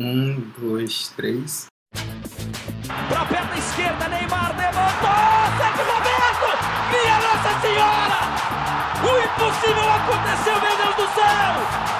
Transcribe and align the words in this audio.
Um, 0.00 0.40
dois, 0.58 1.08
três. 1.14 1.66
Pra 1.92 3.24
perna 3.26 3.58
esquerda, 3.58 4.08
Neymar 4.08 4.56
levantou! 4.56 5.10
Sete 5.58 5.84
momento! 5.84 6.56
Minha 6.90 7.18
Nossa 7.20 7.60
Senhora! 7.60 8.20
O 9.04 9.10
impossível 9.18 9.92
aconteceu, 9.92 10.58
meu 10.58 10.74
Deus 10.78 10.96
do 10.96 11.06
céu! 11.14 11.99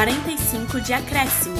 45 0.00 0.80
de 0.80 0.94
acréscimo. 0.94 1.56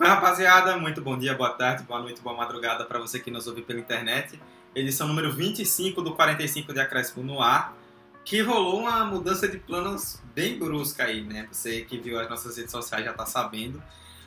Rapaziada, 0.00 0.78
muito 0.78 1.02
bom 1.02 1.18
dia, 1.18 1.34
boa 1.34 1.50
tarde, 1.50 1.82
boa 1.82 2.00
noite, 2.00 2.22
boa 2.22 2.34
madrugada 2.34 2.86
para 2.86 2.98
você 2.98 3.20
que 3.20 3.30
nos 3.30 3.46
ouve 3.46 3.60
pela 3.60 3.78
internet. 3.78 4.40
Edição 4.74 5.06
número 5.06 5.30
25 5.30 6.00
do 6.00 6.14
45 6.14 6.72
de 6.72 6.80
Acréscimo 6.80 7.22
no 7.22 7.42
ar, 7.42 7.76
que 8.24 8.40
rolou 8.40 8.80
uma 8.80 9.04
mudança 9.04 9.46
de 9.46 9.58
planos 9.58 10.18
bem 10.34 10.58
brusca 10.58 11.04
aí, 11.04 11.22
né? 11.22 11.46
Você 11.52 11.82
que 11.82 11.98
viu 11.98 12.18
as 12.18 12.30
nossas 12.30 12.56
redes 12.56 12.72
sociais 12.72 13.04
já 13.04 13.12
tá 13.12 13.26
sabendo. 13.26 13.82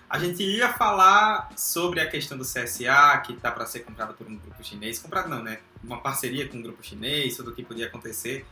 A 0.07 0.19
gente 0.19 0.43
ia 0.43 0.71
falar 0.71 1.49
sobre 1.57 2.01
a 2.01 2.07
questão 2.07 2.37
do 2.37 2.43
CSA, 2.43 3.19
que 3.25 3.33
tá 3.33 3.49
para 3.49 3.65
ser 3.65 3.79
comprado 3.79 4.13
por 4.13 4.27
um 4.27 4.37
grupo 4.37 4.63
chinês. 4.63 4.99
Comprado 4.99 5.27
não, 5.27 5.41
né? 5.41 5.57
Uma 5.83 5.99
parceria 5.99 6.47
com 6.47 6.57
um 6.57 6.61
grupo 6.61 6.83
chinês, 6.83 7.35
tudo 7.35 7.49
o 7.49 7.55
que 7.55 7.63
podia 7.63 7.87
acontecer. 7.87 8.45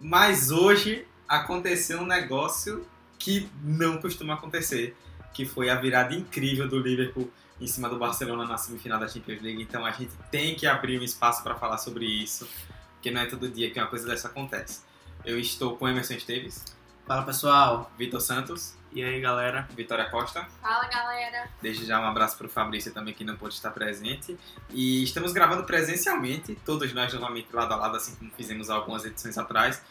Mas 0.00 0.50
hoje 0.50 1.06
aconteceu 1.28 2.00
um 2.00 2.06
negócio 2.06 2.86
que 3.18 3.48
não 3.62 3.98
costuma 3.98 4.34
acontecer 4.34 4.96
que 5.38 5.46
foi 5.46 5.70
a 5.70 5.76
virada 5.76 6.14
incrível 6.14 6.66
do 6.66 6.80
Liverpool 6.80 7.30
em 7.60 7.66
cima 7.68 7.88
do 7.88 7.96
Barcelona 7.96 8.44
na 8.44 8.56
semifinal 8.56 8.98
da 8.98 9.06
Champions 9.06 9.40
League. 9.40 9.62
Então 9.62 9.84
a 9.86 9.92
gente 9.92 10.10
tem 10.32 10.56
que 10.56 10.66
abrir 10.66 10.98
um 10.98 11.02
espaço 11.04 11.44
para 11.44 11.54
falar 11.54 11.78
sobre 11.78 12.04
isso, 12.04 12.48
porque 12.94 13.10
não 13.10 13.20
é 13.20 13.26
todo 13.26 13.48
dia 13.48 13.70
que 13.70 13.78
uma 13.78 13.86
coisa 13.86 14.08
dessa 14.08 14.26
acontece. 14.26 14.82
Eu 15.24 15.38
estou 15.38 15.76
com 15.76 15.88
Emerson 15.88 16.14
Esteves. 16.14 16.64
Fala 17.06 17.22
pessoal. 17.22 17.90
Vitor 17.96 18.20
Santos. 18.20 18.76
E 18.92 19.02
aí 19.02 19.20
galera. 19.20 19.68
Vitória 19.76 20.08
Costa. 20.10 20.44
Fala 20.60 20.88
galera. 20.88 21.48
Desde 21.62 21.84
já 21.84 22.00
um 22.00 22.06
abraço 22.06 22.36
para 22.36 22.46
o 22.46 22.50
Fabrício 22.50 22.92
também 22.92 23.14
que 23.14 23.22
não 23.22 23.36
pôde 23.36 23.54
estar 23.54 23.70
presente. 23.70 24.36
E 24.70 25.04
estamos 25.04 25.32
gravando 25.32 25.64
presencialmente, 25.64 26.56
todos 26.64 26.92
nós 26.92 27.12
novamente 27.14 27.48
lado 27.52 27.74
a 27.74 27.76
lado, 27.76 27.96
assim 27.96 28.14
como 28.16 28.30
fizemos 28.32 28.70
algumas 28.70 29.04
edições 29.04 29.38
atrás, 29.38 29.82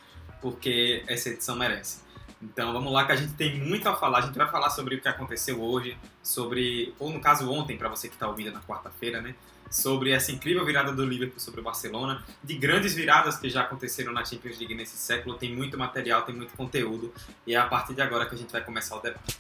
porque 0.42 1.04
essa 1.08 1.30
edição 1.30 1.56
merece. 1.56 2.08
Então 2.42 2.72
vamos 2.72 2.94
lá 2.94 3.06
que 3.06 3.12
a 3.12 3.16
gente 3.16 3.34
tem 3.34 3.60
muito 3.60 3.88
a 3.90 3.96
falar. 3.96 4.20
A 4.20 4.22
gente 4.22 4.38
vai 4.38 4.50
falar 4.50 4.70
sobre 4.70 4.96
o 4.96 5.02
que 5.02 5.08
aconteceu 5.08 5.62
hoje, 5.62 5.98
sobre, 6.22 6.94
ou 7.00 7.12
no 7.12 7.20
caso 7.20 7.52
ontem, 7.52 7.78
para 7.78 7.90
você 7.90 8.08
que 8.08 8.16
está 8.16 8.28
ouvindo 8.28 8.52
na 8.52 8.62
quarta-feira, 8.62 9.22
né? 9.22 9.34
Sobre 9.70 10.12
essa 10.12 10.32
incrível 10.32 10.64
virada 10.64 10.94
do 10.94 11.04
Liverpool 11.04 11.40
sobre 11.40 11.60
o 11.60 11.64
Barcelona, 11.64 12.24
de 12.44 12.56
grandes 12.56 12.94
viradas 12.94 13.38
que 13.38 13.50
já 13.50 13.62
aconteceram 13.62 14.14
na 14.14 14.24
Champions 14.24 14.58
League 14.60 14.76
nesse 14.76 14.98
século. 14.98 15.36
Tem 15.36 15.54
muito 15.54 15.78
material, 15.78 16.22
tem 16.22 16.36
muito 16.36 16.56
conteúdo, 16.56 17.14
e 17.46 17.54
é 17.54 17.58
a 17.58 17.66
partir 17.66 17.94
de 17.94 18.02
agora 18.02 18.26
que 18.26 18.36
a 18.36 18.38
gente 18.38 18.52
vai 18.52 18.64
começar 18.64 18.96
o 18.96 19.02
debate. 19.02 19.38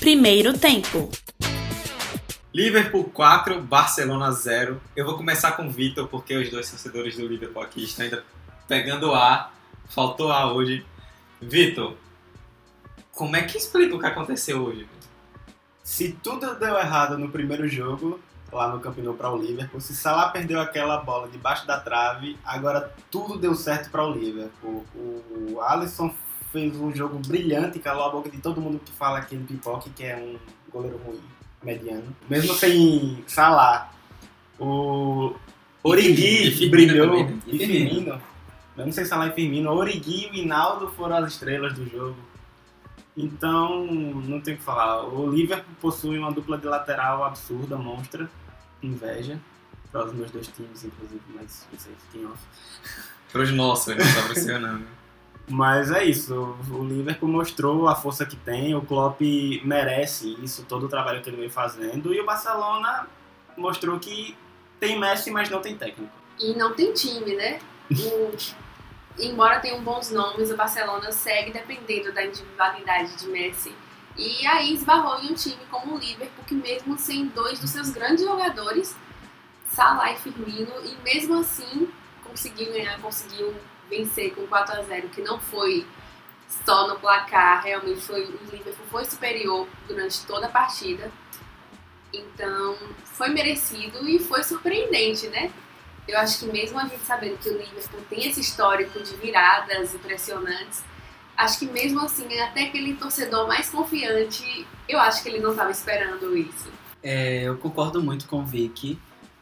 Primeiro 0.00 0.58
tempo. 0.58 1.10
Liverpool 2.52 3.04
4, 3.04 3.62
Barcelona 3.62 4.32
0. 4.32 4.80
Eu 4.96 5.06
vou 5.06 5.16
começar 5.16 5.52
com 5.52 5.68
o 5.68 5.70
Vitor, 5.70 6.08
porque 6.08 6.34
os 6.34 6.50
dois 6.50 6.68
torcedores 6.68 7.16
do 7.16 7.26
Liverpool 7.26 7.62
aqui 7.62 7.84
estão 7.84 8.04
ainda 8.04 8.24
pegando 8.72 9.12
ar 9.12 9.52
faltou 9.86 10.32
A 10.32 10.50
hoje. 10.50 10.82
Vitor, 11.42 11.94
como 13.10 13.36
é 13.36 13.42
que 13.42 13.58
explica 13.58 13.94
o 13.94 13.98
que 13.98 14.06
aconteceu 14.06 14.62
hoje? 14.62 14.88
Se 15.84 16.12
tudo 16.22 16.54
deu 16.54 16.78
errado 16.78 17.18
no 17.18 17.28
primeiro 17.28 17.68
jogo, 17.68 18.18
lá 18.50 18.68
no 18.68 18.80
Camp 18.80 18.96
Nou 18.96 19.12
para 19.12 19.30
o 19.30 19.36
Liverpool, 19.36 19.78
se 19.78 19.94
Salah 19.94 20.30
perdeu 20.30 20.58
aquela 20.58 20.96
bola 20.96 21.28
debaixo 21.28 21.66
da 21.66 21.78
trave, 21.78 22.38
agora 22.42 22.94
tudo 23.10 23.36
deu 23.36 23.54
certo 23.54 23.90
para 23.90 24.06
o 24.06 24.10
Liverpool. 24.10 24.86
O 24.94 25.60
Alisson 25.60 26.14
fez 26.50 26.74
um 26.76 26.94
jogo 26.94 27.18
brilhante, 27.18 27.78
calou 27.78 28.06
a 28.06 28.10
boca 28.10 28.30
de 28.30 28.38
todo 28.38 28.58
mundo 28.58 28.80
que 28.82 28.92
fala 28.92 29.18
aquele 29.18 29.44
pipoque, 29.44 29.90
que 29.90 30.04
é 30.04 30.16
um 30.16 30.38
goleiro 30.72 30.96
ruim, 31.04 31.20
mediano. 31.62 32.16
Mesmo 32.26 32.54
sem 32.54 33.22
Salah, 33.26 33.92
o 34.58 35.34
Origi 35.82 36.70
brilhou, 36.70 37.28
e 37.46 37.58
Firmino 37.58 38.31
eu 38.76 38.86
não 38.86 38.92
sei 38.92 39.04
se 39.04 39.12
ela 39.12 39.26
é 39.26 39.32
Firmino, 39.32 39.70
Origi 39.70 40.30
e 40.32 40.40
Hinaldo 40.40 40.88
foram 40.88 41.16
as 41.16 41.32
estrelas 41.32 41.74
do 41.74 41.88
jogo. 41.88 42.16
Então, 43.16 43.84
não 43.84 44.40
tem 44.40 44.54
o 44.54 44.56
que 44.56 44.62
falar. 44.62 45.04
O 45.04 45.30
Liverpool 45.30 45.74
possui 45.80 46.18
uma 46.18 46.32
dupla 46.32 46.56
de 46.56 46.66
lateral 46.66 47.22
absurda, 47.24 47.76
monstra, 47.76 48.28
inveja. 48.82 49.38
Para 49.90 50.06
os 50.06 50.14
meus 50.14 50.30
dois 50.30 50.46
times, 50.46 50.84
inclusive, 50.84 51.20
mas 51.34 51.66
vocês 51.70 51.94
fiquem 52.10 52.26
off. 52.26 52.38
Para 53.30 53.42
os 53.42 53.52
nossos, 53.52 53.94
não 53.94 54.02
está 54.02 54.22
pressionando. 54.22 54.86
Mas 55.48 55.90
é 55.90 56.04
isso, 56.04 56.56
o 56.70 56.84
Liverpool 56.84 57.28
mostrou 57.28 57.88
a 57.88 57.96
força 57.96 58.24
que 58.24 58.36
tem, 58.36 58.76
o 58.76 58.80
Klopp 58.80 59.20
merece 59.64 60.38
isso, 60.40 60.64
todo 60.68 60.86
o 60.86 60.88
trabalho 60.88 61.20
que 61.20 61.28
ele 61.28 61.36
vem 61.36 61.50
fazendo, 61.50 62.14
e 62.14 62.20
o 62.20 62.24
Barcelona 62.24 63.08
mostrou 63.56 63.98
que 63.98 64.36
tem 64.78 64.98
Messi, 64.98 65.32
mas 65.32 65.50
não 65.50 65.60
tem 65.60 65.76
técnico. 65.76 66.12
E 66.38 66.54
não 66.54 66.72
tem 66.72 66.92
time, 66.92 67.34
né? 67.34 67.58
Embora 69.18 69.60
tenham 69.60 69.82
bons 69.82 70.10
nomes, 70.10 70.50
o 70.50 70.56
Barcelona 70.56 71.12
segue 71.12 71.52
dependendo 71.52 72.12
da 72.12 72.24
individualidade 72.24 73.16
de 73.16 73.28
Messi. 73.28 73.74
E 74.16 74.46
aí 74.46 74.74
esbarrou 74.74 75.20
em 75.20 75.32
um 75.32 75.34
time 75.34 75.60
como 75.70 75.94
o 75.94 75.98
Liverpool, 75.98 76.44
que 76.44 76.54
mesmo 76.54 76.98
sem 76.98 77.26
dois 77.26 77.58
dos 77.58 77.70
seus 77.70 77.90
grandes 77.90 78.24
jogadores, 78.24 78.96
Salah 79.66 80.12
e 80.12 80.16
Firmino, 80.16 80.72
e 80.84 80.96
mesmo 81.02 81.40
assim 81.40 81.88
conseguiu 82.22 82.72
ganhar, 82.72 83.00
conseguiu 83.00 83.54
vencer 83.88 84.34
com 84.34 84.46
4 84.46 84.80
a 84.80 84.82
0 84.82 85.08
que 85.08 85.20
não 85.22 85.38
foi 85.38 85.86
só 86.64 86.86
no 86.88 86.98
placar, 86.98 87.62
realmente 87.62 88.00
foi 88.00 88.24
o 88.24 88.50
Liverpool 88.50 88.86
foi 88.90 89.04
superior 89.04 89.66
durante 89.86 90.24
toda 90.26 90.46
a 90.46 90.50
partida. 90.50 91.10
Então, 92.12 92.76
foi 93.04 93.30
merecido 93.30 94.06
e 94.06 94.18
foi 94.18 94.42
surpreendente, 94.42 95.28
né? 95.28 95.50
Eu 96.06 96.18
acho 96.18 96.40
que 96.40 96.46
mesmo 96.46 96.78
a 96.78 96.84
gente 96.84 97.04
sabendo 97.04 97.38
que 97.38 97.48
o 97.48 97.52
Liverpool 97.52 98.00
tem 98.10 98.26
esse 98.28 98.40
histórico 98.40 99.00
de 99.02 99.14
viradas 99.16 99.94
impressionantes, 99.94 100.82
acho 101.36 101.58
que 101.58 101.66
mesmo 101.66 102.00
assim, 102.00 102.26
até 102.40 102.64
aquele 102.64 102.94
torcedor 102.94 103.46
mais 103.46 103.68
confiante, 103.70 104.66
eu 104.88 104.98
acho 104.98 105.22
que 105.22 105.28
ele 105.28 105.40
não 105.40 105.50
estava 105.50 105.70
esperando 105.70 106.36
isso. 106.36 106.68
É, 107.02 107.42
eu 107.42 107.56
concordo 107.56 108.02
muito 108.02 108.26
com 108.26 108.40
o 108.40 108.44
Vicky. 108.44 108.98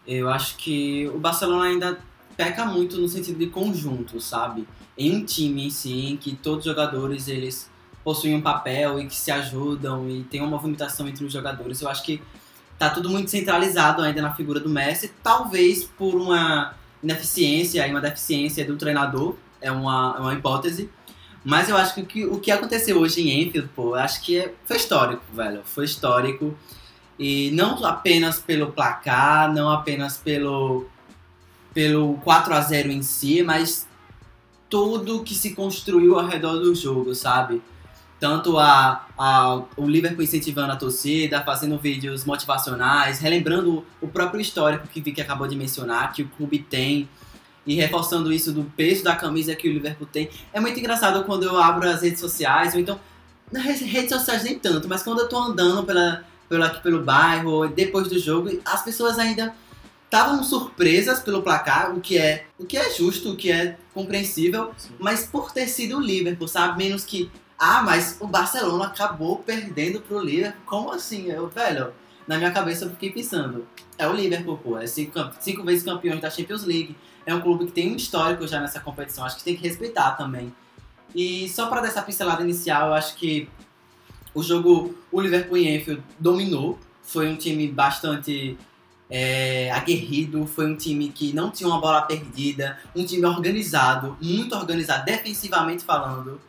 Eu 0.06 0.30
acho 0.30 0.56
que 0.56 1.08
o 1.08 1.18
Barcelona 1.18 1.64
ainda 1.64 2.00
peca 2.36 2.64
muito 2.64 2.96
no 2.98 3.08
sentido 3.08 3.38
de 3.38 3.48
conjunto, 3.48 4.20
sabe? 4.20 4.66
Em 4.96 5.16
um 5.16 5.24
time 5.24 5.66
em 5.66 5.70
si, 5.70 6.06
em 6.06 6.16
que 6.16 6.34
todos 6.34 6.60
os 6.60 6.64
jogadores 6.64 7.28
eles 7.28 7.70
possuem 8.02 8.34
um 8.34 8.40
papel 8.40 8.98
e 8.98 9.06
que 9.06 9.14
se 9.14 9.30
ajudam 9.30 10.08
e 10.08 10.24
tem 10.24 10.40
uma 10.40 10.48
movimentação 10.48 11.06
entre 11.06 11.24
os 11.24 11.32
jogadores. 11.32 11.82
Eu 11.82 11.88
acho 11.88 12.02
que 12.02 12.22
tá 12.80 12.88
tudo 12.88 13.10
muito 13.10 13.30
centralizado 13.30 14.00
ainda 14.00 14.22
na 14.22 14.32
figura 14.32 14.58
do 14.58 14.70
Messi, 14.70 15.12
talvez 15.22 15.84
por 15.84 16.14
uma 16.14 16.74
ineficiência 17.02 17.86
e 17.86 17.90
uma 17.90 18.00
deficiência 18.00 18.64
do 18.64 18.74
treinador, 18.74 19.36
é 19.60 19.70
uma, 19.70 20.14
é 20.16 20.20
uma 20.20 20.32
hipótese. 20.32 20.88
Mas 21.44 21.68
eu 21.68 21.76
acho 21.76 22.02
que 22.06 22.24
o 22.24 22.40
que 22.40 22.50
aconteceu 22.50 22.98
hoje 22.98 23.20
em 23.20 23.42
Enfield, 23.42 23.68
pô, 23.76 23.88
eu 23.88 23.94
acho 23.96 24.22
que 24.22 24.38
é, 24.38 24.54
foi 24.64 24.78
histórico, 24.78 25.22
velho. 25.30 25.60
Foi 25.62 25.84
histórico. 25.84 26.56
E 27.18 27.50
não 27.50 27.84
apenas 27.84 28.38
pelo 28.38 28.72
placar, 28.72 29.52
não 29.52 29.70
apenas 29.70 30.16
pelo, 30.16 30.86
pelo 31.74 32.14
4 32.24 32.54
a 32.54 32.60
0 32.62 32.90
em 32.90 33.02
si, 33.02 33.42
mas 33.42 33.86
tudo 34.70 35.22
que 35.22 35.34
se 35.34 35.54
construiu 35.54 36.18
ao 36.18 36.26
redor 36.26 36.54
do 36.54 36.74
jogo, 36.74 37.14
sabe? 37.14 37.60
Tanto 38.20 38.58
a, 38.58 39.06
a, 39.16 39.62
o 39.76 39.86
Liverpool 39.86 40.22
incentivando 40.22 40.70
a 40.70 40.76
torcida, 40.76 41.42
fazendo 41.42 41.78
vídeos 41.78 42.24
motivacionais, 42.26 43.18
relembrando 43.18 43.84
o 44.00 44.06
próprio 44.06 44.40
histórico 44.40 44.86
que 44.86 45.00
Vicky 45.00 45.22
acabou 45.22 45.48
de 45.48 45.56
mencionar, 45.56 46.12
que 46.12 46.22
o 46.22 46.28
clube 46.28 46.58
tem, 46.58 47.08
e 47.66 47.74
reforçando 47.74 48.32
isso 48.32 48.52
do 48.52 48.64
peso 48.64 49.02
da 49.02 49.16
camisa 49.16 49.56
que 49.56 49.68
o 49.68 49.72
Liverpool 49.72 50.06
tem. 50.06 50.28
É 50.52 50.60
muito 50.60 50.78
engraçado 50.78 51.24
quando 51.24 51.44
eu 51.44 51.58
abro 51.58 51.88
as 51.88 52.02
redes 52.02 52.20
sociais, 52.20 52.74
ou 52.74 52.80
então, 52.80 53.00
nas 53.50 53.80
redes 53.80 54.10
sociais 54.10 54.44
nem 54.44 54.58
tanto, 54.58 54.86
mas 54.86 55.02
quando 55.02 55.20
eu 55.20 55.28
tô 55.28 55.38
andando 55.38 55.82
pela, 55.84 56.22
pelo, 56.48 56.64
aqui 56.64 56.82
pelo 56.82 57.02
bairro, 57.02 57.68
depois 57.68 58.06
do 58.08 58.18
jogo, 58.18 58.50
as 58.64 58.82
pessoas 58.82 59.18
ainda 59.18 59.54
estavam 60.04 60.42
surpresas 60.42 61.20
pelo 61.20 61.40
placar, 61.40 61.96
o 61.96 62.00
que 62.00 62.18
é 62.18 62.46
o 62.58 62.66
que 62.66 62.76
é 62.76 62.90
justo, 62.92 63.30
o 63.30 63.36
que 63.36 63.50
é 63.50 63.78
compreensível, 63.94 64.72
Sim. 64.76 64.90
mas 64.98 65.24
por 65.24 65.52
ter 65.52 65.68
sido 65.68 65.98
o 65.98 66.00
Liverpool, 66.00 66.48
sabe? 66.48 66.76
Menos 66.76 67.04
que, 67.04 67.30
ah, 67.62 67.82
mas 67.82 68.16
o 68.18 68.26
Barcelona 68.26 68.86
acabou 68.86 69.36
perdendo 69.40 70.00
pro 70.00 70.18
Liverpool. 70.18 70.62
Como 70.64 70.90
assim? 70.92 71.30
Eu, 71.30 71.46
velho, 71.46 71.92
na 72.26 72.38
minha 72.38 72.50
cabeça 72.50 72.86
eu 72.86 72.90
fiquei 72.90 73.10
pensando, 73.10 73.66
é 73.98 74.08
o 74.08 74.14
Liverpool, 74.14 74.56
pô, 74.56 74.78
é 74.78 74.86
cinco, 74.86 75.12
cinco 75.38 75.62
vezes 75.62 75.84
campeões 75.84 76.22
da 76.22 76.30
Champions 76.30 76.64
League, 76.64 76.96
é 77.26 77.34
um 77.34 77.40
clube 77.42 77.66
que 77.66 77.72
tem 77.72 77.92
um 77.92 77.96
histórico 77.96 78.46
já 78.46 78.60
nessa 78.60 78.80
competição, 78.80 79.26
acho 79.26 79.36
que 79.36 79.44
tem 79.44 79.54
que 79.54 79.62
respeitar 79.62 80.12
também. 80.12 80.54
E 81.14 81.50
só 81.50 81.66
para 81.66 81.82
dar 81.82 81.88
essa 81.88 82.00
pincelada 82.00 82.42
inicial, 82.42 82.88
eu 82.88 82.94
acho 82.94 83.14
que 83.16 83.46
o 84.32 84.42
jogo, 84.42 84.96
o 85.12 85.20
Liverpool 85.20 85.58
em 85.58 85.76
Enfield 85.76 86.02
dominou, 86.18 86.78
foi 87.02 87.28
um 87.28 87.36
time 87.36 87.68
bastante 87.68 88.56
é, 89.10 89.70
aguerrido, 89.72 90.46
foi 90.46 90.66
um 90.66 90.76
time 90.76 91.10
que 91.10 91.34
não 91.34 91.50
tinha 91.50 91.68
uma 91.68 91.80
bola 91.80 92.00
perdida, 92.02 92.78
um 92.96 93.04
time 93.04 93.26
organizado, 93.26 94.16
muito 94.22 94.54
organizado, 94.54 95.04
defensivamente 95.04 95.84
falando. 95.84 96.40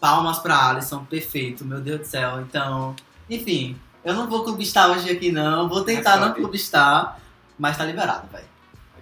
Palmas 0.00 0.38
para 0.38 0.68
Alisson, 0.68 1.04
perfeito, 1.04 1.64
meu 1.64 1.80
Deus 1.80 2.00
do 2.00 2.06
céu. 2.06 2.40
Então, 2.40 2.94
enfim, 3.28 3.76
eu 4.04 4.14
não 4.14 4.28
vou 4.28 4.44
clubistar 4.44 4.90
hoje 4.90 5.10
aqui 5.10 5.32
não, 5.32 5.68
vou 5.68 5.82
tentar 5.82 6.18
Mas 6.18 6.28
não 6.28 6.34
clubistar, 6.34 7.20
mas 7.58 7.76
tá 7.76 7.84
liberado, 7.84 8.28
velho. 8.30 8.44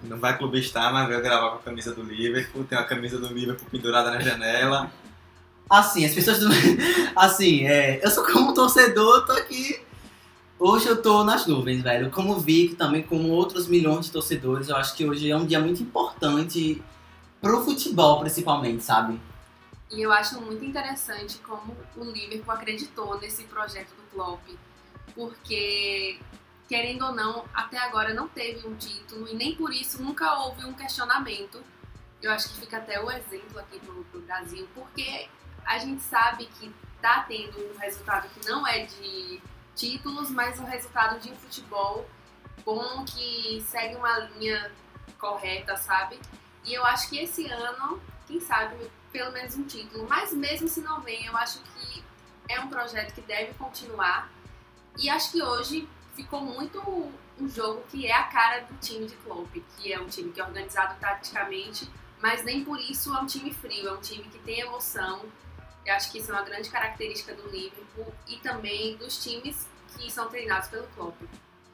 Não 0.03 0.17
vai 0.17 0.37
clubistar, 0.37 0.91
mas 0.93 1.07
veio 1.07 1.21
gravar 1.21 1.51
com 1.51 1.55
a 1.57 1.59
camisa 1.59 1.93
do 1.93 2.03
Liverpool. 2.03 2.63
Tem 2.63 2.77
a 2.77 2.83
camisa 2.83 3.17
do 3.17 3.27
Liverpool 3.27 3.67
pendurada 3.71 4.11
na 4.11 4.19
janela. 4.19 4.91
Assim, 5.69 6.05
as 6.05 6.13
pessoas 6.13 6.39
do... 6.39 6.49
Assim, 7.15 7.65
é, 7.65 8.05
eu 8.05 8.09
sou 8.11 8.23
como 8.23 8.53
torcedor, 8.53 9.25
tô 9.25 9.33
aqui. 9.33 9.79
Hoje 10.59 10.87
eu 10.87 11.01
tô 11.01 11.23
nas 11.23 11.47
nuvens, 11.47 11.81
velho. 11.81 12.09
Como 12.11 12.39
vi 12.39 12.69
também, 12.69 13.01
como 13.01 13.29
outros 13.29 13.67
milhões 13.67 14.05
de 14.05 14.11
torcedores, 14.11 14.69
eu 14.69 14.75
acho 14.75 14.95
que 14.95 15.05
hoje 15.05 15.29
é 15.29 15.35
um 15.35 15.45
dia 15.45 15.59
muito 15.59 15.81
importante 15.81 16.81
pro 17.41 17.63
futebol, 17.63 18.19
principalmente, 18.19 18.83
sabe? 18.83 19.19
E 19.91 20.01
eu 20.01 20.11
acho 20.11 20.41
muito 20.41 20.63
interessante 20.65 21.37
como 21.39 21.75
o 21.95 22.03
Liverpool 22.03 22.53
acreditou 22.53 23.19
nesse 23.19 23.43
projeto 23.43 23.89
do 23.89 24.03
Klopp, 24.11 24.41
porque 25.13 26.19
querendo 26.67 27.05
ou 27.05 27.13
não, 27.13 27.45
até 27.53 27.77
agora 27.77 28.13
não 28.13 28.27
teve 28.27 28.67
um 28.67 28.75
título 28.75 29.27
e 29.27 29.35
nem 29.35 29.55
por 29.55 29.71
isso 29.71 30.01
nunca 30.01 30.39
houve 30.39 30.65
um 30.65 30.73
questionamento. 30.73 31.63
Eu 32.21 32.31
acho 32.31 32.49
que 32.49 32.61
fica 32.61 32.77
até 32.77 32.99
o 32.99 33.11
exemplo 33.11 33.59
aqui 33.59 33.79
pro, 33.79 34.03
pro 34.05 34.21
Brasil, 34.21 34.67
porque 34.73 35.29
a 35.63 35.77
gente 35.77 36.01
sabe 36.01 36.47
que 36.47 36.73
tá 37.01 37.23
tendo 37.27 37.59
um 37.71 37.77
resultado 37.77 38.27
que 38.29 38.49
não 38.49 38.65
é 38.65 38.85
de 38.85 39.41
títulos, 39.75 40.29
mas 40.31 40.59
um 40.59 40.65
resultado 40.65 41.19
de 41.19 41.31
um 41.31 41.35
futebol 41.35 42.09
bom 42.63 43.05
que 43.05 43.63
segue 43.67 43.95
uma 43.95 44.17
linha 44.19 44.71
correta, 45.19 45.77
sabe? 45.77 46.19
E 46.63 46.73
eu 46.73 46.83
acho 46.83 47.09
que 47.09 47.19
esse 47.19 47.45
ano, 47.47 48.01
quem 48.25 48.39
sabe, 48.39 48.75
pelo 49.15 49.31
menos 49.31 49.55
um 49.55 49.63
título. 49.63 50.05
Mas 50.09 50.33
mesmo 50.33 50.67
se 50.67 50.81
não 50.81 50.99
vem, 50.99 51.25
eu 51.25 51.37
acho 51.37 51.59
que 51.59 52.03
é 52.49 52.59
um 52.59 52.67
projeto 52.67 53.13
que 53.13 53.21
deve 53.21 53.53
continuar. 53.53 54.29
E 54.97 55.09
acho 55.09 55.31
que 55.31 55.41
hoje 55.41 55.87
ficou 56.13 56.41
muito 56.41 56.81
um 57.39 57.47
jogo 57.47 57.81
que 57.89 58.05
é 58.05 58.13
a 58.13 58.23
cara 58.23 58.61
do 58.65 58.75
time 58.79 59.07
de 59.07 59.15
Klopp, 59.15 59.55
que 59.77 59.93
é 59.93 59.99
um 59.99 60.07
time 60.07 60.33
que 60.33 60.41
é 60.41 60.43
organizado 60.43 60.99
taticamente, 60.99 61.89
mas 62.21 62.43
nem 62.43 62.63
por 62.63 62.77
isso 62.79 63.13
é 63.13 63.19
um 63.19 63.25
time 63.25 63.53
frio, 63.53 63.87
é 63.87 63.93
um 63.93 64.01
time 64.01 64.23
que 64.23 64.39
tem 64.39 64.59
emoção. 64.59 65.21
Eu 65.85 65.93
acho 65.93 66.11
que 66.11 66.17
isso 66.17 66.31
é 66.31 66.33
uma 66.33 66.43
grande 66.43 66.69
característica 66.69 67.33
do 67.35 67.47
Liverpool 67.49 68.13
e 68.27 68.37
também 68.37 68.97
dos 68.97 69.23
times 69.23 69.67
que 69.97 70.11
são 70.11 70.27
treinados 70.27 70.67
pelo 70.67 70.87
Klopp. 70.87 71.15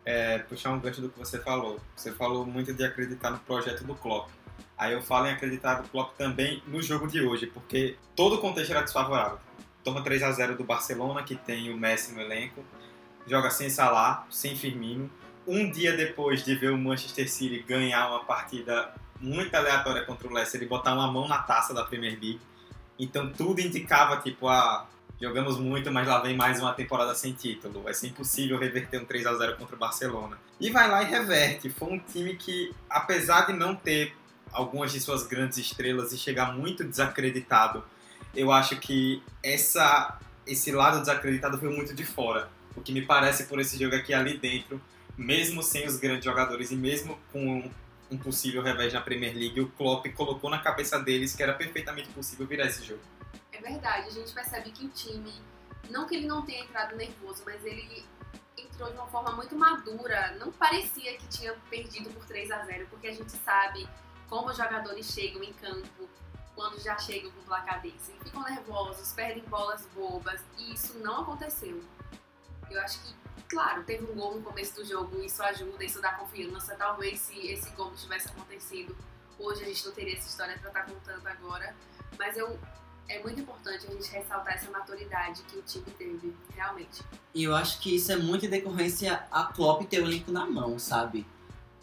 É, 0.05 0.39
puxar 0.39 0.71
um 0.71 0.79
gancho 0.79 1.01
do 1.01 1.09
que 1.09 1.17
você 1.17 1.39
falou. 1.39 1.79
Você 1.95 2.11
falou 2.11 2.45
muito 2.45 2.71
de 2.73 2.83
acreditar 2.83 3.31
no 3.31 3.39
projeto 3.39 3.83
do 3.83 3.95
Klopp. 3.95 4.29
Aí 4.77 4.93
eu 4.93 5.01
falo 5.01 5.27
em 5.27 5.31
acreditar 5.31 5.81
no 5.81 5.87
Klopp 5.89 6.17
também 6.17 6.61
no 6.67 6.81
jogo 6.81 7.07
de 7.07 7.21
hoje, 7.21 7.47
porque 7.47 7.97
todo 8.15 8.35
o 8.35 8.37
contexto 8.39 8.71
era 8.71 8.81
desfavorável. 8.81 9.37
Toma 9.83 10.01
3 10.01 10.23
a 10.23 10.31
0 10.31 10.55
do 10.55 10.63
Barcelona, 10.63 11.23
que 11.23 11.35
tem 11.35 11.71
o 11.71 11.77
Messi 11.77 12.13
no 12.13 12.21
elenco, 12.21 12.63
joga 13.27 13.49
sem 13.49 13.69
Salah, 13.69 14.25
sem 14.29 14.55
Firmino. 14.55 15.09
Um 15.47 15.69
dia 15.71 15.95
depois 15.95 16.43
de 16.43 16.55
ver 16.55 16.71
o 16.71 16.77
Manchester 16.77 17.29
City 17.29 17.63
ganhar 17.67 18.09
uma 18.09 18.23
partida 18.23 18.93
muito 19.19 19.53
aleatória 19.55 20.03
contra 20.03 20.27
o 20.27 20.33
Leicester 20.33 20.61
e 20.61 20.65
botar 20.65 20.93
uma 20.93 21.11
mão 21.11 21.27
na 21.27 21.39
taça 21.39 21.73
da 21.73 21.83
Premier 21.83 22.13
League. 22.13 22.41
Então 22.97 23.31
tudo 23.31 23.59
indicava, 23.59 24.17
tipo, 24.17 24.47
ah, 24.47 24.87
jogamos 25.21 25.57
muito, 25.57 25.91
mas 25.91 26.07
lá 26.07 26.19
vem 26.19 26.35
mais 26.35 26.59
uma 26.59 26.73
temporada 26.73 27.13
sem 27.13 27.33
título. 27.33 27.81
Vai 27.81 27.93
ser 27.93 28.07
impossível 28.07 28.57
reverter 28.57 28.99
um 28.99 29.05
3 29.05 29.25
a 29.27 29.33
0 29.35 29.57
contra 29.57 29.75
o 29.75 29.79
Barcelona. 29.79 30.37
E 30.59 30.69
vai 30.69 30.89
lá 30.89 31.03
e 31.03 31.05
reverte. 31.05 31.69
Foi 31.69 31.93
um 31.93 31.99
time 31.99 32.35
que, 32.35 32.73
apesar 32.89 33.47
de 33.47 33.53
não 33.53 33.75
ter 33.75 34.15
algumas 34.51 34.91
de 34.91 34.99
suas 34.99 35.25
grandes 35.25 35.57
estrelas 35.57 36.11
e 36.11 36.17
chegar 36.17 36.53
muito 36.53 36.83
desacreditado, 36.83 37.83
eu 38.35 38.51
acho 38.51 38.79
que 38.79 39.21
essa, 39.43 40.19
esse 40.45 40.71
lado 40.71 40.99
desacreditado 40.99 41.57
foi 41.57 41.69
muito 41.69 41.93
de 41.93 42.05
fora. 42.05 42.49
O 42.75 42.81
que 42.81 42.91
me 42.93 43.01
parece 43.01 43.45
por 43.45 43.59
esse 43.59 43.77
jogo 43.77 43.95
aqui 43.95 44.13
ali 44.13 44.37
dentro, 44.37 44.81
mesmo 45.17 45.61
sem 45.61 45.85
os 45.85 45.97
grandes 45.97 46.23
jogadores 46.23 46.71
e 46.71 46.75
mesmo 46.75 47.19
com 47.31 47.69
um 48.09 48.17
possível 48.17 48.61
revés 48.61 48.93
na 48.93 49.01
Premier 49.01 49.33
League, 49.33 49.59
o 49.59 49.69
Klopp 49.69 50.05
colocou 50.13 50.49
na 50.49 50.59
cabeça 50.59 50.99
deles 50.99 51.33
que 51.33 51.41
era 51.41 51.53
perfeitamente 51.53 52.09
possível 52.09 52.45
virar 52.45 52.67
esse 52.67 52.83
jogo. 52.83 53.01
É 53.51 53.61
verdade, 53.61 54.07
a 54.07 54.11
gente 54.11 54.33
percebe 54.33 54.71
que 54.71 54.85
o 54.85 54.89
time, 54.89 55.33
não 55.89 56.07
que 56.07 56.15
ele 56.15 56.27
não 56.27 56.41
tenha 56.41 56.63
entrado 56.63 56.95
nervoso, 56.95 57.43
mas 57.45 57.63
ele 57.63 58.05
entrou 58.57 58.89
de 58.89 58.97
uma 58.97 59.07
forma 59.07 59.31
muito 59.31 59.55
madura. 59.55 60.35
Não 60.39 60.51
parecia 60.51 61.15
que 61.17 61.27
tinha 61.27 61.53
perdido 61.69 62.09
por 62.09 62.25
3 62.25 62.51
a 62.51 62.65
0 62.65 62.87
porque 62.89 63.07
a 63.07 63.13
gente 63.13 63.31
sabe 63.31 63.87
como 64.31 64.49
os 64.49 64.55
jogadores 64.55 65.07
chegam 65.07 65.43
em 65.43 65.51
campo 65.51 66.09
quando 66.55 66.81
já 66.81 66.97
chegam 66.97 67.29
com 67.31 67.41
placar 67.41 67.81
desse. 67.81 68.13
Ficam 68.23 68.41
nervosos, 68.43 69.11
perdem 69.11 69.43
bolas 69.43 69.85
bobas, 69.93 70.39
e 70.57 70.73
isso 70.73 70.97
não 70.99 71.23
aconteceu. 71.23 71.83
Eu 72.69 72.79
acho 72.79 73.01
que, 73.01 73.13
claro, 73.49 73.83
teve 73.83 74.09
um 74.09 74.15
gol 74.15 74.35
no 74.35 74.41
começo 74.41 74.75
do 74.75 74.85
jogo, 74.85 75.21
isso 75.21 75.43
ajuda, 75.43 75.83
isso 75.83 76.01
dá 76.01 76.13
confiança. 76.13 76.75
Talvez 76.75 77.19
se 77.19 77.37
esse 77.45 77.69
gol 77.71 77.87
não 77.87 77.95
tivesse 77.95 78.29
acontecido, 78.29 78.95
hoje 79.37 79.63
a 79.63 79.65
gente 79.65 79.85
não 79.85 79.93
teria 79.93 80.17
essa 80.17 80.29
história 80.29 80.57
pra 80.59 80.69
estar 80.69 80.85
contando 80.85 81.27
agora. 81.27 81.75
Mas 82.17 82.37
eu, 82.37 82.57
é 83.09 83.21
muito 83.21 83.41
importante 83.41 83.85
a 83.85 83.91
gente 83.91 84.09
ressaltar 84.11 84.53
essa 84.53 84.71
maturidade 84.71 85.41
que 85.43 85.57
o 85.57 85.61
time 85.61 85.91
teve, 85.97 86.33
realmente. 86.55 87.03
E 87.33 87.43
eu 87.43 87.53
acho 87.53 87.81
que 87.81 87.97
isso 87.97 88.09
é 88.13 88.15
muito 88.15 88.45
em 88.45 88.49
decorrência 88.49 89.27
a 89.29 89.43
Klopp 89.43 89.83
ter 89.89 90.01
o 90.01 90.05
elenco 90.05 90.31
na 90.31 90.45
mão, 90.45 90.79
sabe? 90.79 91.27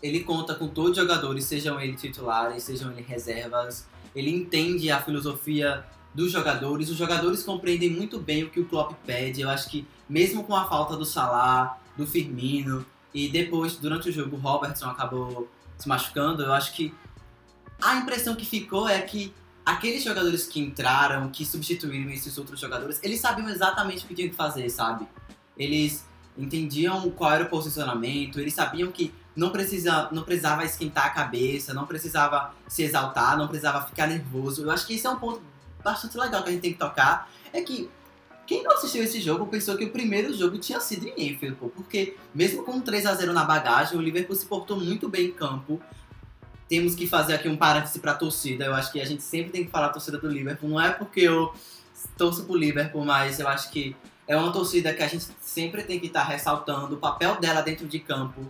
Ele 0.03 0.21
conta 0.21 0.55
com 0.55 0.69
todos 0.69 0.93
os 0.93 0.97
jogadores, 0.97 1.45
sejam 1.45 1.81
eles 1.81 2.01
titulares, 2.01 2.63
sejam 2.63 2.91
eles 2.93 3.07
reservas. 3.07 3.87
Ele 4.15 4.31
entende 4.31 4.91
a 4.91 5.01
filosofia 5.03 5.85
dos 6.15 6.31
jogadores. 6.31 6.89
Os 6.89 6.97
jogadores 6.97 7.43
compreendem 7.43 7.91
muito 7.91 8.19
bem 8.19 8.45
o 8.45 8.51
que 8.51 8.61
o 8.61 8.65
Klopp 8.65 8.93
pede. 9.05 9.41
Eu 9.41 9.51
acho 9.51 9.69
que 9.69 9.87
mesmo 10.09 10.45
com 10.45 10.55
a 10.55 10.69
falta 10.69 10.97
do 10.97 11.05
Salah, 11.05 11.79
do 11.97 12.07
Firmino 12.07 12.85
e 13.13 13.29
depois 13.29 13.77
durante 13.77 14.09
o 14.09 14.13
jogo 14.13 14.37
o 14.37 14.39
Robertson 14.39 14.89
acabou 14.89 15.49
se 15.77 15.89
machucando, 15.89 16.43
eu 16.43 16.53
acho 16.53 16.75
que 16.75 16.95
a 17.81 17.97
impressão 17.97 18.35
que 18.35 18.45
ficou 18.45 18.89
é 18.89 19.01
que 19.01 19.33
aqueles 19.65 20.03
jogadores 20.03 20.47
que 20.47 20.61
entraram, 20.61 21.29
que 21.29 21.45
substituíram 21.45 22.11
esses 22.11 22.37
outros 22.39 22.59
jogadores, 22.59 22.99
eles 23.03 23.21
sabiam 23.21 23.49
exatamente 23.49 24.05
o 24.05 24.09
que 24.09 24.15
tinham 24.15 24.31
que 24.31 24.37
fazer, 24.37 24.69
sabe? 24.71 25.07
Eles 25.57 26.07
entendiam 26.37 27.11
qual 27.11 27.33
era 27.33 27.45
o 27.45 27.49
posicionamento, 27.49 28.41
eles 28.41 28.55
sabiam 28.55 28.91
que 28.91 29.13
não, 29.39 29.51
precisa, 29.51 30.09
não 30.11 30.25
precisava 30.25 30.65
esquentar 30.65 31.07
a 31.07 31.11
cabeça, 31.11 31.73
não 31.73 31.87
precisava 31.87 32.53
se 32.67 32.83
exaltar, 32.83 33.39
não 33.39 33.47
precisava 33.47 33.87
ficar 33.87 34.09
nervoso. 34.09 34.65
Eu 34.65 34.71
acho 34.71 34.85
que 34.85 34.95
esse 34.95 35.07
é 35.07 35.11
um 35.11 35.17
ponto 35.17 35.41
bastante 35.83 36.19
legal 36.19 36.43
que 36.43 36.49
a 36.49 36.53
gente 36.53 36.61
tem 36.61 36.73
que 36.73 36.79
tocar. 36.79 37.31
É 37.53 37.63
que 37.63 37.89
quem 38.49 38.65
não 38.65 38.73
assistiu 38.73 39.05
esse 39.05 39.21
jogo 39.21 39.47
pensou 39.47 39.77
que 39.77 39.85
o 39.85 39.91
primeiro 39.91 40.35
jogo 40.35 40.59
tinha 40.59 40.81
sido 40.81 41.07
em 41.07 41.29
Enfield, 41.29 41.57
pô, 41.57 41.69
porque 41.69 42.17
mesmo 42.35 42.65
com 42.65 42.81
3 42.81 43.07
a 43.07 43.15
0 43.15 43.33
na 43.33 43.45
bagagem, 43.45 43.97
o 43.97 44.03
Liverpool 44.03 44.35
se 44.35 44.45
portou 44.45 44.77
muito 44.77 45.09
bem 45.09 45.27
em 45.27 45.33
campo. 45.33 45.81
Temos 46.69 46.97
que 46.97 47.07
fazer 47.07 47.35
aqui 47.35 47.49
um 47.49 47.57
parêntese 47.57 48.01
pra 48.01 48.15
torcida. 48.15 48.65
Eu 48.65 48.75
acho 48.75 48.91
que 48.91 49.01
a 49.01 49.05
gente 49.05 49.23
sempre 49.23 49.53
tem 49.53 49.65
que 49.65 49.71
falar 49.71 49.87
a 49.87 49.91
torcida 49.91 50.19
do 50.19 50.29
Liverpool. 50.29 50.69
Não 50.69 50.81
é 50.81 50.91
porque 50.91 51.21
eu 51.21 51.55
torço 52.17 52.45
pro 52.45 52.57
Liverpool, 52.57 53.05
mas 53.05 53.39
eu 53.39 53.47
acho 53.47 53.71
que 53.71 53.95
é 54.27 54.37
uma 54.37 54.53
torcida 54.53 54.93
que 54.93 55.03
a 55.03 55.07
gente 55.07 55.27
sempre 55.41 55.85
tem 55.85 56.01
que 56.01 56.09
estar 56.09 56.25
ressaltando 56.25 56.97
o 56.97 56.99
papel 56.99 57.37
dela 57.41 57.63
dentro 57.63 57.87
de 57.87 58.01
campo. 58.01 58.45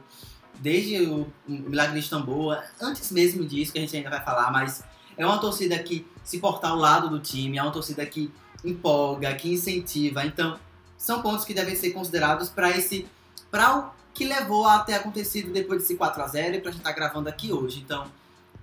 Desde 0.59 1.03
o 1.05 1.27
Milagre 1.47 1.95
de 1.95 2.01
Istambul, 2.01 2.57
antes 2.81 3.11
mesmo 3.13 3.45
disso, 3.45 3.73
que 3.73 3.79
a 3.79 3.83
gente 3.83 3.97
ainda 3.97 4.11
vai 4.11 4.25
falar, 4.25 4.51
mas 4.51 4.83
é 5.17 5.25
uma 5.25 5.39
torcida 5.39 5.79
que 5.79 6.07
se 6.25 6.39
porta 6.39 6.69
ao 6.69 6.77
lado 6.77 7.09
do 7.09 7.21
time, 7.21 7.59
é 7.59 7.63
uma 7.63 7.73
torcida 7.73 8.05
que 8.05 8.31
empolga, 8.65 9.35
que 9.35 9.53
incentiva. 9.53 10.25
Então, 10.25 10.59
são 10.97 11.23
pontos 11.23 11.45
que 11.45 11.55
devem 11.55 11.77
ser 11.77 11.91
considerados 11.91 12.49
para 12.49 12.71
esse 12.71 13.07
para 13.51 13.79
o 13.79 13.91
que 14.13 14.25
levou 14.25 14.67
a 14.67 14.81
ter 14.81 14.95
acontecido 14.95 15.53
depois 15.53 15.83
desse 15.83 15.95
4 15.95 16.23
a 16.23 16.27
0 16.27 16.57
e 16.57 16.61
para 16.61 16.71
a 16.71 16.73
gente 16.73 16.81
estar 16.81 16.93
gravando 16.93 17.29
aqui 17.29 17.53
hoje. 17.53 17.81
Então, 17.81 18.07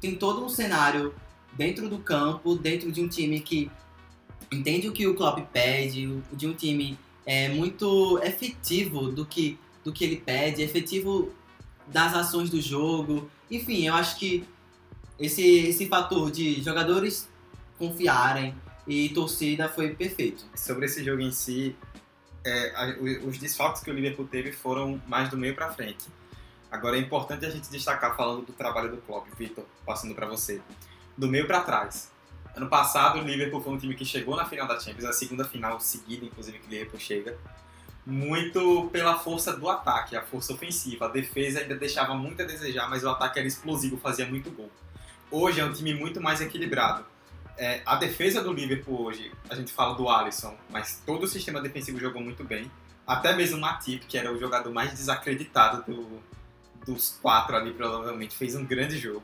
tem 0.01 0.15
todo 0.15 0.43
um 0.43 0.49
cenário 0.49 1.15
dentro 1.53 1.89
do 1.89 1.97
campo, 1.99 2.55
dentro 2.55 2.91
de 2.91 3.01
um 3.01 3.07
time 3.07 3.39
que 3.39 3.71
entende 4.51 4.87
o 4.87 4.91
que 4.91 5.07
o 5.07 5.15
Klopp 5.15 5.39
pede, 5.51 6.21
de 6.33 6.45
um 6.45 6.53
time 6.53 6.99
é 7.25 7.49
muito 7.49 8.19
efetivo 8.21 9.11
do 9.11 9.25
que 9.25 9.57
do 9.83 9.93
que 9.93 10.03
ele 10.03 10.17
pede, 10.17 10.63
efetivo 10.63 11.31
das 11.87 12.13
ações 12.13 12.49
do 12.49 12.61
jogo. 12.61 13.29
Enfim, 13.49 13.87
eu 13.87 13.93
acho 13.93 14.17
que 14.17 14.47
esse, 15.19 15.41
esse 15.41 15.87
fator 15.87 16.31
de 16.31 16.61
jogadores 16.61 17.29
confiarem 17.77 18.55
e 18.87 19.09
torcida 19.09 19.67
foi 19.69 19.95
perfeito. 19.95 20.45
Sobre 20.55 20.85
esse 20.85 21.03
jogo 21.03 21.21
em 21.21 21.31
si, 21.31 21.75
é, 22.45 22.97
os 23.25 23.37
desfalques 23.37 23.81
que 23.83 23.89
o 23.89 23.93
Liverpool 23.93 24.27
teve 24.27 24.51
foram 24.51 25.01
mais 25.07 25.29
do 25.29 25.37
meio 25.37 25.55
para 25.55 25.71
frente. 25.71 26.05
Agora 26.71 26.97
é 26.97 26.99
importante 26.99 27.45
a 27.45 27.49
gente 27.49 27.69
destacar, 27.69 28.15
falando 28.15 28.45
do 28.45 28.53
trabalho 28.53 28.91
do 28.91 28.97
Klopp, 28.97 29.27
Vitor, 29.37 29.65
passando 29.85 30.13
para 30.13 30.27
você. 30.27 30.61
Do 31.17 31.27
meio 31.27 31.47
para 31.47 31.61
trás. 31.61 32.11
Ano 32.55 32.67
passado, 32.67 33.19
o 33.19 33.23
Liverpool 33.23 33.61
foi 33.61 33.73
um 33.73 33.77
time 33.77 33.95
que 33.95 34.05
chegou 34.05 34.35
na 34.35 34.45
final 34.45 34.67
da 34.67 34.79
Champions, 34.79 35.05
a 35.05 35.13
segunda 35.13 35.45
final 35.45 35.79
seguida, 35.79 36.25
inclusive, 36.25 36.59
que 36.59 36.67
o 36.67 36.69
Liverpool 36.69 36.99
chega. 36.99 37.37
Muito 38.05 38.87
pela 38.91 39.17
força 39.17 39.55
do 39.57 39.67
ataque, 39.67 40.15
a 40.15 40.21
força 40.21 40.53
ofensiva. 40.53 41.05
A 41.05 41.09
defesa 41.09 41.59
ainda 41.59 41.75
deixava 41.75 42.13
muito 42.13 42.41
a 42.41 42.45
desejar, 42.45 42.87
mas 42.89 43.03
o 43.03 43.09
ataque 43.09 43.39
era 43.39 43.47
explosivo, 43.47 43.97
fazia 43.97 44.25
muito 44.27 44.51
gol. 44.51 44.69
Hoje 45.31 45.59
é 45.59 45.65
um 45.65 45.73
time 45.73 45.93
muito 45.93 46.21
mais 46.21 46.39
equilibrado. 46.39 47.03
É, 47.57 47.81
a 47.85 47.95
defesa 47.95 48.43
do 48.43 48.53
Liverpool 48.53 49.01
hoje, 49.05 49.31
a 49.49 49.55
gente 49.55 49.71
fala 49.73 49.95
do 49.95 50.07
Alisson, 50.07 50.55
mas 50.69 51.01
todo 51.05 51.23
o 51.23 51.27
sistema 51.27 51.61
defensivo 51.61 51.99
jogou 51.99 52.21
muito 52.21 52.43
bem. 52.43 52.69
Até 53.07 53.35
mesmo 53.35 53.57
o 53.57 53.61
Matip, 53.61 54.05
que 54.05 54.17
era 54.17 54.31
o 54.31 54.37
jogador 54.39 54.71
mais 54.71 54.91
desacreditado 54.91 55.83
do- 55.91 56.21
dos 56.85 57.17
quatro 57.21 57.55
ali, 57.55 57.73
provavelmente, 57.73 58.35
fez 58.35 58.55
um 58.55 58.63
grande 58.65 58.97
jogo. 58.99 59.23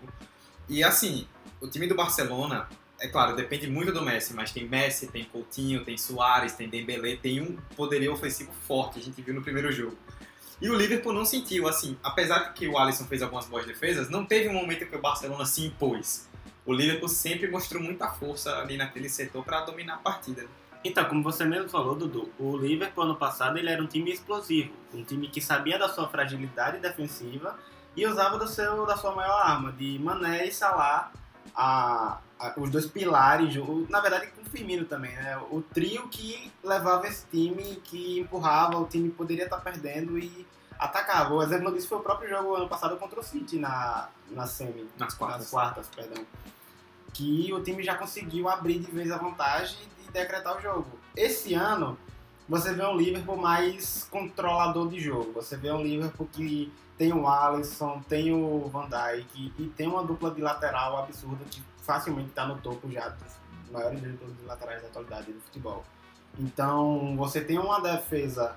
E 0.68 0.84
assim, 0.84 1.28
o 1.60 1.68
time 1.68 1.86
do 1.86 1.94
Barcelona, 1.94 2.68
é 3.02 3.08
claro, 3.08 3.36
depende 3.36 3.68
muito 3.68 3.92
do 3.92 4.02
Messi, 4.02 4.34
mas 4.34 4.52
tem 4.52 4.68
Messi, 4.68 5.08
tem 5.08 5.24
Coutinho, 5.26 5.84
tem 5.84 5.98
Soares, 5.98 6.54
tem 6.54 6.70
Dembélé, 6.70 7.16
tem 7.18 7.42
um 7.42 7.58
poderio 7.76 8.14
ofensivo 8.14 8.52
forte, 8.68 9.00
a 9.00 9.02
gente 9.02 9.22
viu 9.22 9.34
no 9.34 9.42
primeiro 9.42 9.72
jogo. 9.72 9.98
E 10.62 10.70
o 10.70 10.76
Liverpool 10.76 11.12
não 11.12 11.26
sentiu, 11.26 11.68
assim, 11.68 11.98
apesar 12.04 12.40
de 12.50 12.54
que 12.54 12.68
o 12.68 12.78
Alisson 12.78 13.06
fez 13.06 13.22
algumas 13.24 13.48
boas 13.48 13.66
defesas, 13.66 14.10
não 14.10 14.24
teve 14.26 14.48
um 14.48 14.54
momento 14.54 14.86
que 14.86 14.96
o 14.96 15.02
Barcelona 15.02 15.44
se 15.46 15.66
impôs. 15.66 16.30
O 16.64 16.72
Liverpool 16.72 17.10
sempre 17.10 17.50
mostrou 17.50 17.82
muita 17.82 18.08
força 18.10 18.56
ali 18.60 18.78
naquele 18.78 19.10
setor 19.10 19.44
para 19.44 19.62
dominar 19.62 19.96
a 19.96 19.98
partida. 19.98 20.46
Então, 20.84 21.04
como 21.06 21.24
você 21.24 21.44
mesmo 21.46 21.68
falou, 21.70 21.96
Dudu, 21.96 22.32
o 22.40 22.56
Liverpool 22.58 23.04
ano 23.04 23.16
passado 23.16 23.58
ele 23.58 23.70
era 23.70 23.82
um 23.82 23.88
time 23.88 24.12
explosivo, 24.12 24.72
um 24.94 25.04
time 25.04 25.28
que 25.30 25.42
sabia 25.42 25.80
da 25.80 25.90
sua 25.90 26.08
fragilidade 26.08 26.78
defensiva 26.80 27.58
e 27.96 28.06
usava 28.06 28.38
do 28.38 28.48
seu, 28.48 28.86
da 28.86 28.96
sua 28.96 29.16
maior 29.16 29.42
arma, 29.42 29.72
de 29.72 29.98
Mané 30.00 30.48
e 30.48 30.52
Salah, 30.52 31.12
a, 31.56 32.18
a- 32.18 32.20
os 32.58 32.70
dois 32.70 32.86
pilares, 32.86 33.56
o- 33.58 33.86
na 33.90 34.00
verdade 34.00 34.28
com 34.28 34.42
o 34.42 34.46
Firmino 34.46 34.86
também, 34.86 35.12
né? 35.16 35.38
o 35.52 35.62
trio 35.62 36.08
que 36.10 36.52
levava 36.64 37.08
esse 37.08 37.26
time, 37.28 37.76
que 37.84 38.20
empurrava, 38.20 38.78
o 38.78 38.86
time 38.86 39.10
poderia 39.10 39.44
estar 39.46 39.58
perdendo 39.58 40.18
e 40.18 40.46
atacava. 40.80 41.34
O 41.34 41.44
exemplo 41.44 41.72
disso 41.72 41.88
foi 41.88 42.00
o 42.00 42.02
próprio 42.02 42.30
jogo 42.30 42.56
ano 42.56 42.68
passado 42.68 42.98
contra 42.98 43.20
o 43.20 43.24
City 43.24 43.58
na, 43.60 44.10
na 44.30 44.48
semi, 44.48 44.90
Nas 44.98 45.14
quartas. 45.14 45.40
nas 45.42 45.50
quartas, 45.52 45.88
perdão. 45.96 46.26
Que 47.14 47.52
o 47.54 47.62
time 47.62 47.84
já 47.84 47.96
conseguiu 47.96 48.48
abrir 48.50 48.80
de 48.80 48.90
vez 48.92 49.12
a 49.12 49.18
vantagem 49.18 49.78
e 50.08 50.12
decretar 50.12 50.58
o 50.58 50.62
jogo. 50.62 50.88
Esse 51.16 51.54
ano, 51.54 51.98
você 52.48 52.74
vê 52.74 52.86
um 52.86 52.96
Liverpool 52.96 53.38
mais 53.38 54.08
controlador 54.10 54.88
de 54.90 55.00
jogo. 55.00 55.34
Você 55.34 55.58
vê 55.58 55.72
um 55.72 55.84
Liverpool 55.84 56.28
que 56.32 56.72
tem 56.98 57.12
o 57.14 57.28
Alisson, 57.28 58.02
tem 58.08 58.32
o 58.34 58.68
Van 58.70 58.88
Dijk 58.88 59.54
e 59.60 59.68
tem 59.76 59.88
uma 59.88 60.04
dupla 60.04 60.32
de 60.32 60.42
lateral 60.42 60.98
absurda 61.04 61.44
que 61.50 61.62
facilmente 61.82 62.30
está 62.30 62.46
no 62.46 62.58
topo 62.58 62.90
já 62.92 63.10
dos 63.10 63.72
maiores 63.72 64.02
duplas 64.02 64.38
de 64.38 64.46
laterais 64.46 64.82
da 64.82 64.88
atualidade 64.88 65.32
do 65.32 65.42
futebol. 65.42 65.84
Então, 66.40 67.16
você 67.18 67.42
tem 67.42 67.58
uma 67.58 67.80
defesa 67.80 68.56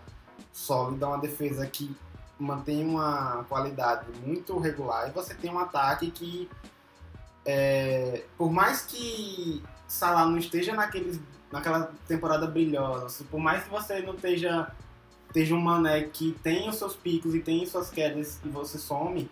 sólida, 0.52 1.08
uma 1.08 1.18
defesa 1.18 1.66
que 1.66 1.94
mantém 2.38 2.84
uma 2.84 3.44
qualidade 3.48 4.06
muito 4.24 4.58
regular 4.58 5.08
e 5.08 5.12
você 5.12 5.34
tem 5.34 5.50
um 5.50 5.58
ataque 5.58 6.10
que 6.10 6.48
é, 7.44 8.24
por 8.38 8.50
mais 8.50 8.82
que 8.82 9.62
Salah 9.86 10.26
não 10.26 10.38
esteja 10.38 10.72
naqueles, 10.72 11.20
naquela 11.52 11.92
temporada 12.08 12.46
brilhosa, 12.46 13.24
por 13.30 13.38
mais 13.38 13.64
que 13.64 13.70
você 13.70 14.00
não 14.00 14.14
esteja, 14.14 14.72
esteja 15.26 15.54
um 15.54 15.60
mané 15.60 16.02
que 16.04 16.32
tem 16.42 16.68
os 16.68 16.76
seus 16.76 16.96
picos 16.96 17.34
e 17.34 17.40
tem 17.40 17.64
suas 17.66 17.90
quedas 17.90 18.40
e 18.44 18.48
você 18.48 18.78
some, 18.78 19.30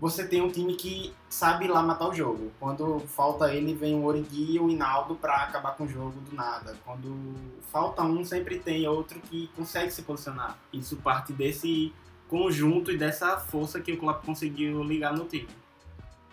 você 0.00 0.26
tem 0.26 0.40
um 0.40 0.50
time 0.50 0.74
que 0.74 1.14
sabe 1.28 1.68
lá 1.68 1.82
matar 1.82 2.08
o 2.08 2.14
jogo. 2.14 2.50
Quando 2.58 3.00
falta 3.00 3.52
ele, 3.52 3.74
vem 3.74 3.94
o 3.94 4.04
Origi 4.04 4.52
e 4.52 4.58
o 4.58 4.70
Hinaldo 4.70 5.14
para 5.14 5.36
acabar 5.42 5.76
com 5.76 5.84
o 5.84 5.88
jogo 5.88 6.18
do 6.20 6.34
nada. 6.34 6.76
Quando 6.84 7.34
falta 7.70 8.02
um, 8.02 8.24
sempre 8.24 8.58
tem 8.58 8.88
outro 8.88 9.20
que 9.20 9.48
consegue 9.48 9.90
se 9.90 10.02
posicionar. 10.02 10.58
Isso 10.72 10.96
parte 10.96 11.34
desse 11.34 11.92
conjunto 12.28 12.90
e 12.90 12.96
dessa 12.96 13.38
força 13.38 13.80
que 13.80 13.92
o 13.92 13.98
Klopp 13.98 14.24
conseguiu 14.24 14.82
ligar 14.82 15.12
no 15.12 15.26
time. 15.26 15.48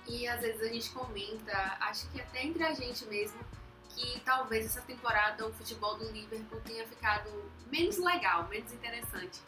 E 0.08 0.26
às 0.28 0.40
vezes 0.40 0.62
a 0.62 0.68
gente 0.68 0.90
comenta, 0.92 1.78
acho 1.82 2.10
que 2.12 2.22
até 2.22 2.46
entre 2.46 2.64
a 2.64 2.74
gente 2.74 3.06
mesmo, 3.08 3.40
que 3.90 4.22
talvez 4.22 4.66
essa 4.66 4.82
temporada 4.82 5.46
o 5.46 5.52
futebol 5.52 5.98
do 5.98 6.10
Liverpool 6.10 6.62
tenha 6.64 6.88
ficado 6.88 7.30
menos 7.70 7.98
legal, 7.98 8.48
menos 8.48 8.72
interessante. 8.72 9.42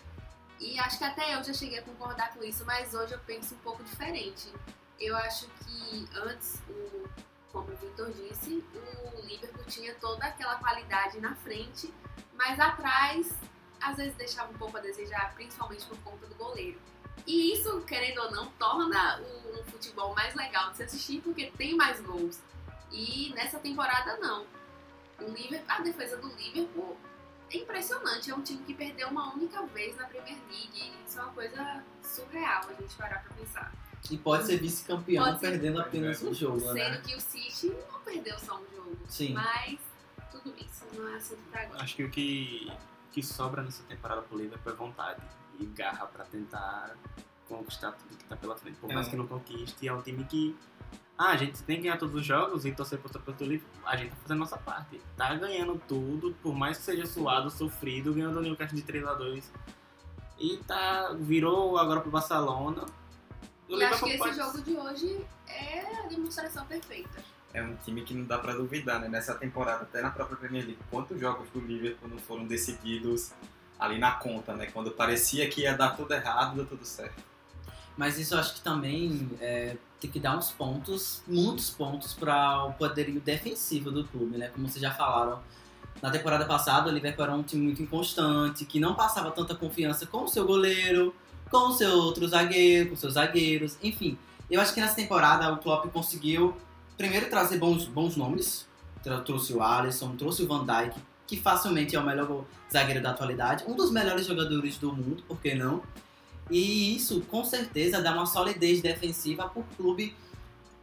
E 0.59 0.77
acho 0.79 0.97
que 0.97 1.03
até 1.03 1.35
eu 1.35 1.43
já 1.43 1.53
cheguei 1.53 1.79
a 1.79 1.81
concordar 1.81 2.33
com 2.33 2.43
isso, 2.43 2.65
mas 2.65 2.93
hoje 2.93 3.13
eu 3.13 3.19
penso 3.19 3.55
um 3.55 3.59
pouco 3.59 3.83
diferente. 3.83 4.53
Eu 4.99 5.15
acho 5.15 5.47
que 5.47 6.07
antes, 6.17 6.61
o, 6.67 7.07
como 7.51 7.71
o 7.71 7.75
Victor 7.77 8.11
disse, 8.11 8.63
o 8.73 9.21
Liverpool 9.25 9.63
tinha 9.65 9.93
toda 9.95 10.25
aquela 10.25 10.55
qualidade 10.55 11.19
na 11.21 11.33
frente, 11.35 11.93
mas 12.33 12.59
atrás 12.59 13.33
às 13.81 13.95
vezes 13.95 14.15
deixava 14.15 14.51
um 14.51 14.57
pouco 14.57 14.77
a 14.77 14.81
desejar, 14.81 15.33
principalmente 15.33 15.85
por 15.85 15.97
conta 15.99 16.27
do 16.27 16.35
goleiro. 16.35 16.79
E 17.25 17.53
isso, 17.53 17.81
querendo 17.81 18.21
ou 18.23 18.31
não, 18.31 18.47
torna 18.51 19.21
o, 19.21 19.59
o 19.59 19.63
futebol 19.65 20.13
mais 20.13 20.35
legal 20.35 20.71
de 20.71 20.77
se 20.77 20.83
assistir 20.83 21.21
porque 21.21 21.51
tem 21.57 21.75
mais 21.75 22.01
gols. 22.01 22.41
E 22.91 23.31
nessa 23.35 23.59
temporada 23.59 24.17
não. 24.17 24.45
O 25.19 25.31
Liverpool, 25.31 25.65
a 25.67 25.81
defesa 25.81 26.17
do 26.17 26.27
Liverpool 26.35 26.97
é 27.51 27.57
impressionante. 27.57 28.29
É 28.31 28.35
um 28.35 28.41
time 28.41 28.63
que 28.63 28.73
perdeu 28.73 29.07
uma 29.09 29.33
única 29.33 29.65
vez 29.67 29.95
na 29.97 30.05
Premier 30.05 30.37
League. 30.49 30.93
Isso 31.07 31.19
é 31.19 31.23
uma 31.23 31.31
coisa 31.33 31.83
surreal 32.03 32.63
a 32.69 32.73
gente 32.73 32.95
parar 32.95 33.23
pra 33.23 33.33
pensar. 33.35 33.71
E 34.09 34.17
pode 34.17 34.45
ser 34.45 34.57
vice-campeão 34.59 35.37
perdendo 35.37 35.79
apenas 35.81 36.21
um 36.23 36.33
jogo, 36.33 36.59
Sendo 36.59 36.73
né? 36.75 37.01
que 37.05 37.15
o 37.15 37.19
City 37.21 37.73
não 37.91 37.99
perdeu 38.01 38.37
só 38.39 38.57
um 38.57 38.65
jogo. 38.75 38.97
Sim. 39.07 39.33
Mas 39.33 39.79
tudo 40.31 40.53
isso 40.57 40.85
não 40.93 41.07
é 41.09 41.15
assunto 41.17 41.41
pra 41.51 41.63
agora. 41.63 41.83
Acho 41.83 41.95
que 41.95 42.03
o 42.03 42.09
que, 42.09 42.71
que 43.11 43.21
sobra 43.21 43.61
nessa 43.61 43.83
temporada 43.83 44.21
pro 44.21 44.37
Liverpool 44.37 44.71
é 44.71 44.75
vontade 44.75 45.21
e 45.59 45.65
garra 45.65 46.05
pra 46.07 46.23
tentar 46.25 46.95
conquistar 47.47 47.91
tudo 47.91 48.15
que 48.17 48.23
tá 48.25 48.37
pela 48.37 48.55
frente. 48.55 48.77
Por 48.77 48.91
mais 48.93 49.07
É. 49.07 49.09
que 49.09 49.15
não 49.17 49.27
conquiste, 49.27 49.87
é 49.87 49.93
um 49.93 50.01
time 50.01 50.23
que. 50.23 50.55
Ah, 51.21 51.31
a 51.31 51.35
gente 51.35 51.61
tem 51.63 51.75
que 51.75 51.81
ganhar 51.83 51.97
todos 51.97 52.15
os 52.15 52.25
jogos 52.25 52.65
e 52.65 52.71
torcer 52.71 52.97
pro 52.97 53.33
do 53.33 53.43
Liverpool. 53.43 53.81
A 53.85 53.97
gente 53.97 54.11
tá 54.11 54.15
fazendo 54.21 54.39
nossa 54.39 54.57
parte. 54.57 55.01
Tá 55.17 55.35
ganhando 55.35 55.77
tudo, 55.85 56.33
por 56.41 56.55
mais 56.55 56.77
que 56.77 56.83
seja 56.85 57.05
suado, 57.05 57.51
sofrido, 57.51 58.13
ganhando 58.13 58.37
o 58.39 58.41
Newcastle 58.41 58.77
de 58.79 58.83
3x2. 58.83 59.43
E 60.39 60.55
tá. 60.65 61.13
Virou 61.19 61.77
agora 61.77 61.99
pro 61.99 62.09
Barcelona. 62.09 62.85
O 63.67 63.75
E 63.75 63.83
acho 63.83 64.01
que 64.01 64.09
esse 64.11 64.17
pode- 64.17 64.37
jogo 64.37 64.61
de 64.61 64.71
hoje 64.77 65.25
é 65.45 66.05
a 66.05 66.07
demonstração 66.07 66.65
perfeita. 66.65 67.21
É 67.53 67.61
um 67.61 67.75
time 67.75 68.01
que 68.03 68.13
não 68.13 68.23
dá 68.25 68.37
pra 68.37 68.53
duvidar, 68.53 69.01
né? 69.01 69.09
Nessa 69.09 69.35
temporada, 69.35 69.83
até 69.83 70.01
na 70.01 70.11
própria 70.11 70.37
Premier 70.37 70.63
League, 70.65 70.79
quantos 70.89 71.19
jogos 71.19 71.49
do 71.49 71.59
Liverpool 71.59 72.07
não 72.07 72.17
foram 72.17 72.45
decididos 72.47 73.33
ali 73.77 73.99
na 73.99 74.11
conta, 74.11 74.53
né? 74.55 74.67
Quando 74.67 74.91
parecia 74.91 75.49
que 75.49 75.61
ia 75.63 75.75
dar 75.75 75.97
tudo 75.97 76.13
errado, 76.13 76.55
deu 76.55 76.65
tudo 76.65 76.85
certo. 76.85 77.21
Mas 77.99 78.17
isso 78.17 78.33
eu 78.33 78.39
acho 78.39 78.53
que 78.53 78.61
também 78.61 79.29
é, 79.41 79.75
tem 79.99 80.09
que 80.09 80.21
dar 80.21 80.37
uns 80.37 80.51
pontos, 80.51 81.21
muitos 81.27 81.69
pontos 81.69 82.13
para 82.13 82.63
o 82.63 82.71
poderio 82.71 83.19
defensivo 83.19 83.91
do 83.91 84.05
clube, 84.05 84.37
né? 84.37 84.47
Como 84.47 84.69
vocês 84.69 84.81
já 84.81 84.91
falaram. 84.91 85.41
Na 86.01 86.09
temporada 86.09 86.45
passada, 86.45 86.89
o 86.89 86.93
Liverpool 86.93 87.25
era 87.25 87.35
um 87.35 87.43
time 87.43 87.61
muito 87.61 87.83
inconstante, 87.83 88.63
que 88.63 88.79
não 88.79 88.95
passava 88.95 89.31
tanta 89.31 89.53
confiança 89.53 90.05
com 90.05 90.23
o 90.23 90.29
seu 90.29 90.45
goleiro, 90.45 91.13
com 91.51 91.57
o 91.57 91.73
seu 91.73 91.91
outro 91.91 92.25
zagueiro, 92.25 92.87
com 92.87 92.93
os 92.93 93.01
seus 93.01 93.15
zagueiros, 93.15 93.77
enfim. 93.83 94.17
Eu 94.49 94.61
acho 94.61 94.73
que 94.73 94.79
nessa 94.79 94.95
temporada 94.95 95.51
o 95.51 95.57
Klopp 95.57 95.91
conseguiu, 95.91 96.55
primeiro, 96.97 97.29
trazer 97.29 97.57
bons, 97.57 97.85
bons 97.85 98.15
nomes. 98.15 98.65
Trouxe 99.25 99.51
o 99.51 99.61
Alisson, 99.61 100.15
trouxe 100.15 100.43
o 100.43 100.47
Van 100.47 100.65
Dijk, 100.65 100.97
que 101.27 101.35
facilmente 101.35 101.97
é 101.97 101.99
o 101.99 102.05
melhor 102.05 102.45
zagueiro 102.71 103.03
da 103.03 103.09
atualidade, 103.09 103.65
um 103.67 103.75
dos 103.75 103.91
melhores 103.91 104.25
jogadores 104.25 104.77
do 104.77 104.93
mundo, 104.93 105.21
por 105.27 105.37
que 105.41 105.53
não? 105.53 105.83
E 106.49 106.95
isso, 106.95 107.21
com 107.29 107.43
certeza, 107.43 108.01
dá 108.01 108.13
uma 108.13 108.25
solidez 108.25 108.81
defensiva 108.81 109.47
para 109.47 109.61
o 109.61 109.65
clube 109.77 110.15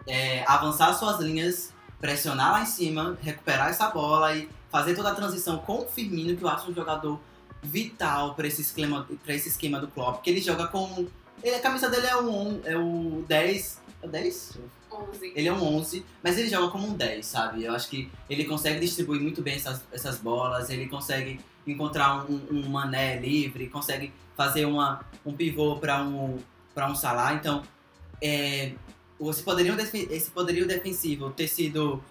é, 0.06 0.44
avançar 0.46 0.92
suas 0.94 1.20
linhas, 1.20 1.72
pressionar 2.00 2.52
lá 2.52 2.62
em 2.62 2.66
cima, 2.66 3.18
recuperar 3.22 3.68
essa 3.68 3.88
bola 3.90 4.34
e 4.36 4.48
fazer 4.70 4.94
toda 4.94 5.10
a 5.10 5.14
transição 5.14 5.58
com 5.58 5.78
o 5.82 5.86
Firmino, 5.86 6.36
que 6.36 6.42
eu 6.44 6.48
acho 6.48 6.70
um 6.70 6.74
jogador 6.74 7.18
vital 7.62 8.34
para 8.34 8.46
esse 8.46 8.62
esquema, 8.62 9.08
esse 9.26 9.48
esquema 9.48 9.80
do 9.80 9.88
Klopp, 9.88 10.22
que 10.22 10.30
ele 10.30 10.40
joga 10.40 10.68
com 10.68 11.06
ele, 11.42 11.56
a 11.56 11.60
camisa 11.60 11.88
dele 11.90 12.06
é 12.06 12.16
o, 12.16 12.30
on- 12.30 12.60
é 12.64 12.76
o 12.76 13.24
10, 13.26 13.80
é 14.02 14.06
o 14.06 14.08
10? 14.10 14.58
11. 14.90 15.32
Ele 15.34 15.48
é 15.48 15.52
um 15.52 15.62
11, 15.76 16.04
mas 16.22 16.38
ele 16.38 16.48
joga 16.48 16.68
como 16.70 16.86
um 16.86 16.94
10, 16.94 17.26
sabe? 17.26 17.64
Eu 17.64 17.74
acho 17.74 17.88
que 17.88 18.10
ele 18.30 18.44
consegue 18.44 18.80
distribuir 18.80 19.20
muito 19.20 19.42
bem 19.42 19.56
essas, 19.56 19.82
essas 19.92 20.18
bolas, 20.18 20.70
ele 20.70 20.86
consegue 20.88 21.40
encontrar 21.66 22.24
um, 22.30 22.40
um 22.50 22.68
mané 22.68 23.18
livre, 23.18 23.68
consegue 23.68 24.12
fazer 24.36 24.64
uma, 24.66 25.04
um 25.24 25.32
pivô 25.32 25.76
para 25.76 26.02
um, 26.02 26.38
para 26.74 26.86
um 26.90 26.94
Salah. 26.94 27.34
Então, 27.34 27.62
é, 28.20 28.72
esse, 29.20 29.42
poderio, 29.42 29.74
esse 30.10 30.30
poderio 30.30 30.66
defensivo 30.66 31.30
ter 31.30 31.48
sido 31.48 32.02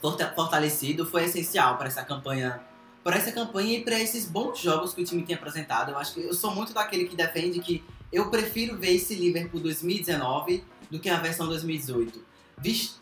forta- 0.00 0.32
fortalecido 0.34 1.06
foi 1.06 1.24
essencial 1.24 1.76
para 1.76 1.86
essa 1.88 2.02
campanha. 2.04 2.60
Para 3.02 3.16
essa 3.16 3.32
campanha 3.32 3.78
e 3.78 3.82
para 3.84 3.98
esses 3.98 4.26
bons 4.28 4.58
jogos 4.58 4.92
que 4.92 5.00
o 5.02 5.04
time 5.04 5.22
tem 5.22 5.34
apresentado. 5.34 5.90
Eu 5.90 5.98
acho 5.98 6.14
que 6.14 6.20
eu 6.20 6.34
sou 6.34 6.54
muito 6.54 6.74
daquele 6.74 7.06
que 7.06 7.16
defende 7.16 7.58
que 7.60 7.82
eu 8.12 8.28
prefiro 8.30 8.76
ver 8.76 8.94
esse 8.94 9.14
Liverpool 9.14 9.60
2019 9.60 10.62
do 10.90 10.98
que 10.98 11.08
a 11.08 11.16
versão 11.18 11.46
2018. 11.46 12.22
Vis- 12.58 13.00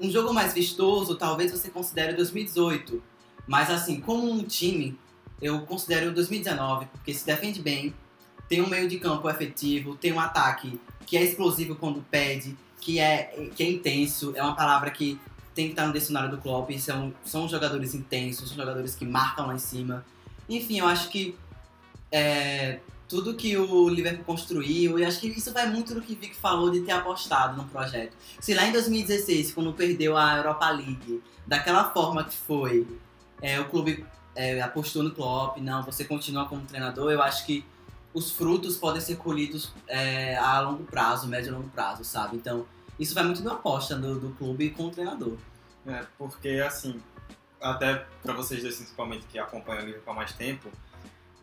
um 0.00 0.10
jogo 0.10 0.32
mais 0.32 0.54
vistoso, 0.54 1.14
talvez 1.16 1.52
você 1.52 1.68
considere 1.68 2.14
2018. 2.14 3.02
Mas 3.46 3.68
assim, 3.70 4.00
como 4.00 4.30
um 4.30 4.42
time, 4.42 4.98
eu 5.40 5.60
considero 5.60 6.10
o 6.10 6.14
2019, 6.14 6.86
porque 6.86 7.12
se 7.12 7.26
defende 7.26 7.60
bem, 7.60 7.94
tem 8.48 8.60
um 8.60 8.68
meio 8.68 8.88
de 8.88 8.98
campo 8.98 9.28
efetivo, 9.28 9.96
tem 9.96 10.12
um 10.12 10.20
ataque 10.20 10.80
que 11.06 11.16
é 11.16 11.22
explosivo 11.22 11.74
quando 11.74 12.04
pede, 12.10 12.56
que 12.80 12.98
é, 12.98 13.48
que 13.54 13.62
é 13.62 13.70
intenso, 13.70 14.32
é 14.36 14.42
uma 14.42 14.54
palavra 14.54 14.90
que 14.90 15.18
tem 15.54 15.66
que 15.66 15.72
estar 15.72 15.86
no 15.86 15.92
dicionário 15.92 16.30
do 16.30 16.38
Klopp, 16.38 16.70
são, 16.78 17.14
são 17.24 17.48
jogadores 17.48 17.94
intensos, 17.94 18.48
são 18.48 18.56
jogadores 18.56 18.94
que 18.94 19.04
marcam 19.04 19.46
lá 19.46 19.54
em 19.54 19.58
cima. 19.58 20.04
Enfim, 20.48 20.80
eu 20.80 20.86
acho 20.86 21.08
que 21.08 21.36
é, 22.10 22.80
tudo 23.08 23.34
que 23.34 23.56
o 23.56 23.88
Liverpool 23.88 24.24
construiu, 24.24 24.98
e 24.98 25.04
acho 25.04 25.20
que 25.20 25.28
isso 25.28 25.52
vai 25.52 25.70
muito 25.70 25.94
do 25.94 26.02
que 26.02 26.14
Vic 26.14 26.34
falou 26.34 26.70
de 26.70 26.80
ter 26.80 26.92
apostado 26.92 27.56
no 27.56 27.68
projeto. 27.68 28.16
Se 28.40 28.54
lá 28.54 28.66
em 28.66 28.72
2016, 28.72 29.52
quando 29.52 29.72
perdeu 29.72 30.16
a 30.16 30.36
Europa 30.36 30.68
League, 30.70 31.22
daquela 31.46 31.90
forma 31.90 32.24
que 32.24 32.36
foi, 32.36 32.86
é, 33.40 33.60
o 33.60 33.66
clube 33.66 34.04
é, 34.34 34.60
apostou 34.60 35.02
no 35.02 35.10
Klopp, 35.10 35.58
não, 35.58 35.82
você 35.82 36.04
continua 36.04 36.46
como 36.46 36.62
treinador, 36.62 37.12
eu 37.12 37.22
acho 37.22 37.46
que 37.46 37.64
os 38.12 38.30
frutos 38.30 38.76
podem 38.76 39.00
ser 39.00 39.16
colhidos 39.16 39.72
é, 39.88 40.36
a 40.36 40.60
longo 40.60 40.84
prazo, 40.84 41.26
médio 41.26 41.50
e 41.50 41.52
longo 41.52 41.68
prazo, 41.70 42.04
sabe? 42.04 42.36
Então, 42.36 42.66
isso 42.98 43.14
vai 43.14 43.24
muito 43.24 43.42
da 43.42 43.52
aposta 43.52 43.96
do, 43.96 44.20
do 44.20 44.30
clube 44.30 44.70
com 44.70 44.84
o 44.84 44.90
treinador. 44.90 45.36
É, 45.86 46.04
porque 46.16 46.62
assim, 46.64 47.00
até 47.60 48.06
para 48.22 48.32
vocês 48.32 48.62
dois 48.62 48.76
principalmente 48.76 49.26
que 49.26 49.38
acompanham 49.38 49.82
o 49.82 49.86
Liverpool 49.86 50.12
há 50.12 50.16
mais 50.16 50.32
tempo, 50.32 50.70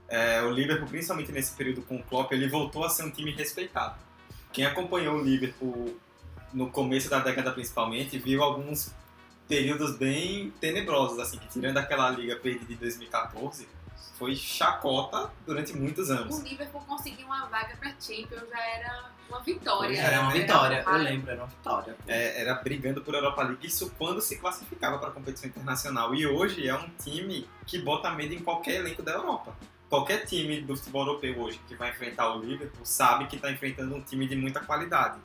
é, 0.07 0.41
o 0.41 0.51
Liverpool, 0.51 0.87
principalmente 0.87 1.31
nesse 1.31 1.55
período 1.55 1.81
com 1.81 1.97
o 1.97 2.03
Klopp, 2.03 2.31
ele 2.31 2.47
voltou 2.47 2.83
a 2.83 2.89
ser 2.89 3.03
um 3.03 3.11
time 3.11 3.31
respeitado. 3.31 3.95
Quem 4.51 4.65
acompanhou 4.65 5.17
o 5.17 5.23
Liverpool 5.23 5.97
no 6.53 6.69
começo 6.69 7.09
da 7.09 7.19
década 7.19 7.51
principalmente, 7.51 8.17
viu 8.17 8.43
alguns 8.43 8.93
períodos 9.55 9.97
bem 9.97 10.49
tenebrosos, 10.61 11.19
assim, 11.19 11.37
que 11.37 11.45
tirando 11.49 11.75
aquela 11.77 12.09
liga 12.09 12.37
perdida 12.37 12.63
de 12.67 12.75
2014, 12.75 13.67
foi 14.17 14.33
chacota 14.33 15.29
durante 15.45 15.75
muitos 15.75 16.09
anos. 16.09 16.39
O 16.39 16.41
Liverpool 16.41 16.79
conseguir 16.87 17.25
uma 17.25 17.47
vaga 17.47 17.75
pra 17.75 17.89
Champions 17.99 18.47
já 18.49 18.65
era 18.65 19.09
uma 19.27 19.41
vitória. 19.41 19.97
Era 19.99 20.21
uma 20.21 20.31
vitória, 20.31 20.75
eu 20.85 20.93
Era- 20.93 20.97
lembro, 21.03 21.31
era 21.31 21.41
uma 21.41 21.47
vitória. 21.47 21.97
É, 22.07 22.39
era 22.41 22.53
brigando 22.55 23.01
por 23.01 23.13
Europa 23.13 23.43
League, 23.43 23.67
isso 23.67 23.91
quando 23.97 24.21
se 24.21 24.37
classificava 24.37 24.97
para 24.99 25.09
a 25.09 25.11
competição 25.11 25.49
internacional. 25.49 26.15
E 26.15 26.25
hoje 26.25 26.65
é 26.65 26.73
um 26.73 26.89
time 27.03 27.45
que 27.67 27.77
bota 27.77 28.09
medo 28.11 28.33
em 28.33 28.39
qualquer 28.39 28.75
elenco 28.75 29.03
da 29.03 29.11
Europa. 29.11 29.53
Qualquer 29.89 30.25
time 30.25 30.61
do 30.61 30.77
futebol 30.77 31.05
europeu 31.07 31.37
hoje 31.37 31.59
que 31.67 31.75
vai 31.75 31.89
enfrentar 31.89 32.33
o 32.33 32.39
Liverpool 32.39 32.85
sabe 32.85 33.27
que 33.27 33.35
está 33.35 33.51
enfrentando 33.51 33.93
um 33.95 34.01
time 34.01 34.25
de 34.25 34.37
muita 34.37 34.61
qualidade. 34.61 35.19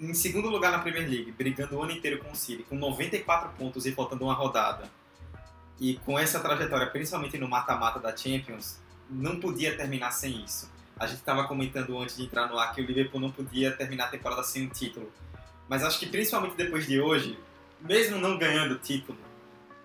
Em 0.00 0.14
segundo 0.14 0.48
lugar 0.48 0.70
na 0.70 0.78
Premier 0.78 1.08
League, 1.08 1.32
brigando 1.32 1.76
o 1.76 1.82
ano 1.82 1.90
inteiro 1.90 2.22
com 2.22 2.30
o 2.30 2.36
City, 2.36 2.62
com 2.62 2.76
94 2.76 3.50
pontos 3.58 3.84
e 3.84 3.92
faltando 3.92 4.24
uma 4.24 4.34
rodada. 4.34 4.88
E 5.80 5.96
com 6.04 6.16
essa 6.16 6.38
trajetória, 6.38 6.86
principalmente 6.86 7.36
no 7.36 7.48
mata-mata 7.48 7.98
da 7.98 8.16
Champions, 8.16 8.80
não 9.10 9.40
podia 9.40 9.76
terminar 9.76 10.12
sem 10.12 10.44
isso. 10.44 10.70
A 10.96 11.06
gente 11.06 11.18
estava 11.18 11.48
comentando 11.48 11.98
antes 11.98 12.16
de 12.16 12.24
entrar 12.24 12.46
no 12.48 12.58
ar 12.58 12.72
que 12.72 12.80
o 12.80 12.84
Liverpool 12.84 13.20
não 13.20 13.30
podia 13.30 13.72
terminar 13.72 14.04
a 14.04 14.08
temporada 14.08 14.42
sem 14.42 14.66
um 14.66 14.68
título. 14.68 15.12
Mas 15.68 15.82
acho 15.82 15.98
que 15.98 16.06
principalmente 16.06 16.56
depois 16.56 16.86
de 16.86 17.00
hoje, 17.00 17.38
mesmo 17.80 18.18
não 18.18 18.38
ganhando 18.38 18.74
o 18.74 18.78
título, 18.78 19.18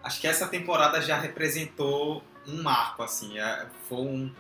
acho 0.04 0.22
que 0.22 0.28
essa 0.28 0.48
temporada 0.48 1.02
já 1.02 1.20
representou 1.20 2.24
um 2.48 2.62
marco, 2.62 3.04
assim. 3.04 3.40
É, 3.40 3.68
foi 3.88 4.00
um. 4.00 4.34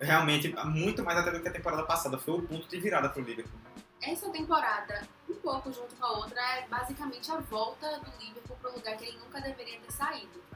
Realmente, 0.00 0.54
muito 0.64 1.02
mais 1.02 1.18
até 1.18 1.30
do 1.30 1.40
que 1.40 1.48
a 1.48 1.52
temporada 1.52 1.82
passada. 1.84 2.18
Foi 2.18 2.34
o 2.34 2.42
ponto 2.42 2.68
de 2.68 2.78
virada 2.78 3.08
pro 3.08 3.22
Liverpool. 3.22 3.65
Essa 4.02 4.30
temporada, 4.30 5.06
um 5.28 5.34
pouco 5.34 5.72
junto 5.72 5.94
com 5.96 6.04
a 6.04 6.12
outra, 6.18 6.40
é 6.58 6.66
basicamente 6.68 7.30
a 7.32 7.36
volta 7.38 7.98
do 7.98 8.10
Liverpool 8.18 8.56
para 8.60 8.70
o 8.70 8.74
lugar 8.74 8.96
que 8.96 9.04
ele 9.04 9.18
nunca 9.18 9.40
deveria 9.40 9.78
ter 9.80 9.92
saído. 9.92 10.46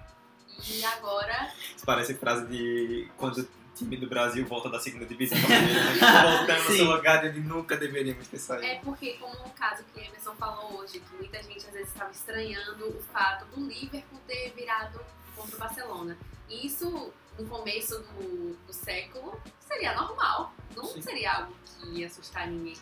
E 0.68 0.84
agora, 0.84 1.52
Isso 1.74 1.86
parece 1.86 2.14
frase 2.14 2.46
de 2.46 3.10
quando 3.16 3.38
o 3.38 3.48
time 3.74 3.96
do 3.96 4.06
Brasil 4.06 4.44
volta 4.46 4.68
da 4.68 4.78
segunda 4.78 5.06
divisão 5.06 5.38
primeira. 5.40 5.94
né? 5.94 6.36
Voltando 6.36 6.64
no 6.64 6.70
Sim. 6.70 6.76
seu 6.76 6.84
lugar 6.86 7.24
onde 7.24 7.40
nunca 7.40 7.76
deveríamos 7.76 8.28
ter 8.28 8.38
saído. 8.38 8.66
é 8.66 8.74
porque, 8.80 9.14
como 9.14 9.34
no 9.34 9.50
caso 9.50 9.82
que 9.84 10.00
Emerson 10.00 10.34
falou 10.34 10.78
hoje, 10.80 11.00
que 11.00 11.16
muita 11.16 11.42
gente 11.42 11.66
às 11.66 11.72
vezes 11.72 11.88
estava 11.88 12.10
estranhando 12.10 12.88
o 12.88 13.02
fato 13.04 13.46
do 13.46 13.66
Liverpool 13.66 14.20
ter 14.26 14.52
virado 14.54 15.00
contra 15.34 15.56
o 15.56 15.58
Barcelona. 15.58 16.18
E 16.48 16.66
isso, 16.66 17.12
no 17.38 17.46
começo 17.48 17.98
do, 18.00 18.54
do 18.66 18.72
século, 18.72 19.40
seria 19.60 19.94
normal. 19.94 20.52
Não 20.76 20.84
Sim. 20.84 21.00
seria 21.00 21.32
algo 21.32 21.54
que 21.64 22.00
ia 22.00 22.06
assustar 22.06 22.46
ninguém. 22.46 22.76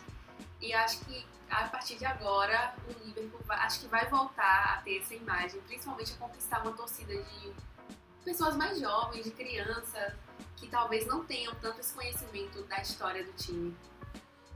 E 0.61 0.73
acho 0.73 0.99
que 1.05 1.25
a 1.49 1.63
partir 1.67 1.97
de 1.97 2.05
agora 2.05 2.73
o 2.87 3.05
Liverpool 3.05 3.39
vai- 3.45 3.57
acho 3.59 3.79
que 3.81 3.87
vai 3.87 4.07
voltar 4.07 4.75
a 4.77 4.81
ter 4.83 4.97
essa 4.99 5.15
imagem, 5.15 5.59
principalmente 5.61 6.13
a 6.13 6.17
conquistar 6.17 6.61
uma 6.61 6.73
torcida 6.73 7.13
de 7.15 7.51
pessoas 8.23 8.55
mais 8.55 8.79
jovens, 8.79 9.23
de 9.23 9.31
crianças, 9.31 10.13
que 10.57 10.67
talvez 10.67 11.07
não 11.07 11.23
tenham 11.25 11.55
tanto 11.55 11.79
esse 11.79 11.93
conhecimento 11.93 12.61
da 12.63 12.81
história 12.81 13.23
do 13.23 13.31
time. 13.33 13.75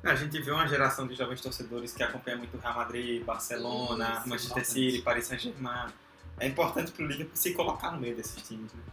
A 0.03 0.15
gente 0.15 0.39
vê 0.41 0.51
uma 0.51 0.67
geração 0.67 1.07
de 1.07 1.15
jovens 1.15 1.39
torcedores 1.39 1.93
que 1.93 2.03
acompanha 2.03 2.35
muito 2.37 2.57
Real 2.57 2.75
Madrid, 2.75 3.23
Barcelona, 3.23 4.17
Isso, 4.19 4.29
Manchester. 4.29 4.65
City, 4.65 5.01
Paris 5.01 5.27
Saint-Germain. 5.27 5.89
É 6.37 6.47
importante 6.47 6.91
pro 6.91 7.07
Liverpool 7.07 7.35
se 7.37 7.53
colocar 7.53 7.91
no 7.91 8.01
meio 8.01 8.13
desses 8.15 8.45
times, 8.45 8.73
né? 8.73 8.83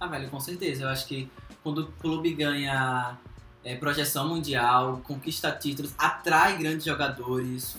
Ah, 0.00 0.08
velho, 0.08 0.28
com 0.28 0.40
certeza. 0.40 0.82
Eu 0.82 0.88
acho 0.88 1.06
que 1.06 1.30
quando 1.62 1.78
o 1.82 1.92
clube 1.92 2.34
ganha 2.34 3.16
é, 3.66 3.74
projeção 3.74 4.28
mundial, 4.28 5.00
conquista 5.02 5.50
títulos, 5.50 5.92
atrai 5.98 6.56
grandes 6.56 6.84
jogadores 6.86 7.76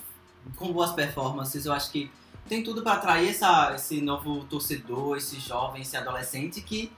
com 0.57 0.73
boas 0.73 0.91
performances, 0.91 1.65
eu 1.65 1.71
acho 1.71 1.89
que 1.91 2.11
tem 2.49 2.61
tudo 2.61 2.81
para 2.81 2.93
atrair 2.93 3.29
essa, 3.29 3.73
esse 3.73 4.01
novo 4.01 4.43
torcedor, 4.45 5.15
esse 5.15 5.39
jovem, 5.39 5.81
esse 5.81 5.95
adolescente 5.95 6.59
que 6.61 6.91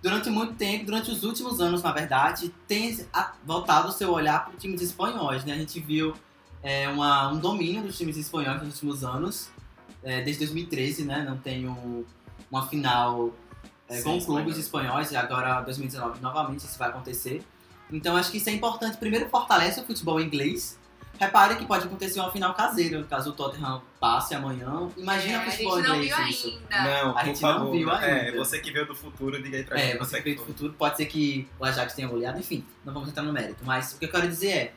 durante 0.00 0.30
muito 0.30 0.54
tempo, 0.54 0.86
durante 0.86 1.10
os 1.10 1.24
últimos 1.24 1.60
anos, 1.60 1.82
na 1.82 1.90
verdade, 1.92 2.54
tem 2.68 3.04
voltado 3.44 3.88
o 3.88 3.92
seu 3.92 4.12
olhar 4.12 4.44
para 4.44 4.54
os 4.54 4.60
times 4.62 4.80
espanhóis, 4.80 5.44
né? 5.44 5.52
A 5.54 5.58
gente 5.58 5.80
viu 5.80 6.14
é, 6.62 6.88
uma- 6.88 7.28
um 7.32 7.38
domínio 7.38 7.82
dos 7.82 7.96
times 7.96 8.16
espanhóis 8.16 8.62
nos 8.62 8.74
últimos 8.74 9.02
anos, 9.02 9.48
é, 10.04 10.20
desde 10.22 10.44
2013, 10.44 11.04
né? 11.04 11.24
Não 11.28 11.36
tem 11.38 11.66
um- 11.68 12.04
uma 12.50 12.66
final 12.68 13.30
é, 13.88 13.96
Sim, 13.96 14.20
com 14.20 14.24
clubes 14.24 14.56
espanhóis 14.56 15.10
e 15.10 15.16
agora 15.16 15.60
2019 15.62 16.20
novamente 16.20 16.60
isso 16.60 16.78
vai 16.78 16.90
acontecer. 16.90 17.42
Então 17.92 18.16
acho 18.16 18.30
que 18.30 18.38
isso 18.38 18.48
é 18.48 18.52
importante. 18.52 18.96
Primeiro 18.96 19.28
fortalece 19.28 19.80
o 19.80 19.84
futebol 19.84 20.20
inglês. 20.20 20.78
Repare 21.18 21.56
que 21.56 21.66
pode 21.66 21.84
acontecer 21.84 22.18
uma 22.18 22.30
final 22.32 22.54
caseira, 22.54 23.02
caso 23.04 23.28
o 23.30 23.32
Tottenham 23.34 23.82
passe 24.00 24.34
amanhã. 24.34 24.88
Imagina 24.96 25.34
É, 25.34 25.38
o 25.38 25.40
a 25.40 25.44
gente 25.44 25.52
futebol 25.56 25.82
não 25.82 25.96
inglês 25.96 26.16
viu 26.16 26.26
isso. 26.28 26.48
ainda. 26.70 26.82
Não, 27.04 27.18
A 27.18 27.24
gente 27.24 27.42
não 27.42 27.52
favor. 27.58 27.72
viu 27.72 27.90
É, 27.90 28.20
ainda. 28.28 28.38
você 28.38 28.58
que 28.58 28.70
veio 28.70 28.86
do 28.86 28.94
futuro, 28.94 29.42
diga 29.42 29.58
aí 29.58 29.64
pra 29.64 29.78
É, 29.78 29.86
gente. 29.88 29.98
você 29.98 30.16
que 30.16 30.22
veio 30.22 30.36
do 30.38 30.44
futuro, 30.46 30.72
pode 30.72 30.96
ser 30.96 31.04
que 31.04 31.46
o 31.58 31.64
Ajax 31.66 31.92
tenha 31.92 32.10
olhado, 32.10 32.38
enfim, 32.38 32.64
não 32.86 32.94
vamos 32.94 33.10
entrar 33.10 33.22
no 33.22 33.34
mérito. 33.34 33.62
Mas 33.66 33.92
o 33.92 33.98
que 33.98 34.06
eu 34.06 34.10
quero 34.10 34.26
dizer 34.26 34.50
é, 34.50 34.72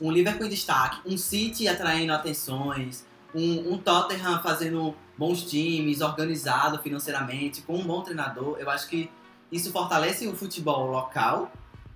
um 0.00 0.12
Liverpool 0.12 0.46
em 0.46 0.50
destaque, 0.50 1.00
um 1.04 1.18
City 1.18 1.66
atraindo 1.66 2.12
atenções, 2.12 3.04
um, 3.34 3.72
um 3.72 3.78
Tottenham 3.78 4.40
fazendo 4.40 4.94
bons 5.16 5.42
times, 5.50 6.00
organizado 6.00 6.78
financeiramente, 6.80 7.62
com 7.62 7.76
um 7.76 7.84
bom 7.84 8.02
treinador, 8.02 8.56
eu 8.60 8.70
acho 8.70 8.86
que 8.88 9.10
isso 9.50 9.72
fortalece 9.72 10.28
o 10.28 10.36
futebol 10.36 10.86
local 10.86 11.50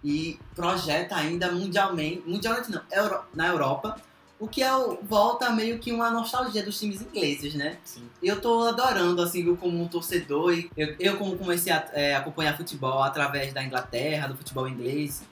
e 0.04 0.38
projeta 0.54 1.14
ainda 1.16 1.50
mundialmente, 1.52 2.22
mundialmente 2.26 2.70
não, 2.70 2.82
Euro- 2.90 3.22
na 3.34 3.46
Europa, 3.48 4.00
o 4.38 4.48
que 4.48 4.60
é 4.62 4.74
o- 4.74 4.98
volta 5.02 5.50
meio 5.50 5.78
que 5.78 5.92
uma 5.92 6.10
nostalgia 6.10 6.64
dos 6.64 6.78
times 6.78 7.00
ingleses, 7.00 7.54
né? 7.54 7.78
Sim. 7.84 8.02
Eu 8.20 8.40
tô 8.40 8.62
adorando, 8.62 9.22
assim, 9.22 9.46
eu 9.46 9.56
como 9.56 9.80
um 9.80 9.86
torcedor. 9.86 10.52
e 10.52 10.68
Eu, 10.76 10.96
eu 10.98 11.16
como 11.16 11.38
comecei 11.38 11.72
a 11.72 11.88
é, 11.92 12.16
acompanhar 12.16 12.56
futebol 12.56 13.02
através 13.02 13.52
da 13.54 13.62
Inglaterra, 13.62 14.26
do 14.26 14.36
futebol 14.36 14.66
inglês. 14.68 15.22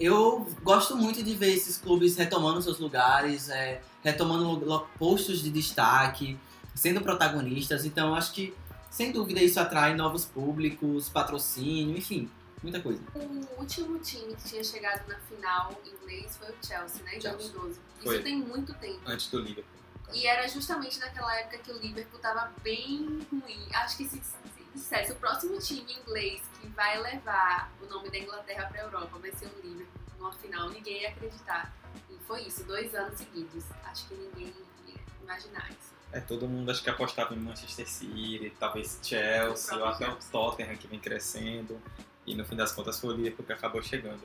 Eu 0.00 0.46
gosto 0.62 0.96
muito 0.96 1.22
de 1.22 1.34
ver 1.34 1.54
esses 1.54 1.78
clubes 1.78 2.16
retomando 2.16 2.60
seus 2.60 2.78
lugares, 2.80 3.48
é, 3.48 3.80
retomando 4.02 4.84
postos 4.98 5.40
de 5.42 5.48
destaque, 5.50 6.36
sendo 6.74 7.00
protagonistas. 7.00 7.84
Então, 7.86 8.14
acho 8.14 8.32
que, 8.32 8.52
sem 8.90 9.12
dúvida, 9.12 9.40
isso 9.40 9.58
atrai 9.60 9.94
novos 9.94 10.24
públicos, 10.24 11.08
patrocínio, 11.08 11.96
enfim, 11.96 12.28
muita 12.62 12.80
coisa. 12.80 13.02
O 13.14 13.60
último 13.60 13.98
time 13.98 14.34
que 14.34 14.48
tinha 14.48 14.64
chegado 14.64 15.06
na 15.08 15.18
final 15.20 15.72
inglês 15.84 16.36
foi 16.36 16.48
o 16.48 16.54
Chelsea, 16.64 17.02
né? 17.04 17.16
Em 17.16 17.20
Chelsea. 17.20 17.52
2012. 17.52 17.80
Foi. 18.02 18.14
Isso 18.14 18.24
tem 18.24 18.36
muito 18.36 18.74
tempo. 18.74 19.00
Antes 19.06 19.28
do 19.28 19.40
Liverpool. 19.40 19.76
E 20.12 20.26
era 20.26 20.46
justamente 20.48 20.98
naquela 20.98 21.34
época 21.36 21.58
que 21.58 21.70
o 21.72 21.78
Liverpool 21.78 22.20
tava 22.20 22.52
bem 22.62 23.26
ruim. 23.30 23.68
Acho 23.72 23.96
que 23.96 24.04
se, 24.04 24.20
se 24.20 24.36
dissesse 24.72 25.12
o 25.12 25.16
próximo 25.16 25.58
time 25.58 25.92
inglês 25.92 26.42
que 26.60 26.68
vai 26.68 27.00
levar 27.00 27.72
o 27.82 27.86
nome 27.86 28.10
da 28.10 28.18
Inglaterra 28.18 28.68
pra 28.68 28.82
Europa 28.82 29.18
vai 29.18 29.32
ser 29.32 29.46
o 29.46 29.60
Liverpool 29.62 30.06
numa 30.18 30.32
final, 30.32 30.70
ninguém 30.70 31.02
ia 31.02 31.10
acreditar. 31.10 31.74
E 32.10 32.18
foi 32.26 32.42
isso, 32.42 32.64
dois 32.64 32.94
anos 32.94 33.18
seguidos. 33.18 33.64
Acho 33.84 34.08
que 34.08 34.14
ninguém 34.14 34.54
ia 34.86 34.94
imaginar 35.22 35.68
isso. 35.70 35.94
É, 36.12 36.20
todo 36.20 36.48
mundo 36.48 36.70
acho 36.70 36.82
que 36.82 36.88
apostava 36.88 37.34
em 37.34 37.38
Manchester 37.38 37.88
City, 37.88 38.52
talvez 38.58 38.98
Chelsea, 39.02 39.76
ou 39.76 39.84
até 39.84 40.08
o 40.08 40.16
Tottenham 40.16 40.76
que 40.76 40.86
vem 40.86 40.98
crescendo. 40.98 41.80
E 42.26 42.34
no 42.34 42.44
fim 42.44 42.56
das 42.56 42.72
contas 42.72 42.98
foi 43.00 43.14
o 43.14 43.16
Liverpool 43.16 43.46
que 43.46 43.52
acabou 43.52 43.82
chegando. 43.82 44.22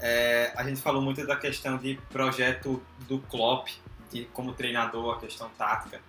É, 0.00 0.52
a 0.56 0.62
gente 0.64 0.80
falou 0.80 1.02
muito 1.02 1.26
da 1.26 1.36
questão 1.36 1.76
de 1.76 1.98
projeto 2.10 2.82
do 3.08 3.18
Klopp, 3.20 3.68
de 4.10 4.24
como 4.26 4.52
treinador, 4.52 5.16
a 5.16 5.20
questão 5.20 5.50
tática, 5.56 6.00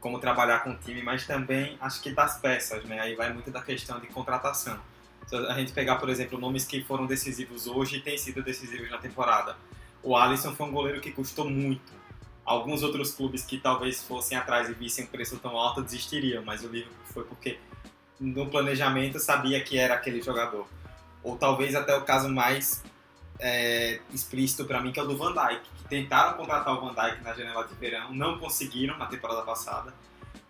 como 0.00 0.18
trabalhar 0.18 0.60
com 0.64 0.70
o 0.70 0.76
time, 0.76 1.02
mas 1.02 1.26
também 1.26 1.76
acho 1.80 2.02
que 2.02 2.10
das 2.10 2.38
peças, 2.38 2.84
né? 2.84 3.00
Aí 3.00 3.14
vai 3.14 3.32
muito 3.32 3.50
da 3.50 3.62
questão 3.62 4.00
de 4.00 4.08
contratação. 4.08 4.78
Se 5.26 5.36
a 5.36 5.54
gente 5.54 5.72
pegar, 5.72 5.96
por 5.96 6.08
exemplo, 6.08 6.38
nomes 6.38 6.64
que 6.64 6.82
foram 6.82 7.06
decisivos 7.06 7.66
hoje 7.66 7.96
e 7.96 8.00
têm 8.00 8.18
sido 8.18 8.42
decisivos 8.42 8.90
na 8.90 8.98
temporada. 8.98 9.56
O 10.02 10.16
Alisson 10.16 10.52
foi 10.54 10.66
um 10.66 10.72
goleiro 10.72 11.00
que 11.00 11.12
custou 11.12 11.48
muito. 11.48 11.92
Alguns 12.44 12.82
outros 12.82 13.14
clubes 13.14 13.44
que 13.44 13.56
talvez 13.58 14.02
fossem 14.02 14.36
atrás 14.36 14.68
e 14.68 14.74
vissem 14.74 15.04
um 15.04 15.06
preço 15.06 15.38
tão 15.38 15.56
alto 15.56 15.80
desistiriam, 15.80 16.44
mas 16.44 16.64
o 16.64 16.68
Liverpool 16.68 17.06
foi 17.06 17.24
porque 17.24 17.58
no 18.22 18.46
planejamento 18.46 19.18
sabia 19.18 19.60
que 19.60 19.76
era 19.76 19.94
aquele 19.94 20.22
jogador. 20.22 20.66
Ou 21.24 21.36
talvez 21.36 21.74
até 21.74 21.94
o 21.96 22.02
caso 22.02 22.28
mais 22.28 22.82
é, 23.40 24.00
explícito 24.12 24.64
para 24.64 24.80
mim, 24.80 24.92
que 24.92 25.00
é 25.00 25.02
o 25.02 25.06
do 25.06 25.16
Van 25.16 25.32
Dijk, 25.32 25.62
que 25.76 25.84
tentaram 25.88 26.36
contratar 26.36 26.74
o 26.74 26.80
Van 26.80 26.94
Dijk 26.94 27.22
na 27.22 27.34
janela 27.34 27.66
de 27.66 27.74
verão, 27.74 28.14
não 28.14 28.38
conseguiram 28.38 28.96
na 28.96 29.06
temporada 29.06 29.42
passada. 29.42 29.92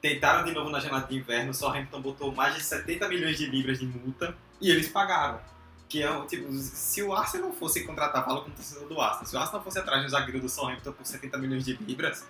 Tentaram 0.03 0.45
de 0.45 0.53
novo 0.53 0.69
na 0.69 0.81
janela 0.81 1.01
de 1.01 1.17
inverno, 1.17 1.51
o 1.51 1.55
Southampton 1.55 2.01
botou 2.01 2.33
mais 2.33 2.55
de 2.55 2.63
70 2.63 3.09
milhões 3.09 3.39
de 3.39 3.47
libras 3.47 3.79
de 3.79 3.87
multa 3.87 4.37
e 4.61 4.71
eles 4.71 4.89
pagaram. 4.89 5.41
Que 5.89 6.03
é 6.03 6.27
tipo, 6.27 6.53
se 6.53 7.03
o 7.03 7.15
Arsenal 7.15 7.53
fosse 7.53 7.85
contratar, 7.85 8.25
fala 8.25 8.43
com 8.43 8.51
o 8.51 8.53
torcedor 8.53 8.89
do 8.89 9.01
Arsenal, 9.01 9.27
se 9.27 9.37
o 9.37 9.39
Arsenal 9.39 9.63
fosse 9.63 9.79
atrás 9.79 10.03
de 10.03 10.11
zagueiro 10.11 10.41
do 10.41 10.49
Southampton 10.49 10.93
por 10.93 11.07
70 11.07 11.39
milhões 11.39 11.65
de 11.65 11.75
libras, 11.75 12.27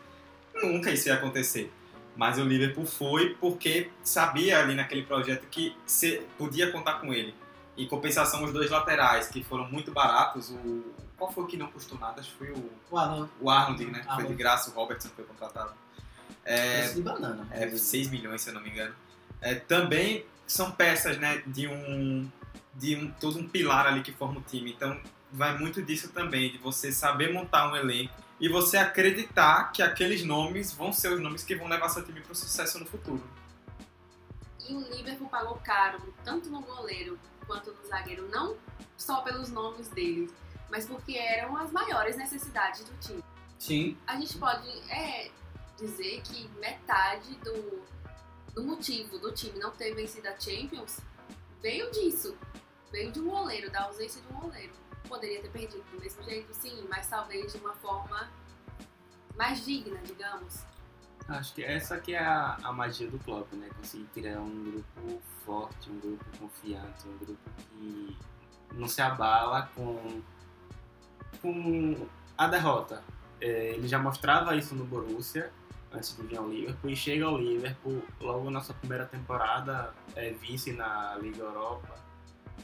nunca 0.63 0.91
isso 0.91 1.09
ia 1.09 1.15
acontecer. 1.15 1.73
Mas 2.17 2.39
o 2.39 2.45
Liverpool 2.45 2.85
foi 2.85 3.35
porque 3.41 3.91
sabia 4.03 4.61
ali 4.61 4.75
naquele 4.75 5.03
projeto 5.03 5.47
que 5.51 5.77
se, 5.87 6.23
podia 6.37 6.71
contar 6.71 6.95
com 6.95 7.13
ele. 7.13 7.35
Em 7.77 7.87
compensação, 7.89 8.45
os 8.45 8.53
dois 8.53 8.71
laterais, 8.71 9.29
que 9.29 9.43
foram 9.43 9.71
muito 9.71 9.93
baratos, 9.93 10.51
o. 10.51 10.93
Qual 11.17 11.33
foi 11.33 11.45
o 11.45 11.47
que 11.47 11.57
não 11.57 11.69
custou 11.69 11.99
nada? 11.99 12.21
Acho 12.21 12.31
que 12.33 12.39
foi 12.39 12.51
o, 12.51 12.71
O 12.91 12.99
Arnold, 12.99 13.31
o 13.41 13.49
Arnold, 13.49 13.85
né? 13.87 13.93
Foi 13.93 14.03
de 14.03 14.09
Arnold. 14.11 14.35
graça, 14.35 14.71
o 14.71 14.75
Robertson 14.75 15.09
foi 15.15 15.25
contratado. 15.25 15.73
É, 16.45 16.89
de 16.89 17.01
banana. 17.01 17.47
é 17.53 17.69
6 17.69 18.11
milhões, 18.11 18.43
se 18.43 18.51
eu 18.51 18.55
não 18.55 18.61
me 18.61 18.71
engano. 18.71 18.95
É, 19.41 19.55
também 19.55 20.27
são 20.47 20.73
peças, 20.73 21.17
né, 21.19 21.43
de 21.47 21.69
um 21.69 22.29
de 22.75 22.97
um 22.97 23.11
todo 23.21 23.39
um 23.39 23.49
pilar 23.49 23.87
ali 23.87 24.03
que 24.03 24.13
forma 24.13 24.41
o 24.41 24.43
time. 24.43 24.73
Então, 24.73 24.99
vai 25.31 25.57
muito 25.57 25.83
disso 25.83 26.09
também, 26.09 26.51
de 26.51 26.59
você 26.59 26.91
saber 26.91 27.33
montar 27.33 27.71
um 27.71 27.77
elenco 27.77 28.15
e 28.43 28.49
você 28.49 28.77
acreditar 28.77 29.71
que 29.71 29.81
aqueles 29.81 30.25
nomes 30.25 30.73
vão 30.73 30.93
ser 30.93 31.13
os 31.13 31.21
nomes 31.21 31.45
que 31.45 31.55
vão 31.55 31.69
levar 31.69 31.89
seu 31.89 32.05
time 32.05 32.21
para 32.21 32.33
o 32.33 32.35
sucesso 32.35 32.77
no 32.81 32.85
futuro. 32.85 33.23
E 34.69 34.75
o 34.75 34.81
Liverpool 34.81 35.29
pagou 35.29 35.55
caro, 35.65 36.13
tanto 36.25 36.51
no 36.51 36.61
goleiro 36.61 37.17
quanto 37.47 37.73
no 37.73 37.87
zagueiro, 37.87 38.29
não 38.31 38.57
só 38.99 39.21
pelos 39.21 39.49
nomes 39.49 39.87
deles, 39.89 40.35
mas 40.69 40.85
porque 40.85 41.17
eram 41.17 41.57
as 41.57 41.71
maiores 41.71 42.17
necessidades 42.17 42.83
do 42.83 42.99
time. 42.99 43.23
Sim, 43.61 43.97
A 44.09 44.17
gente 44.17 44.37
pode 44.37 44.69
é, 44.91 45.31
dizer 45.79 46.21
que 46.23 46.49
metade 46.59 47.37
do, 47.45 47.81
do 48.55 48.65
motivo 48.65 49.21
do 49.21 49.31
time 49.31 49.57
não 49.61 49.71
ter 49.71 49.95
vencido 49.95 50.27
a 50.27 50.37
Champions 50.37 50.99
veio 51.61 51.93
disso. 51.93 52.37
Veio 52.91 53.13
de 53.13 53.21
um 53.21 53.31
goleiro, 53.31 53.71
da 53.71 53.85
ausência 53.85 54.21
de 54.21 54.27
um 54.35 54.41
goleiro. 54.41 54.82
Poderia 55.13 55.43
ter 55.43 55.51
perdido 55.51 55.85
do 55.93 56.01
mesmo 56.01 56.23
jeito, 56.23 56.55
sim, 56.55 56.87
mas 56.89 57.07
talvez 57.07 57.53
de 57.53 57.59
uma 57.59 57.75
forma 57.75 58.31
mais 59.37 59.63
digna, 59.63 59.99
digamos. 59.99 60.65
Acho 61.29 61.55
que 61.55 61.63
essa 61.63 62.01
que 62.01 62.15
é 62.15 62.19
a, 62.19 62.57
a 62.63 62.73
magia 62.73 63.11
do 63.11 63.19
Klopp, 63.19 63.53
né? 63.53 63.69
Conseguir 63.77 64.07
criar 64.15 64.41
um 64.41 64.65
grupo 64.73 65.23
forte, 65.45 65.91
um 65.91 66.01
grupo 66.01 66.25
confiante, 66.39 67.07
um 67.07 67.19
grupo 67.19 67.51
que 67.59 68.17
não 68.73 68.89
se 68.89 69.03
abala 69.03 69.69
com, 69.75 70.23
com 71.43 72.09
a 72.39 72.47
derrota. 72.47 73.05
É, 73.39 73.75
ele 73.75 73.87
já 73.87 73.99
mostrava 73.99 74.57
isso 74.57 74.75
no 74.75 74.87
Borussia, 74.87 75.53
antes 75.93 76.17
de 76.17 76.23
vir 76.23 76.39
ao 76.39 76.49
Liverpool, 76.49 76.91
e 76.91 76.97
chega 76.97 77.27
ao 77.27 77.37
Liverpool 77.37 78.03
logo 78.19 78.49
na 78.49 78.63
sua 78.63 78.75
primeira 78.77 79.05
temporada, 79.05 79.93
é 80.17 80.31
vice 80.31 80.73
na 80.73 81.17
Liga 81.17 81.43
Europa, 81.43 82.01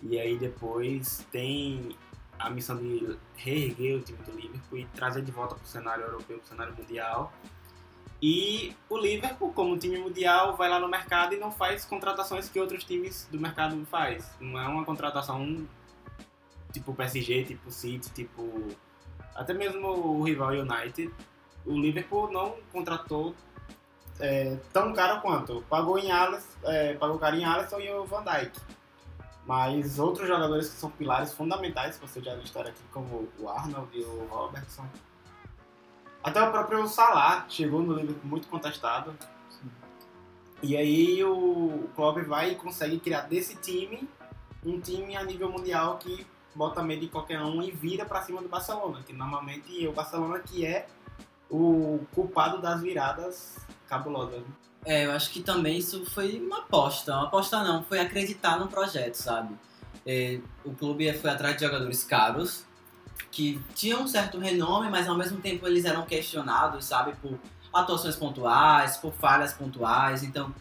e 0.02 0.18
aí 0.18 0.38
depois 0.38 1.26
tem 1.30 1.94
a 2.38 2.50
missão 2.50 2.76
de 2.76 3.16
reerguer 3.36 3.96
o 3.96 4.00
time 4.00 4.18
do 4.24 4.32
Liverpool 4.32 4.78
e 4.78 4.84
trazer 4.86 5.22
de 5.22 5.32
volta 5.32 5.54
para 5.54 5.64
o 5.64 5.66
cenário 5.66 6.04
europeu, 6.04 6.38
para 6.38 6.44
o 6.44 6.48
cenário 6.48 6.74
mundial. 6.76 7.32
E 8.20 8.74
o 8.88 8.98
Liverpool, 8.98 9.52
como 9.52 9.78
time 9.78 9.98
mundial, 9.98 10.56
vai 10.56 10.68
lá 10.68 10.80
no 10.80 10.88
mercado 10.88 11.34
e 11.34 11.38
não 11.38 11.52
faz 11.52 11.84
contratações 11.84 12.48
que 12.48 12.58
outros 12.58 12.84
times 12.84 13.28
do 13.30 13.38
mercado 13.40 13.84
faz. 13.86 14.28
Não 14.40 14.58
é 14.60 14.66
uma 14.66 14.84
contratação 14.84 15.66
tipo 16.72 16.94
PSG, 16.94 17.44
tipo 17.44 17.70
City, 17.70 18.10
tipo 18.12 18.76
até 19.34 19.54
mesmo 19.54 19.86
o 19.88 20.22
rival 20.24 20.50
United. 20.50 21.12
O 21.64 21.78
Liverpool 21.78 22.30
não 22.32 22.56
contratou 22.72 23.34
É, 24.20 24.56
tão 24.72 24.92
caro 24.92 25.20
quanto. 25.20 25.62
Pagou 25.70 25.96
em 25.96 26.10
Alisson, 26.10 26.48
é, 26.64 26.94
pagou 26.94 27.20
caro 27.20 27.36
em 27.36 27.44
Alisson 27.44 27.78
e 27.78 27.88
o 27.92 28.04
Van 28.04 28.24
Dijk. 28.24 28.50
Mas 29.48 29.98
outros 29.98 30.28
jogadores 30.28 30.68
que 30.68 30.76
são 30.76 30.90
pilares 30.90 31.32
fundamentais, 31.32 31.96
que 31.96 32.06
você 32.06 32.20
já 32.20 32.36
história 32.36 32.70
aqui, 32.70 32.82
como 32.92 33.26
o 33.38 33.48
Arnold 33.48 33.98
e 33.98 34.02
o 34.02 34.26
Robertson. 34.26 34.86
Até 36.22 36.42
o 36.42 36.50
próprio 36.50 36.86
Salah 36.86 37.46
chegou 37.48 37.80
no 37.80 37.94
Liverpool 37.94 38.28
muito 38.28 38.46
contestado. 38.46 39.16
E 40.62 40.76
aí 40.76 41.24
o 41.24 41.88
Klopp 41.96 42.18
vai 42.26 42.50
e 42.50 42.54
consegue 42.56 43.00
criar 43.00 43.22
desse 43.22 43.56
time 43.56 44.06
um 44.66 44.78
time 44.78 45.16
a 45.16 45.24
nível 45.24 45.50
mundial 45.50 45.96
que 45.96 46.26
bota 46.54 46.82
medo 46.82 47.00
de 47.00 47.08
qualquer 47.08 47.40
um 47.40 47.62
e 47.62 47.70
vira 47.70 48.04
pra 48.04 48.20
cima 48.20 48.42
do 48.42 48.48
Barcelona, 48.50 49.02
que 49.02 49.14
normalmente 49.14 49.82
é 49.82 49.88
o 49.88 49.92
Barcelona 49.94 50.40
que 50.40 50.66
é 50.66 50.86
o 51.48 52.00
culpado 52.14 52.60
das 52.60 52.82
viradas 52.82 53.56
cabulosas. 53.88 54.42
né? 54.42 54.67
É, 54.84 55.06
eu 55.06 55.12
acho 55.12 55.30
que 55.30 55.42
também 55.42 55.78
isso 55.78 56.04
foi 56.06 56.40
uma 56.40 56.58
aposta. 56.58 57.14
Uma 57.14 57.24
aposta 57.24 57.62
não, 57.62 57.82
foi 57.82 58.00
acreditar 58.00 58.58
no 58.58 58.68
projeto, 58.68 59.14
sabe? 59.14 59.54
É, 60.06 60.40
o 60.64 60.72
clube 60.72 61.12
foi 61.14 61.30
atrás 61.30 61.56
de 61.56 61.64
jogadores 61.64 62.04
caros, 62.04 62.64
que 63.30 63.60
tinham 63.74 64.02
um 64.02 64.08
certo 64.08 64.38
renome, 64.38 64.88
mas 64.88 65.08
ao 65.08 65.16
mesmo 65.16 65.40
tempo 65.40 65.66
eles 65.66 65.84
eram 65.84 66.06
questionados, 66.06 66.86
sabe? 66.86 67.12
Por 67.20 67.38
atuações 67.72 68.16
pontuais, 68.16 68.96
por 68.96 69.12
falhas 69.12 69.52
pontuais. 69.52 70.22
Então, 70.22 70.54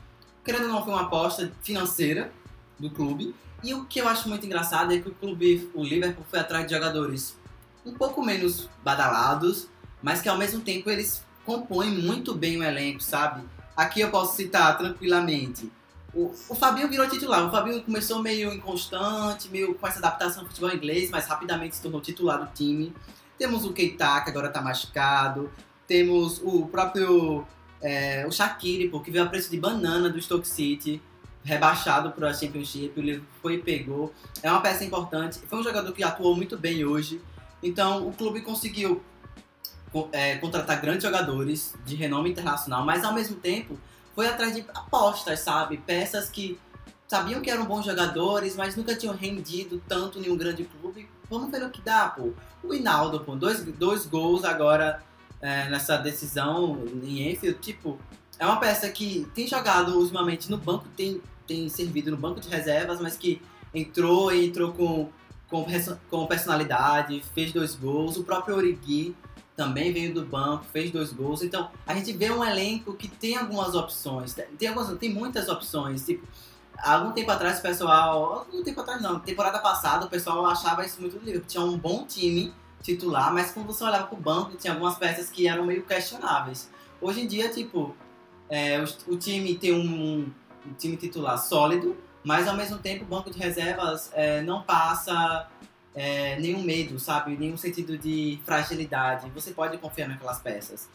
querendo 0.43 0.63
ou 0.63 0.69
não, 0.69 0.84
foi 0.84 0.93
uma 0.93 1.03
aposta 1.03 1.51
financeira 1.62 2.32
do 2.77 2.89
clube. 2.89 3.34
E 3.63 3.73
o 3.73 3.86
que 3.86 3.99
eu 3.99 4.08
acho 4.08 4.30
muito 4.30 4.45
engraçado 4.45 4.93
é 4.93 4.99
que 4.99 5.10
o 5.10 5.13
clube, 5.13 5.71
o 5.73 5.84
Liverpool, 5.84 6.25
foi 6.30 6.39
atrás 6.39 6.65
de 6.67 6.73
jogadores 6.73 7.38
um 7.86 7.93
pouco 7.93 8.23
menos 8.23 8.69
badalados, 8.84 9.69
mas 10.01 10.21
que 10.21 10.30
ao 10.30 10.38
mesmo 10.38 10.62
tempo 10.62 10.89
eles 10.89 11.25
compõem 11.45 11.89
muito 11.89 12.36
bem 12.36 12.58
o 12.58 12.63
elenco, 12.63 13.01
sabe? 13.01 13.43
Aqui 13.77 14.01
eu 14.01 14.09
posso 14.09 14.35
citar 14.35 14.75
tranquilamente. 14.77 15.71
O, 16.13 16.33
o 16.49 16.55
Fabinho 16.55 16.89
virou 16.89 17.07
titular. 17.07 17.45
O 17.47 17.51
Fabinho 17.51 17.81
começou 17.83 18.21
meio 18.21 18.51
inconstante, 18.51 19.47
meio 19.49 19.75
com 19.75 19.85
essa 19.87 19.99
adaptação 19.99 20.41
ao 20.41 20.47
futebol 20.47 20.71
inglês, 20.73 21.09
mas 21.11 21.27
rapidamente 21.27 21.75
se 21.75 21.81
tornou 21.83 22.01
titular 22.01 22.39
do 22.43 22.51
time. 22.53 22.91
Temos 23.37 23.63
o 23.65 23.71
Keita, 23.71 24.21
que 24.21 24.29
agora 24.31 24.49
tá 24.49 24.59
machucado. 24.61 25.51
Temos 25.87 26.41
o 26.43 26.65
próprio 26.65 27.45
é, 27.81 28.25
o 28.27 28.31
Shaqiri, 28.31 28.89
pô, 28.89 28.99
que 28.99 29.11
veio 29.11 29.23
a 29.23 29.27
preço 29.27 29.51
de 29.51 29.59
banana 29.59 30.09
do 30.09 30.19
Stoke 30.19 30.47
City, 30.47 30.99
rebaixado 31.43 32.09
para 32.11 32.29
a 32.31 32.33
Championship. 32.33 32.99
Liverpool 32.99 33.27
foi 33.41 33.53
e 33.53 33.57
pegou. 33.59 34.11
É 34.41 34.51
uma 34.51 34.59
peça 34.61 34.83
importante. 34.83 35.39
Foi 35.47 35.59
um 35.59 35.63
jogador 35.63 35.91
que 35.93 36.03
atuou 36.03 36.35
muito 36.35 36.57
bem 36.57 36.83
hoje. 36.83 37.21
Então 37.61 38.07
o 38.07 38.11
clube 38.11 38.41
conseguiu 38.41 38.95
co- 38.95 39.03
é, 40.12 40.36
contratar 40.38 40.82
grandes 40.82 41.04
jogadores 41.04 41.76
de 41.86 41.95
renome 41.95 42.32
internacional, 42.32 42.86
mas 42.86 43.04
ao 43.04 43.13
mesmo 43.13 43.36
tempo 43.38 43.78
foi 44.13 44.28
atrás 44.28 44.56
de 44.56 44.65
apostas, 44.73 45.39
sabe? 45.39 45.78
Peças 45.78 46.30
que 46.30 46.60
sabiam 47.08 47.41
que 47.41 47.50
eram 47.50 47.65
bons 47.65 47.86
jogadores, 47.86 48.56
mas 48.56 48.76
nunca 48.76 48.95
tinham 48.95 49.15
rendido 49.15 49.82
tanto 49.88 50.19
em 50.19 50.30
um 50.30 50.38
grande 50.38 50.65
clube. 50.65 51.08
Vamos 51.30 51.52
ver 51.52 51.63
o 51.63 51.69
que 51.69 51.82
dá, 51.82 52.10
pô. 52.10 52.34
O 52.63 52.73
Hinaldo, 52.73 53.19
pô, 53.21 53.36
dois, 53.36 53.63
dois 53.63 54.06
gols 54.06 54.43
agora 54.43 55.02
é, 55.41 55.69
nessa 55.69 55.97
decisão 55.97 56.84
em 57.04 57.32
Enfield, 57.32 57.60
tipo, 57.60 57.97
é 58.39 58.45
uma 58.45 58.60
peça 58.60 58.89
que 58.89 59.28
tem 59.34 59.47
jogado 59.47 59.97
ultimamente 59.97 60.50
no 60.50 60.58
banco, 60.58 60.86
tem, 60.95 61.21
tem 61.45 61.69
servido 61.69 62.12
no 62.12 62.17
banco 62.17 62.39
de 62.39 62.50
reservas, 62.50 63.00
mas 63.00 63.15
que 63.15 63.41
entrou 63.73 64.32
e 64.32 64.47
entrou 64.47 64.73
com, 64.73 65.10
com, 65.50 65.65
com 66.10 66.28
personalidade, 66.28 67.23
fez 67.34 67.52
dois 67.52 67.76
gols. 67.76 68.17
O 68.17 68.23
próprio 68.23 68.56
Origi 68.56 69.15
também 69.57 69.91
veio 69.91 70.13
do 70.13 70.23
banco, 70.23 70.65
fez 70.65 70.91
dois 70.91 71.11
gols. 71.11 71.41
Então, 71.41 71.71
a 71.85 71.95
gente 71.95 72.13
vê 72.13 72.29
um 72.29 72.45
elenco 72.45 72.93
que 72.93 73.07
tem 73.07 73.35
algumas 73.35 73.73
opções. 73.73 74.35
Tem, 74.57 74.69
algumas, 74.69 74.95
tem 74.99 75.11
muitas 75.11 75.49
opções. 75.49 76.05
Tipo, 76.05 76.25
algum 76.77 77.11
tempo 77.11 77.31
atrás, 77.31 77.57
o 77.57 77.61
pessoal. 77.63 78.45
Algum 78.51 78.63
tempo 78.63 78.79
atrás 78.79 79.01
não, 79.01 79.19
temporada 79.19 79.57
passada, 79.57 80.05
o 80.05 80.09
pessoal 80.09 80.45
achava 80.45 80.85
isso 80.85 81.01
muito 81.01 81.17
Liverpool. 81.17 81.47
Tinha 81.47 81.63
um 81.63 81.75
bom 81.75 82.05
time 82.05 82.53
titular, 82.83 83.33
mas 83.33 83.51
quando 83.51 83.65
você 83.65 83.83
olhava 83.83 84.05
pro 84.05 84.15
banco, 84.15 84.55
tinha 84.55 84.73
algumas 84.73 84.95
peças 84.95 85.27
que 85.31 85.47
eram 85.47 85.65
meio 85.65 85.83
questionáveis. 85.83 86.69
Hoje 87.01 87.21
em 87.21 87.27
dia, 87.27 87.49
tipo, 87.49 87.95
é, 88.47 88.79
o, 88.79 89.13
o 89.13 89.17
time 89.17 89.55
tem 89.55 89.73
um, 89.73 90.31
um 90.67 90.73
time 90.77 90.95
titular 90.97 91.35
sólido, 91.39 91.97
mas 92.23 92.47
ao 92.47 92.55
mesmo 92.55 92.77
tempo 92.77 93.03
o 93.05 93.07
banco 93.07 93.31
de 93.31 93.39
reservas 93.39 94.11
é, 94.13 94.41
não 94.41 94.61
passa 94.61 95.49
é, 95.97 96.39
nenhum 96.39 96.62
medo, 96.62 96.99
sabe? 96.99 97.36
Nenhum 97.36 97.57
sentido 97.57 97.97
de 97.97 98.39
fragilidade. 98.45 99.27
Você 99.31 99.49
pode 99.49 99.79
confiar 99.79 100.07
naquelas 100.07 100.39
peças. 100.39 100.88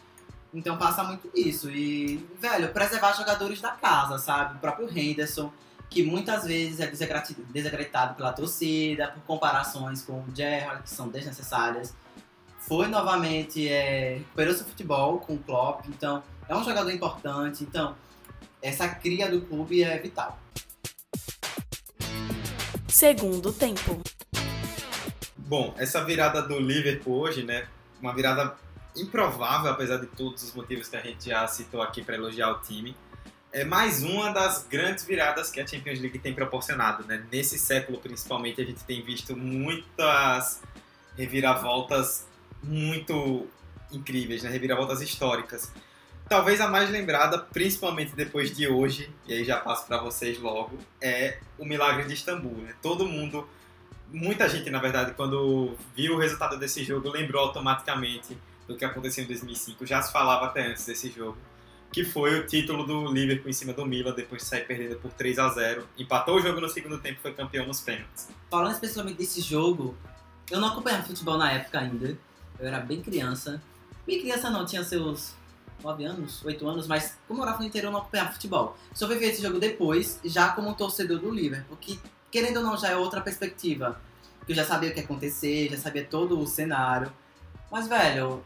Então 0.54 0.78
passa 0.78 1.02
muito 1.02 1.28
isso. 1.34 1.68
E, 1.68 2.24
velho, 2.38 2.72
preservar 2.72 3.12
jogadores 3.14 3.60
da 3.60 3.72
casa, 3.72 4.16
sabe? 4.18 4.54
O 4.54 4.58
próprio 4.60 4.88
Henderson, 4.96 5.52
que 5.90 6.04
muitas 6.04 6.44
vezes 6.44 6.78
é 6.78 6.86
desacreditado 6.86 8.14
pela 8.14 8.32
torcida, 8.32 9.08
por 9.08 9.22
comparações 9.24 10.02
com 10.02 10.20
o 10.20 10.24
Gerrard, 10.32 10.84
que 10.84 10.90
são 10.90 11.08
desnecessárias. 11.08 11.92
Foi 12.60 12.86
novamente, 12.86 13.68
é, 13.68 14.18
recuperou 14.18 14.54
seu 14.54 14.64
futebol 14.64 15.18
com 15.18 15.34
o 15.34 15.38
Klopp, 15.38 15.84
então 15.88 16.22
é 16.48 16.54
um 16.54 16.62
jogador 16.62 16.92
importante. 16.92 17.64
Então, 17.64 17.96
essa 18.62 18.88
cria 18.88 19.28
do 19.28 19.40
clube 19.40 19.82
é 19.82 19.98
vital. 19.98 20.38
Segundo 22.86 23.52
tempo. 23.52 24.00
Bom, 25.52 25.74
essa 25.76 26.02
virada 26.02 26.40
do 26.40 26.58
Liverpool 26.58 27.20
hoje, 27.20 27.42
né? 27.42 27.66
Uma 28.00 28.14
virada 28.14 28.56
improvável, 28.96 29.70
apesar 29.70 29.98
de 29.98 30.06
todos 30.06 30.42
os 30.42 30.54
motivos 30.54 30.88
que 30.88 30.96
a 30.96 31.00
gente 31.02 31.28
já 31.28 31.46
citou 31.46 31.82
aqui 31.82 32.02
para 32.02 32.14
elogiar 32.14 32.52
o 32.52 32.60
time. 32.60 32.96
É 33.52 33.62
mais 33.62 34.02
uma 34.02 34.30
das 34.30 34.66
grandes 34.66 35.04
viradas 35.04 35.50
que 35.50 35.60
a 35.60 35.66
Champions 35.66 36.00
League 36.00 36.18
tem 36.20 36.32
proporcionado, 36.32 37.04
né? 37.06 37.26
Nesse 37.30 37.58
século, 37.58 37.98
principalmente, 37.98 38.62
a 38.62 38.64
gente 38.64 38.82
tem 38.84 39.02
visto 39.02 39.36
muitas 39.36 40.62
reviravoltas 41.18 42.26
muito 42.62 43.46
incríveis, 43.92 44.42
né? 44.42 44.48
Reviravoltas 44.48 45.02
históricas. 45.02 45.70
Talvez 46.30 46.62
a 46.62 46.68
mais 46.68 46.88
lembrada, 46.88 47.36
principalmente 47.38 48.16
depois 48.16 48.56
de 48.56 48.68
hoje, 48.68 49.14
e 49.28 49.34
aí 49.34 49.44
já 49.44 49.58
passo 49.58 49.86
para 49.86 49.98
vocês 49.98 50.38
logo, 50.38 50.78
é 50.98 51.40
o 51.58 51.66
milagre 51.66 52.06
de 52.06 52.14
Istambul, 52.14 52.56
né? 52.56 52.74
Todo 52.80 53.06
mundo 53.06 53.46
muita 54.12 54.48
gente, 54.48 54.68
na 54.70 54.78
verdade, 54.78 55.14
quando 55.14 55.76
viu 55.96 56.14
o 56.14 56.18
resultado 56.18 56.58
desse 56.58 56.84
jogo, 56.84 57.08
lembrou 57.08 57.42
automaticamente 57.42 58.36
do 58.68 58.76
que 58.76 58.84
aconteceu 58.84 59.24
em 59.24 59.26
2005. 59.26 59.86
Já 59.86 60.02
se 60.02 60.12
falava 60.12 60.46
até 60.46 60.66
antes 60.66 60.84
desse 60.84 61.10
jogo, 61.10 61.36
que 61.90 62.04
foi 62.04 62.38
o 62.38 62.46
título 62.46 62.86
do 62.86 63.12
Liverpool 63.12 63.50
em 63.50 63.52
cima 63.52 63.72
do 63.72 63.84
Milan, 63.84 64.12
depois 64.14 64.42
de 64.42 64.48
sair 64.48 64.66
perdendo 64.66 64.96
por 64.96 65.12
3 65.12 65.38
a 65.38 65.48
0 65.48 65.86
Empatou 65.98 66.36
o 66.36 66.40
jogo 66.40 66.60
no 66.60 66.68
segundo 66.68 66.98
tempo 66.98 67.18
e 67.18 67.22
foi 67.22 67.34
campeão 67.34 67.66
nos 67.66 67.80
pênaltis. 67.80 68.28
Falando 68.50 68.72
especialmente 68.72 69.18
desse 69.18 69.40
jogo, 69.40 69.96
eu 70.50 70.60
não 70.60 70.68
acompanhava 70.68 71.04
futebol 71.04 71.36
na 71.36 71.52
época 71.52 71.80
ainda. 71.80 72.16
Eu 72.58 72.66
era 72.66 72.80
bem 72.80 73.02
criança. 73.02 73.62
Bem 74.06 74.20
criança 74.20 74.50
não, 74.50 74.64
tinha 74.64 74.82
seus 74.84 75.34
9 75.82 76.04
anos, 76.04 76.44
8 76.44 76.66
anos, 76.66 76.86
mas 76.86 77.18
como 77.26 77.40
eu 77.40 77.44
morava 77.44 77.60
no 77.60 77.66
interior, 77.66 77.88
eu 77.88 77.92
não 77.92 78.00
acompanhava 78.00 78.32
futebol. 78.32 78.76
Só 78.94 79.06
fui 79.06 79.16
ver 79.16 79.26
esse 79.26 79.42
jogo 79.42 79.58
depois, 79.58 80.20
já 80.24 80.50
como 80.50 80.74
torcedor 80.74 81.18
do 81.18 81.30
Liverpool, 81.30 81.76
querendo 82.32 82.56
ou 82.56 82.62
não 82.64 82.76
já 82.76 82.88
é 82.88 82.96
outra 82.96 83.20
perspectiva. 83.20 84.00
Porque 84.38 84.50
eu 84.52 84.56
já 84.56 84.64
sabia 84.64 84.90
o 84.90 84.92
que 84.92 84.98
ia 84.98 85.04
acontecer, 85.04 85.68
já 85.70 85.76
sabia 85.76 86.04
todo 86.04 86.40
o 86.40 86.46
cenário. 86.48 87.12
Mas, 87.70 87.86
velho, 87.86 88.42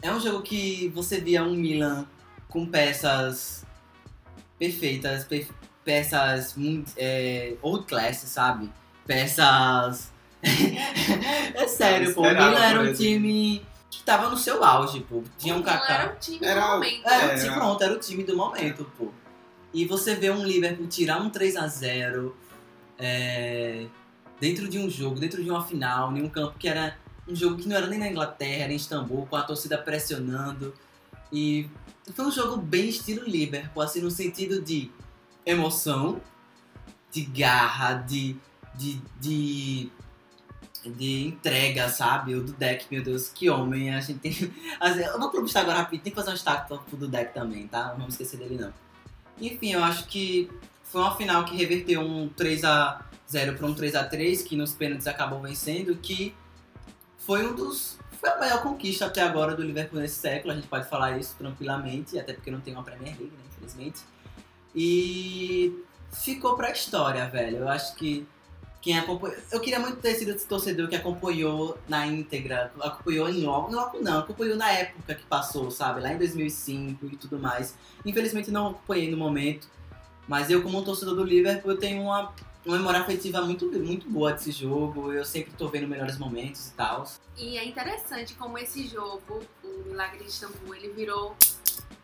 é 0.00 0.12
um 0.12 0.20
jogo 0.20 0.42
que 0.42 0.88
você 0.94 1.20
via 1.20 1.42
um 1.42 1.54
Milan 1.56 2.06
com 2.48 2.64
peças 2.66 3.64
perfeitas, 4.58 5.24
pe- 5.24 5.48
peças 5.84 6.54
muito, 6.54 6.92
é, 6.96 7.54
old 7.62 7.84
class, 7.86 8.18
sabe? 8.18 8.70
Peças. 9.06 10.12
é 11.54 11.66
sério, 11.66 12.14
pô. 12.14 12.22
O 12.22 12.24
Milan 12.28 12.58
era 12.58 12.80
um 12.80 12.92
time 12.92 13.66
que 13.90 14.02
tava 14.04 14.28
no 14.30 14.36
seu 14.36 14.62
auge, 14.62 15.00
pô. 15.00 15.22
Tinha 15.38 15.56
um 15.56 15.62
Kaká. 15.62 15.94
Era 15.94 16.12
o 16.12 16.16
time 16.16 16.46
Era 16.46 16.60
do 16.60 16.66
momento. 16.74 17.06
Era, 17.06 17.14
É, 17.22 17.26
o 17.26 17.28
time, 17.36 17.46
era- 17.48 17.54
pronto, 17.54 17.82
era 17.84 17.92
o 17.94 17.98
time 17.98 18.22
do 18.24 18.36
momento, 18.36 18.84
pô. 18.96 19.08
E 19.74 19.84
você 19.84 20.14
vê 20.14 20.30
um 20.30 20.44
Liverpool 20.44 20.86
tirar 20.86 21.20
um 21.20 21.30
3 21.30 21.56
a 21.56 21.66
0 21.66 22.36
é, 23.00 23.86
dentro 24.38 24.68
de 24.68 24.78
um 24.78 24.88
jogo, 24.88 25.18
dentro 25.18 25.42
de 25.42 25.50
uma 25.50 25.64
final, 25.64 26.14
em 26.16 26.22
um 26.22 26.28
campo 26.28 26.58
que 26.58 26.68
era 26.68 26.96
um 27.26 27.34
jogo 27.34 27.56
que 27.56 27.68
não 27.68 27.76
era 27.76 27.86
nem 27.86 27.98
na 27.98 28.08
Inglaterra, 28.08 28.64
era 28.64 28.72
em 28.72 28.76
Istambul, 28.76 29.26
com 29.26 29.36
a 29.36 29.42
torcida 29.42 29.78
pressionando. 29.78 30.74
E 31.32 31.68
foi 32.14 32.26
um 32.26 32.30
jogo 32.30 32.56
bem 32.56 32.88
estilo 32.88 33.24
Liverpool, 33.24 33.82
assim, 33.82 34.00
no 34.00 34.10
sentido 34.10 34.60
de 34.60 34.90
emoção, 35.46 36.20
de 37.10 37.22
garra, 37.22 37.94
de, 37.94 38.36
de, 38.74 39.00
de, 39.20 39.90
de 40.84 41.26
entrega, 41.26 41.88
sabe? 41.88 42.34
O 42.34 42.42
do 42.42 42.52
deck, 42.52 42.86
meu 42.90 43.02
Deus, 43.02 43.28
que 43.28 43.48
homem. 43.48 43.94
A 43.94 44.00
gente 44.00 44.18
tem. 44.18 44.32
assim, 44.80 45.00
Eu 45.00 45.18
vou 45.18 45.30
publicar 45.30 45.60
agora 45.60 45.78
rapidinho, 45.78 46.02
tem 46.02 46.12
que 46.12 46.18
fazer 46.18 46.30
um 46.30 46.34
destaque 46.34 46.68
pro 46.68 46.78
pro 46.78 46.96
do 46.96 47.08
deck 47.08 47.32
também, 47.32 47.66
tá? 47.66 47.88
Não 47.88 47.98
vamos 47.98 48.14
esquecer 48.14 48.36
dele 48.38 48.56
não. 48.56 48.72
Enfim, 49.40 49.72
eu 49.72 49.82
acho 49.82 50.06
que 50.06 50.50
foi 50.90 51.00
uma 51.00 51.14
final 51.14 51.44
que 51.44 51.56
reverteu 51.56 52.00
um 52.00 52.28
3x0 52.30 53.56
para 53.56 53.66
um 53.66 53.74
3x3, 53.74 54.44
que 54.44 54.56
nos 54.56 54.74
pênaltis 54.74 55.06
acabou 55.06 55.40
vencendo, 55.40 55.94
que 55.96 56.34
foi 57.18 57.46
um 57.46 57.54
dos. 57.54 57.98
Foi 58.18 58.28
a 58.28 58.38
maior 58.38 58.62
conquista 58.62 59.06
até 59.06 59.22
agora 59.22 59.54
do 59.54 59.62
Liverpool 59.62 60.00
nesse 60.00 60.16
século, 60.16 60.52
a 60.52 60.56
gente 60.56 60.66
pode 60.66 60.88
falar 60.88 61.18
isso 61.18 61.34
tranquilamente, 61.38 62.18
até 62.18 62.34
porque 62.34 62.50
não 62.50 62.60
tem 62.60 62.74
uma 62.74 62.82
Premier 62.82 63.16
League, 63.16 63.32
né, 63.32 63.42
infelizmente. 63.50 64.00
E 64.74 65.72
ficou 66.12 66.56
pra 66.56 66.70
história, 66.70 67.26
velho. 67.28 67.58
Eu 67.58 67.68
acho 67.68 67.94
que 67.94 68.26
quem 68.80 68.98
acompanhou. 68.98 69.36
Eu 69.50 69.60
queria 69.60 69.78
muito 69.78 69.98
ter 69.98 70.14
sido 70.14 70.32
esse 70.32 70.46
torcedor 70.46 70.88
que 70.88 70.96
acompanhou 70.96 71.78
na 71.88 72.06
íntegra, 72.06 72.72
acompanhou. 72.80 73.28
Em 73.28 73.42
logo 73.42 73.70
não, 74.00 74.18
acompanhou 74.18 74.56
na 74.56 74.70
época 74.70 75.14
que 75.14 75.24
passou, 75.26 75.70
sabe? 75.70 76.00
Lá 76.00 76.12
em 76.12 76.18
2005 76.18 77.06
e 77.06 77.16
tudo 77.16 77.38
mais. 77.38 77.74
Infelizmente 78.04 78.50
não 78.50 78.68
acompanhei 78.68 79.10
no 79.10 79.16
momento. 79.16 79.68
Mas 80.30 80.48
eu, 80.48 80.62
como 80.62 80.84
torcedor 80.84 81.16
do 81.16 81.24
Liverpool, 81.24 81.72
eu 81.72 81.76
tenho 81.76 82.02
uma, 82.02 82.32
uma 82.64 82.76
memória 82.76 83.00
afetiva 83.00 83.42
muito, 83.42 83.66
muito 83.66 84.08
boa 84.08 84.32
desse 84.32 84.52
jogo. 84.52 85.12
Eu 85.12 85.24
sempre 85.24 85.52
tô 85.54 85.66
vendo 85.66 85.88
melhores 85.88 86.16
momentos 86.18 86.68
e 86.68 86.72
tal. 86.74 87.04
E 87.36 87.58
é 87.58 87.64
interessante 87.64 88.34
como 88.34 88.56
esse 88.56 88.86
jogo, 88.86 89.42
o 89.64 89.88
Milagre 89.88 90.18
de 90.20 90.26
Istambul, 90.26 90.72
ele 90.76 90.90
virou 90.90 91.36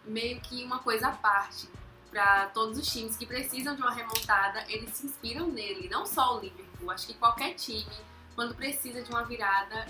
meio 0.05 0.41
que 0.41 0.65
uma 0.65 0.81
coisa 0.81 1.07
à 1.07 1.13
parte. 1.13 1.69
Para 2.11 2.47
todos 2.47 2.77
os 2.77 2.89
times 2.89 3.17
que 3.17 3.27
precisam 3.27 3.77
de 3.77 3.83
uma 3.83 3.93
remontada, 3.93 4.65
eles 4.69 4.91
se 4.91 5.07
inspiram 5.07 5.47
nele. 5.47 5.89
Não 5.89 6.05
só 6.05 6.37
o 6.37 6.41
Liverpool, 6.41 6.91
acho 6.91 7.07
que 7.07 7.15
qualquer 7.15 7.55
time, 7.55 7.87
quando 8.35 8.57
precisa 8.57 9.03
de 9.03 9.09
uma 9.09 9.23
virada, 9.23 9.87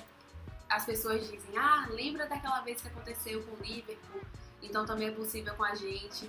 as 0.68 0.85
pessoas 0.85 1.22
dizem: 1.22 1.57
Ah, 1.57 1.87
lembra 1.88 2.27
daquela 2.27 2.61
vez 2.61 2.83
que 2.83 2.88
aconteceu 2.88 3.42
com 3.44 3.53
o 3.53 3.64
Liverpool? 3.64 4.20
Então 4.62 4.85
também 4.85 5.09
é 5.09 5.12
possível 5.12 5.55
com 5.55 5.64
a 5.64 5.75
gente. 5.75 6.29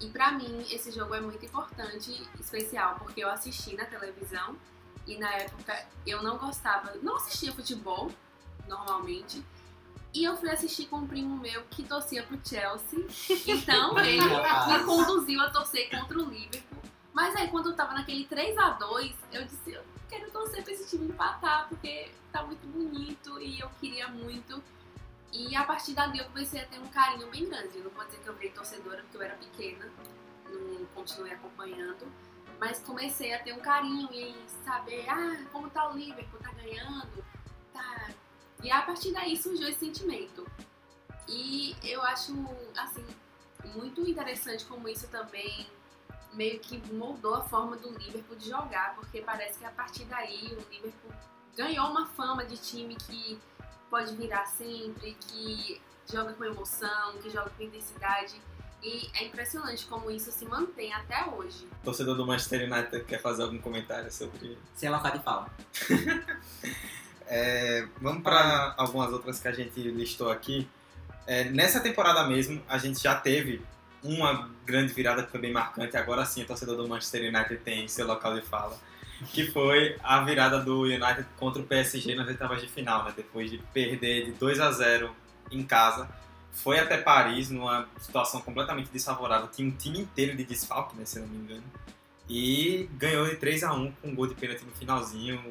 E 0.00 0.08
pra 0.08 0.32
mim, 0.32 0.64
esse 0.70 0.92
jogo 0.92 1.14
é 1.14 1.20
muito 1.20 1.44
importante, 1.44 2.22
especial, 2.38 2.96
porque 2.98 3.22
eu 3.22 3.30
assisti 3.30 3.74
na 3.74 3.84
televisão 3.84 4.56
e 5.06 5.16
na 5.16 5.32
época 5.34 5.86
eu 6.06 6.22
não 6.22 6.38
gostava, 6.38 6.94
não 7.02 7.16
assistia 7.16 7.52
futebol 7.52 8.10
normalmente. 8.68 9.44
E 10.14 10.24
eu 10.24 10.36
fui 10.36 10.50
assistir 10.50 10.86
com 10.86 10.98
um 10.98 11.06
primo 11.06 11.36
meu 11.38 11.62
que 11.70 11.82
torcia 11.82 12.22
pro 12.22 12.38
Chelsea. 12.44 13.06
Então 13.46 13.98
ele 13.98 14.20
me 14.20 14.84
conduziu 14.84 15.40
a 15.40 15.50
torcer 15.50 15.90
contra 15.90 16.18
o 16.18 16.24
Liverpool. 16.30 16.82
Mas 17.12 17.34
aí 17.34 17.48
quando 17.48 17.70
eu 17.70 17.76
tava 17.76 17.94
naquele 17.94 18.24
3 18.24 18.56
a 18.58 18.70
2 18.70 19.14
eu 19.32 19.44
disse, 19.44 19.72
eu 19.72 19.82
quero 20.08 20.30
torcer 20.30 20.62
pra 20.62 20.72
esse 20.72 20.88
time 20.88 21.08
empatar, 21.08 21.68
porque 21.68 22.10
tá 22.32 22.42
muito 22.42 22.66
bonito 22.68 23.40
e 23.40 23.58
eu 23.58 23.68
queria 23.80 24.08
muito. 24.08 24.62
E 25.32 25.54
a 25.54 25.64
partir 25.64 25.94
dali 25.94 26.18
eu 26.18 26.24
comecei 26.26 26.60
a 26.60 26.66
ter 26.66 26.78
um 26.78 26.88
carinho 26.88 27.30
bem 27.30 27.48
grande. 27.48 27.78
Eu 27.78 27.84
não 27.84 27.90
vou 27.90 28.04
dizer 28.04 28.18
que 28.18 28.28
eu 28.28 28.34
virei 28.34 28.50
torcedora 28.50 29.02
porque 29.02 29.16
eu 29.16 29.22
era 29.22 29.36
pequena, 29.36 29.90
não 30.48 30.86
continuei 30.94 31.32
acompanhando. 31.32 32.10
Mas 32.58 32.80
comecei 32.80 33.32
a 33.34 33.42
ter 33.42 33.52
um 33.52 33.60
carinho 33.60 34.08
e 34.12 34.34
saber, 34.64 35.08
ah, 35.08 35.44
como 35.52 35.70
tá 35.70 35.88
o 35.90 35.96
Liverpool, 35.96 36.40
tá 36.40 36.50
ganhando, 36.52 37.24
tá. 37.72 38.10
E 38.62 38.70
a 38.70 38.82
partir 38.82 39.12
daí 39.12 39.36
surgiu 39.36 39.68
esse 39.68 39.78
sentimento. 39.78 40.44
E 41.28 41.76
eu 41.84 42.02
acho, 42.02 42.32
assim, 42.76 43.06
muito 43.76 44.08
interessante 44.08 44.64
como 44.64 44.88
isso 44.88 45.06
também 45.08 45.68
meio 46.32 46.58
que 46.60 46.78
moldou 46.92 47.34
a 47.34 47.44
forma 47.44 47.76
do 47.76 47.90
Liverpool 47.90 48.36
de 48.36 48.48
jogar, 48.48 48.94
porque 48.94 49.20
parece 49.20 49.58
que 49.58 49.64
a 49.64 49.70
partir 49.70 50.04
daí 50.04 50.46
o 50.46 50.70
Liverpool 50.70 51.12
ganhou 51.56 51.88
uma 51.88 52.06
fama 52.06 52.44
de 52.44 52.56
time 52.56 52.96
que 52.96 53.38
pode 53.90 54.14
virar 54.16 54.46
sempre, 54.46 55.16
que 55.20 55.80
joga 56.10 56.32
com 56.32 56.44
emoção, 56.44 57.18
que 57.22 57.30
joga 57.30 57.50
com 57.50 57.62
intensidade. 57.62 58.40
E 58.82 59.10
é 59.14 59.24
impressionante 59.24 59.84
como 59.86 60.10
isso 60.10 60.30
se 60.30 60.44
mantém 60.44 60.92
até 60.92 61.24
hoje. 61.26 61.66
O 61.82 61.84
torcedor 61.84 62.16
do 62.16 62.24
Manchester 62.24 62.72
United 62.72 63.04
quer 63.04 63.20
fazer 63.20 63.42
algum 63.42 63.58
comentário 63.58 64.10
sobre. 64.12 64.56
Sem 64.74 64.88
local 64.88 65.12
de 65.12 65.22
fala. 65.22 65.50
É, 67.30 67.86
vamos 68.00 68.22
para 68.22 68.74
algumas 68.78 69.12
outras 69.12 69.38
que 69.38 69.46
a 69.46 69.52
gente 69.52 69.78
listou 69.82 70.30
aqui. 70.30 70.66
É, 71.26 71.44
nessa 71.44 71.78
temporada 71.78 72.26
mesmo, 72.26 72.62
a 72.66 72.78
gente 72.78 73.02
já 73.02 73.14
teve 73.14 73.60
uma 74.02 74.50
grande 74.64 74.94
virada 74.94 75.22
que 75.22 75.30
foi 75.30 75.38
bem 75.38 75.52
marcante. 75.52 75.94
Agora 75.96 76.24
sim, 76.24 76.42
o 76.42 76.46
torcedor 76.46 76.76
do 76.76 76.88
Manchester 76.88 77.22
United 77.34 77.58
tem 77.58 77.86
seu 77.86 78.06
local 78.06 78.34
de 78.34 78.40
fala. 78.40 78.78
Que 79.26 79.50
foi 79.50 79.96
a 80.02 80.22
virada 80.22 80.60
do 80.60 80.82
United 80.82 81.26
contra 81.36 81.60
o 81.60 81.64
PSG 81.64 82.14
nas 82.14 82.28
oitavas 82.28 82.60
de 82.60 82.68
final, 82.68 83.04
né? 83.04 83.12
Depois 83.16 83.50
de 83.50 83.58
perder 83.72 84.26
de 84.26 84.32
2 84.32 84.60
a 84.60 84.70
0 84.70 85.10
em 85.50 85.62
casa, 85.62 86.08
foi 86.52 86.78
até 86.78 86.98
Paris 86.98 87.50
numa 87.50 87.88
situação 88.00 88.40
completamente 88.40 88.90
desfavorável, 88.90 89.48
tinha 89.48 89.68
um 89.68 89.70
time 89.70 90.00
inteiro 90.00 90.36
de 90.36 90.44
desfalque, 90.44 90.96
né, 90.96 91.04
se 91.04 91.18
eu 91.18 91.22
não 91.22 91.28
me 91.28 91.38
engano, 91.38 91.64
e 92.28 92.88
ganhou 92.94 93.26
de 93.26 93.36
3 93.36 93.64
a 93.64 93.72
1 93.72 93.92
com 93.92 94.08
um 94.08 94.14
gol 94.14 94.26
de 94.26 94.34
pênalti 94.34 94.64
no 94.64 94.72
finalzinho. 94.72 95.42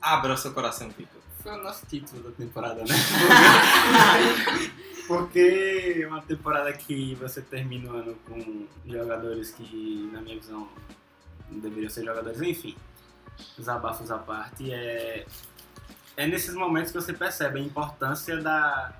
Abra 0.00 0.34
o 0.34 0.36
seu 0.36 0.52
coração, 0.52 0.88
Victor. 0.88 1.20
Foi 1.42 1.52
o 1.52 1.62
nosso 1.62 1.84
título 1.86 2.22
da 2.22 2.30
temporada, 2.30 2.84
né? 2.84 2.94
Porque 5.08 6.02
é 6.02 6.06
uma 6.06 6.22
temporada 6.22 6.72
que 6.72 7.16
você 7.16 7.40
termina 7.40 7.90
o 7.90 7.96
ano 7.96 8.14
com 8.26 8.66
jogadores 8.86 9.50
que, 9.50 10.08
na 10.12 10.20
minha 10.20 10.38
visão, 10.38 10.68
não 11.50 11.58
deveriam 11.58 11.90
ser 11.90 12.04
jogadores, 12.04 12.40
enfim, 12.42 12.76
os 13.58 13.68
abafos 13.68 14.10
à 14.10 14.18
parte, 14.18 14.72
é, 14.72 15.26
é 16.16 16.26
nesses 16.26 16.54
momentos 16.54 16.92
que 16.92 17.00
você 17.00 17.12
percebe 17.12 17.60
a 17.60 17.62
importância 17.62 18.40
da, 18.40 18.92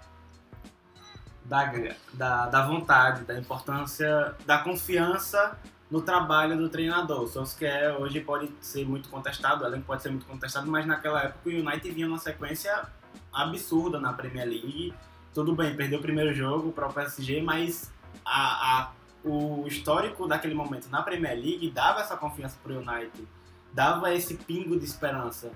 da, 1.45 1.73
da, 2.15 2.47
da 2.47 2.67
vontade, 2.67 3.25
da 3.25 3.39
importância 3.39 4.35
da 4.47 4.59
confiança 4.59 5.59
no 5.91 6.01
trabalho 6.01 6.57
do 6.57 6.69
treinador. 6.69 7.23
O 7.23 7.27
Solskjaer 7.27 8.01
hoje 8.01 8.21
pode 8.21 8.51
ser 8.61 8.87
muito 8.87 9.09
contestado, 9.09 9.65
elenco 9.65 9.85
pode 9.85 10.03
ser 10.03 10.11
muito 10.11 10.27
contestado, 10.27 10.71
mas 10.71 10.87
naquela 10.87 11.25
época 11.25 11.49
o 11.49 11.53
United 11.53 11.91
vinha 11.91 12.07
numa 12.07 12.19
sequência 12.19 12.85
absurda 13.33 13.99
na 13.99 14.13
Premier 14.13 14.47
League. 14.47 14.95
Tudo 15.35 15.55
bem, 15.55 15.75
perdeu 15.75 15.99
o 15.99 16.03
primeiro 16.03 16.33
jogo 16.33 16.73
para 16.73 16.87
o 16.87 16.93
PSG, 16.93 17.43
mas 17.43 17.93
a, 18.25 18.79
a, 18.79 18.93
o 19.25 19.67
histórico 19.67 20.29
daquele 20.29 20.55
momento 20.55 20.89
na 20.89 21.03
Premier 21.03 21.35
League 21.35 21.71
dava 21.71 22.01
essa 22.01 22.17
confiança 22.17 22.57
para 22.63 22.73
o 22.73 22.77
United, 22.77 23.27
dava 23.73 24.15
esse 24.15 24.35
pingo 24.35 24.79
de 24.79 24.85
esperança. 24.85 25.53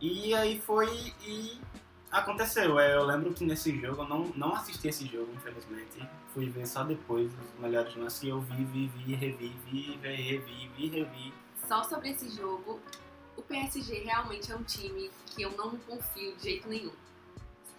E 0.00 0.34
aí 0.34 0.60
foi 0.60 0.88
e 1.22 1.60
aconteceu. 2.10 2.78
É, 2.78 2.96
eu 2.96 3.04
lembro 3.04 3.32
que 3.32 3.44
nesse 3.44 3.78
jogo, 3.78 4.02
eu 4.02 4.08
não, 4.08 4.24
não 4.36 4.54
assisti 4.54 4.88
esse 4.88 5.06
jogo, 5.06 5.32
infelizmente. 5.34 6.08
Fui 6.32 6.48
ver 6.48 6.66
só 6.66 6.84
depois 6.84 7.30
os 7.32 7.60
melhores 7.60 7.94
lances 7.96 8.22
e 8.22 8.28
eu 8.28 8.40
vi, 8.40 8.64
vi, 8.64 8.86
vi, 8.88 9.14
revi, 9.14 9.48
vi, 9.66 9.98
vi, 10.00 10.22
revi, 10.22 10.70
vi, 10.76 10.88
revi. 10.88 11.34
Só 11.66 11.82
sobre 11.84 12.10
esse 12.10 12.30
jogo, 12.30 12.80
o 13.36 13.42
PSG 13.42 14.00
realmente 14.00 14.50
é 14.50 14.56
um 14.56 14.62
time 14.62 15.10
que 15.26 15.42
eu 15.42 15.50
não 15.52 15.76
confio 15.78 16.34
de 16.36 16.42
jeito 16.42 16.68
nenhum. 16.68 16.92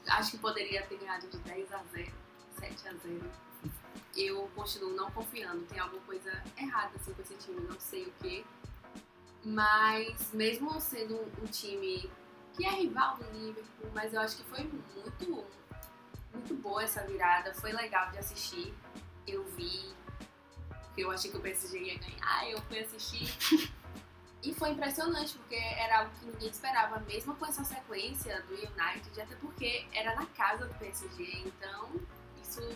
Acho 0.08 0.32
que 0.32 0.38
poderia 0.38 0.82
ter 0.84 0.98
ganhado 0.98 1.28
de 1.28 1.38
10 1.38 1.74
a 1.74 1.82
0, 1.92 2.12
7 2.60 2.88
a 2.88 2.94
0. 2.94 3.22
Eu 4.16 4.50
continuo 4.56 4.92
não 4.94 5.12
confiando. 5.12 5.64
Tem 5.66 5.80
alguma 5.80 6.02
coisa 6.04 6.44
errada 6.58 6.92
assim, 6.96 7.14
com 7.14 7.22
esse 7.22 7.36
time, 7.36 7.62
não 7.62 7.80
sei 7.80 8.04
o 8.04 8.12
que. 8.22 8.46
Mas 9.43 10.32
mesmo 10.34 10.80
sendo 10.80 11.15
um 11.41 11.45
time 11.47 12.10
que 12.54 12.65
é 12.65 12.69
rival 12.69 13.17
do 13.17 13.23
Liverpool, 13.32 13.89
mas 13.93 14.13
eu 14.13 14.21
acho 14.21 14.38
que 14.38 14.43
foi 14.43 14.63
muito, 14.63 15.45
muito 16.34 16.54
boa 16.56 16.84
essa 16.84 17.04
virada. 17.06 17.54
Foi 17.56 17.71
legal 17.71 18.12
de 18.12 18.19
assistir. 18.19 18.73
Eu 19.25 19.43
vi, 19.56 19.93
eu 20.97 21.12
achei 21.12 21.32
que 21.32 21.38
o 21.38 21.41
PSG 21.41 21.80
ia 21.80 21.97
ganhar, 21.97 22.49
eu 22.49 22.62
fui 22.63 22.80
assistir. 22.80 23.71
E 24.43 24.56
foi 24.56 24.69
impressionante, 24.71 25.38
porque 25.38 25.56
era 25.56 25.99
algo 25.99 26.12
que 26.19 26.25
ninguém 26.25 26.49
esperava, 26.49 26.99
mesmo 27.01 27.36
com 27.36 27.45
essa 27.45 27.63
sequência 27.63 28.41
do 28.43 28.56
United, 28.56 29.21
até 29.21 29.36
porque 29.36 29.86
era 29.93 30.15
na 30.15 30.25
casa 30.25 30.65
do 30.65 30.73
PSG, 30.80 31.43
então 31.45 31.91
isso 32.41 32.75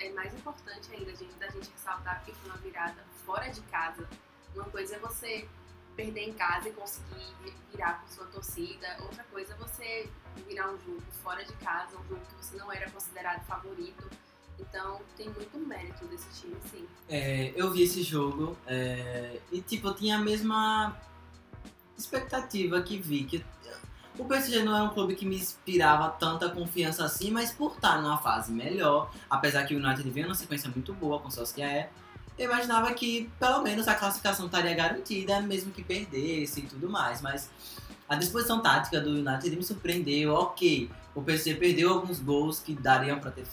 é 0.00 0.10
mais 0.10 0.34
importante 0.34 0.92
ainda 0.92 1.14
gente, 1.14 1.32
da 1.34 1.48
gente 1.50 1.70
ressaltar 1.70 2.24
que 2.24 2.34
foi 2.34 2.50
uma 2.50 2.58
virada 2.58 3.00
fora 3.24 3.48
de 3.48 3.60
casa. 3.62 4.08
Uma 4.56 4.64
coisa 4.64 4.96
é 4.96 4.98
você 4.98 5.48
perder 5.96 6.28
em 6.28 6.32
casa 6.32 6.68
e 6.68 6.72
conseguir 6.72 7.34
virar 7.70 8.00
com 8.00 8.08
sua 8.08 8.26
torcida. 8.26 8.96
Outra 9.00 9.24
coisa 9.24 9.52
é 9.52 9.56
você 9.56 10.08
virar 10.48 10.68
um 10.70 10.78
jogo 10.78 11.02
fora 11.22 11.44
de 11.44 11.52
casa, 11.54 11.96
um 11.96 12.08
jogo 12.08 12.20
que 12.28 12.34
você 12.44 12.56
não 12.56 12.70
era 12.72 12.90
considerado 12.90 13.44
favorito. 13.46 14.10
Então 14.58 15.00
tem 15.16 15.28
muito 15.28 15.58
mérito 15.58 16.04
desse 16.06 16.28
time, 16.40 16.56
sim. 16.70 16.86
É, 17.08 17.52
eu 17.56 17.70
vi 17.70 17.82
esse 17.82 18.02
jogo 18.02 18.56
é, 18.66 19.40
e 19.50 19.60
tipo, 19.60 19.88
eu 19.88 19.94
tinha 19.94 20.16
a 20.16 20.20
mesma 20.20 20.96
expectativa 21.96 22.80
que 22.82 22.98
vi. 22.98 23.24
Que 23.24 23.44
o 24.18 24.24
PSG 24.24 24.62
não 24.62 24.74
era 24.74 24.84
um 24.84 24.90
clube 24.90 25.14
que 25.14 25.24
me 25.24 25.36
inspirava 25.36 26.10
tanta 26.10 26.48
confiança 26.50 27.04
assim, 27.04 27.30
mas 27.30 27.50
por 27.50 27.72
estar 27.72 28.00
numa 28.00 28.18
fase 28.18 28.52
melhor, 28.52 29.10
apesar 29.28 29.64
que 29.64 29.74
o 29.74 29.78
United 29.78 30.08
veio 30.10 30.26
numa 30.26 30.34
sequência 30.34 30.70
muito 30.70 30.92
boa 30.92 31.18
com 31.18 31.28
o 31.28 31.30
Solskjaer, 31.30 31.90
eu 32.38 32.46
imaginava 32.50 32.92
que 32.94 33.30
pelo 33.38 33.62
menos 33.62 33.86
a 33.88 33.94
classificação 33.94 34.46
estaria 34.46 34.74
garantida, 34.74 35.40
mesmo 35.40 35.72
que 35.72 35.82
perdesse 35.82 36.60
e 36.60 36.62
tudo 36.62 36.88
mais. 36.88 37.20
Mas 37.20 37.50
a 38.08 38.16
disposição 38.16 38.60
tática 38.60 39.00
do 39.00 39.10
United 39.10 39.54
me 39.56 39.62
surpreendeu. 39.62 40.34
Ok, 40.34 40.90
o 41.14 41.22
PSG 41.22 41.54
perdeu 41.54 41.92
alguns 41.92 42.18
gols 42.18 42.58
que 42.58 42.74
dariam 42.74 43.18
para 43.18 43.30
ter 43.30 43.44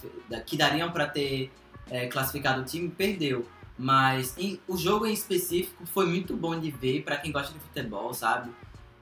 que 0.45 0.57
dariam 0.57 0.91
para 0.91 1.07
ter 1.07 1.51
é, 1.89 2.07
classificado 2.07 2.61
o 2.61 2.65
time, 2.65 2.89
perdeu. 2.89 3.45
Mas 3.77 4.37
em, 4.37 4.59
o 4.67 4.75
jogo 4.75 5.05
em 5.05 5.13
específico 5.13 5.85
foi 5.85 6.05
muito 6.05 6.35
bom 6.35 6.59
de 6.59 6.69
ver 6.69 7.03
para 7.03 7.17
quem 7.17 7.31
gosta 7.31 7.53
de 7.53 7.59
futebol, 7.59 8.13
sabe? 8.13 8.51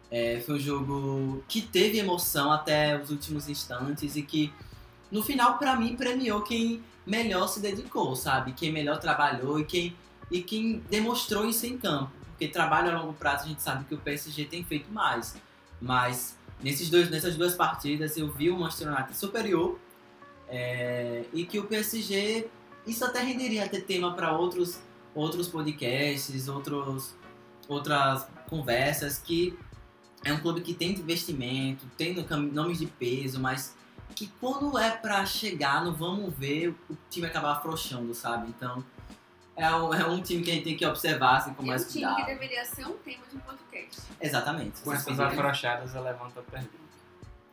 É, 0.10 0.40
foi 0.40 0.56
um 0.56 0.60
jogo 0.60 1.44
que 1.48 1.62
teve 1.62 1.98
emoção 1.98 2.52
até 2.52 3.00
os 3.00 3.10
últimos 3.10 3.50
instantes 3.50 4.16
e 4.16 4.22
que 4.22 4.54
no 5.12 5.22
final 5.22 5.58
para 5.58 5.76
mim 5.76 5.96
premiou 5.96 6.42
quem 6.42 6.82
melhor 7.08 7.48
se 7.48 7.62
dedicou, 7.62 8.16
sabe? 8.16 8.52
Quem 8.52 8.72
melhor 8.72 9.00
trabalhou 9.00 9.60
e 9.60 9.66
quem, 9.66 9.96
e 10.30 10.44
quem 10.44 10.84
demonstrou 10.90 11.46
isso 11.46 11.66
em 11.66 11.78
campo. 11.78 12.12
Porque 12.32 12.50
trabalho 12.50 12.92
a 12.92 13.02
longo 13.02 13.14
prazo 13.14 13.46
a 13.46 13.48
gente 13.48 13.62
sabe 13.62 13.86
que 13.86 13.96
o 13.96 13.98
PSG 13.98 14.46
tem 14.46 14.64
feito 14.64 14.92
mais. 14.92 15.36
Mas 15.82 16.38
nesses 16.62 16.90
dois, 16.90 17.10
nessas 17.10 17.38
duas 17.38 17.56
partidas 17.56 18.18
eu 18.18 18.30
vi 18.30 18.50
o 18.50 18.58
Manchester 18.60 18.90
United 18.90 19.16
superior 19.16 19.80
é, 20.50 21.24
e 21.34 21.46
que 21.46 21.58
o 21.60 21.64
PSG, 21.64 22.48
isso 22.86 23.06
até 23.06 23.22
renderia 23.22 23.68
ter 23.70 23.82
tema 23.82 24.14
para 24.14 24.38
outros, 24.38 24.80
outros 25.16 25.48
podcasts, 25.48 26.48
outros, 26.50 27.16
outras 27.70 28.28
conversas, 28.50 29.18
que 29.18 29.58
é 30.26 30.34
um 30.34 30.40
clube 30.40 30.62
que 30.62 30.74
tem 30.74 30.92
investimento, 30.92 31.86
tem 31.98 32.16
nomes 32.52 32.80
de 32.80 32.86
peso, 32.86 33.40
mas 33.40 33.77
que 34.16 34.28
quando 34.40 34.78
é 34.78 34.92
pra 34.92 35.26
chegar 35.26 35.84
no 35.84 35.94
vamos 35.94 36.34
ver, 36.36 36.70
o 36.90 36.98
time 37.10 37.28
acaba 37.28 37.52
afrouxando, 37.54 38.14
sabe? 38.14 38.48
Então, 38.50 38.84
é 39.56 39.74
um, 39.76 39.94
é 39.94 40.08
um 40.08 40.22
time 40.22 40.44
que 40.44 40.52
a 40.52 40.54
gente 40.54 40.64
tem 40.64 40.78
que 40.78 40.86
observar 40.86 41.38
assim, 41.38 41.54
com 41.54 41.64
mais 41.64 41.86
cuidado. 41.86 42.12
É 42.12 42.14
um 42.14 42.16
time 42.16 42.26
que 42.26 42.34
deveria 42.34 42.66
ser 42.66 42.86
um 42.86 42.98
tema 42.98 43.24
de 43.30 43.36
um 43.38 43.40
podcast. 43.40 44.02
Exatamente. 44.22 44.82
Com 44.82 44.94
essas 44.94 45.20
afrouxadas, 45.20 45.96
eu 45.96 46.04
levanto 46.04 46.40
a 46.40 46.44
pergunta. 46.44 46.88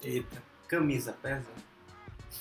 Eita. 0.02 0.42
Camisa 0.68 1.12
pesa? 1.22 1.50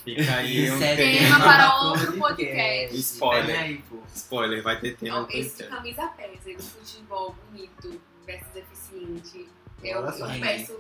Fica 0.04 0.36
aí 0.36 0.69
um 0.69 0.80
tema 0.80 1.39
para 1.39 1.84
outro 1.84 2.17
podcast. 2.17 2.97
Spoiler. 2.97 3.60
Aí. 3.60 3.84
Spoiler, 4.13 4.63
vai 4.63 4.80
ter 4.80 4.97
tema. 4.97 5.19
Então, 5.19 5.39
esse 5.39 5.63
camisa 5.63 6.08
pesa, 6.08 6.58
do 6.58 6.63
futebol 6.63 7.36
bonito 7.49 8.02
versus 8.26 8.56
eficiente. 8.56 9.49
Eu, 9.82 10.06
eu 10.06 10.39
peço. 10.41 10.78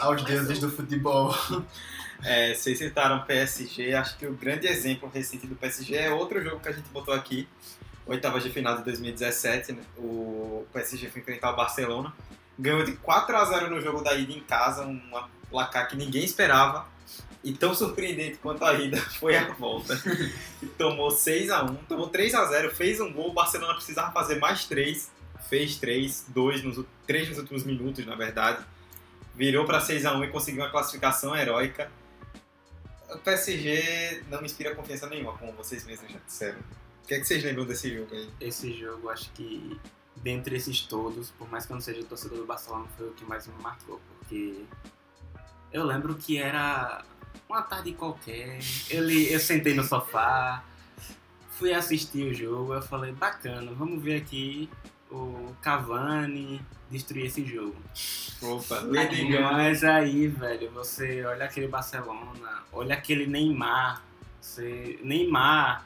Aos 0.00 0.22
deuses 0.22 0.58
do 0.58 0.70
futebol. 0.70 1.34
É, 2.24 2.52
vocês 2.52 2.78
citaram 2.78 3.22
PSG, 3.22 3.94
acho 3.94 4.18
que 4.18 4.26
o 4.26 4.32
grande 4.32 4.66
exemplo 4.66 5.08
recente 5.08 5.46
do 5.46 5.54
PSG 5.54 5.94
é 5.94 6.10
outro 6.10 6.42
jogo 6.42 6.58
que 6.58 6.68
a 6.68 6.72
gente 6.72 6.88
botou 6.88 7.14
aqui, 7.14 7.48
oitavas 8.06 8.42
de 8.42 8.50
final 8.50 8.76
de 8.76 8.82
2017, 8.84 9.72
né? 9.72 9.82
o 9.96 10.66
PSG 10.72 11.08
foi 11.10 11.20
enfrentar 11.20 11.52
o 11.52 11.56
Barcelona, 11.56 12.12
ganhou 12.58 12.82
de 12.82 12.92
4 12.96 13.36
a 13.36 13.44
0 13.44 13.70
no 13.70 13.80
jogo 13.80 14.02
da 14.02 14.14
ida 14.14 14.32
em 14.32 14.40
casa, 14.40 14.84
um 14.84 15.00
placar 15.48 15.88
que 15.88 15.96
ninguém 15.96 16.24
esperava, 16.24 16.88
e 17.44 17.52
tão 17.52 17.72
surpreendente 17.72 18.38
quanto 18.38 18.64
a 18.64 18.74
ida 18.74 18.96
foi 19.20 19.36
a 19.36 19.52
volta. 19.52 19.94
Tomou 20.76 21.10
6 21.10 21.50
a 21.50 21.62
1 21.62 21.74
tomou 21.88 22.08
3 22.08 22.34
a 22.34 22.44
0 22.46 22.74
fez 22.74 23.00
um 23.00 23.12
gol, 23.12 23.30
o 23.30 23.32
Barcelona 23.32 23.74
precisava 23.74 24.10
fazer 24.10 24.40
mais 24.40 24.64
3, 24.64 25.08
fez 25.48 25.76
3, 25.76 26.26
2 26.28 26.64
nos, 26.64 26.84
3 27.06 27.28
nos 27.28 27.38
últimos 27.38 27.64
minutos, 27.64 28.04
na 28.04 28.16
verdade. 28.16 28.64
Virou 29.38 29.64
para 29.64 29.80
6 29.80 30.04
a 30.04 30.14
1 30.16 30.24
e 30.24 30.28
conseguiu 30.30 30.62
uma 30.62 30.70
classificação 30.70 31.36
heróica. 31.36 31.88
O 33.08 33.18
PSG 33.18 34.24
não 34.28 34.40
me 34.40 34.46
inspira 34.46 34.74
confiança 34.74 35.08
nenhuma, 35.08 35.38
como 35.38 35.52
vocês 35.52 35.84
mesmos 35.84 36.10
já 36.10 36.18
disseram. 36.26 36.58
O 36.58 37.06
que, 37.06 37.14
é 37.14 37.20
que 37.20 37.24
vocês 37.24 37.44
lembram 37.44 37.64
desse 37.64 37.94
jogo 37.94 38.12
aí? 38.12 38.28
Esse 38.40 38.76
jogo, 38.76 39.08
acho 39.08 39.30
que 39.30 39.80
dentre 40.16 40.56
esses 40.56 40.80
todos, 40.80 41.30
por 41.30 41.48
mais 41.48 41.64
que 41.64 41.70
eu 41.70 41.76
não 41.76 41.80
seja 41.80 42.02
torcedor 42.02 42.38
do 42.38 42.46
Barcelona, 42.46 42.86
foi 42.96 43.06
o 43.06 43.12
que 43.12 43.24
mais 43.24 43.46
me 43.46 43.54
marcou, 43.62 44.00
porque 44.18 44.64
eu 45.72 45.84
lembro 45.84 46.16
que 46.16 46.36
era 46.36 47.04
uma 47.48 47.62
tarde 47.62 47.92
qualquer, 47.92 48.58
ele, 48.90 49.32
eu 49.32 49.38
sentei 49.38 49.72
no 49.72 49.84
sofá, 49.84 50.64
fui 51.50 51.72
assistir 51.72 52.24
o 52.24 52.34
jogo, 52.34 52.74
eu 52.74 52.82
falei, 52.82 53.12
bacana, 53.12 53.72
vamos 53.72 54.02
ver 54.02 54.16
aqui 54.16 54.68
o 55.10 55.54
Cavani 55.60 56.60
destruir 56.90 57.26
esse 57.26 57.44
jogo. 57.44 57.76
Opa. 58.42 58.82
Mas 58.82 59.84
aí, 59.84 60.26
velho, 60.26 60.70
você 60.70 61.24
olha 61.24 61.44
aquele 61.44 61.68
Barcelona, 61.68 62.64
olha 62.72 62.94
aquele 62.94 63.26
Neymar, 63.26 64.02
você... 64.40 64.98
Neymar, 65.02 65.84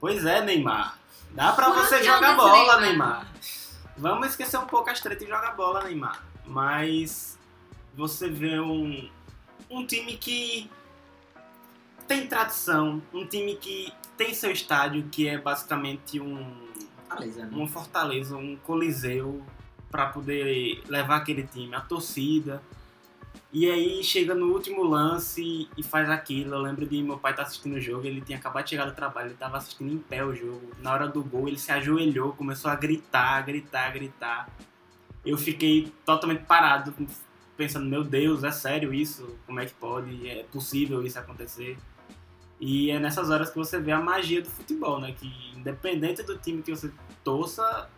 pois 0.00 0.24
é, 0.24 0.40
Neymar, 0.42 0.98
dá 1.30 1.52
pra 1.52 1.66
Quantos 1.66 1.88
você 1.88 2.02
jogar 2.02 2.36
bola, 2.36 2.80
Neymar? 2.80 2.80
Neymar. 2.80 3.32
Vamos 3.96 4.28
esquecer 4.28 4.58
um 4.58 4.66
pouco 4.66 4.88
as 4.90 5.00
tretas 5.00 5.26
e 5.26 5.30
jogar 5.30 5.56
bola, 5.56 5.84
Neymar. 5.84 6.24
Mas 6.46 7.36
você 7.94 8.28
vê 8.28 8.60
um, 8.60 9.10
um 9.68 9.84
time 9.84 10.16
que 10.16 10.70
tem 12.06 12.26
tradição, 12.26 13.02
um 13.12 13.26
time 13.26 13.56
que 13.56 13.92
tem 14.16 14.32
seu 14.32 14.50
estádio, 14.50 15.08
que 15.10 15.28
é 15.28 15.36
basicamente 15.36 16.20
um, 16.20 16.68
Fortaleza, 17.08 17.46
né? 17.46 17.66
Fortaleza, 17.66 18.36
um 18.36 18.56
Coliseu, 18.56 19.42
para 19.90 20.06
poder 20.06 20.82
levar 20.88 21.16
aquele 21.16 21.42
time, 21.42 21.74
a 21.74 21.80
torcida. 21.80 22.62
E 23.50 23.70
aí 23.70 24.04
chega 24.04 24.34
no 24.34 24.52
último 24.52 24.82
lance 24.84 25.68
e 25.76 25.82
faz 25.82 26.10
aquilo. 26.10 26.54
Eu 26.54 26.60
lembro 26.60 26.86
de 26.86 27.02
meu 27.02 27.18
pai 27.18 27.32
estar 27.32 27.44
assistindo 27.44 27.76
o 27.76 27.80
jogo, 27.80 28.06
ele 28.06 28.20
tinha 28.20 28.36
acabado 28.36 28.64
de 28.64 28.70
chegar 28.70 28.84
do 28.84 28.94
trabalho, 28.94 29.28
ele 29.28 29.34
estava 29.34 29.56
assistindo 29.56 29.92
em 29.92 29.98
pé 29.98 30.22
o 30.22 30.34
jogo. 30.34 30.70
Na 30.82 30.92
hora 30.92 31.08
do 31.08 31.24
gol, 31.24 31.48
ele 31.48 31.58
se 31.58 31.72
ajoelhou, 31.72 32.32
começou 32.32 32.70
a 32.70 32.76
gritar, 32.76 33.40
gritar, 33.46 33.90
gritar. 33.92 34.50
Eu 35.24 35.38
fiquei 35.38 35.92
totalmente 36.04 36.44
parado, 36.44 36.94
pensando, 37.56 37.86
meu 37.86 38.04
Deus, 38.04 38.44
é 38.44 38.50
sério 38.50 38.92
isso? 38.92 39.36
Como 39.46 39.58
é 39.60 39.66
que 39.66 39.74
pode? 39.74 40.28
É 40.28 40.44
possível 40.44 41.02
isso 41.02 41.18
acontecer? 41.18 41.78
E 42.60 42.90
é 42.90 42.98
nessas 42.98 43.30
horas 43.30 43.50
que 43.50 43.56
você 43.56 43.78
vê 43.78 43.92
a 43.92 44.00
magia 44.00 44.42
do 44.42 44.50
futebol, 44.50 45.00
né? 45.00 45.12
Que 45.12 45.26
independente 45.56 46.22
do 46.22 46.36
time 46.38 46.62
que 46.62 46.74
você 46.74 46.90
torça, 47.22 47.88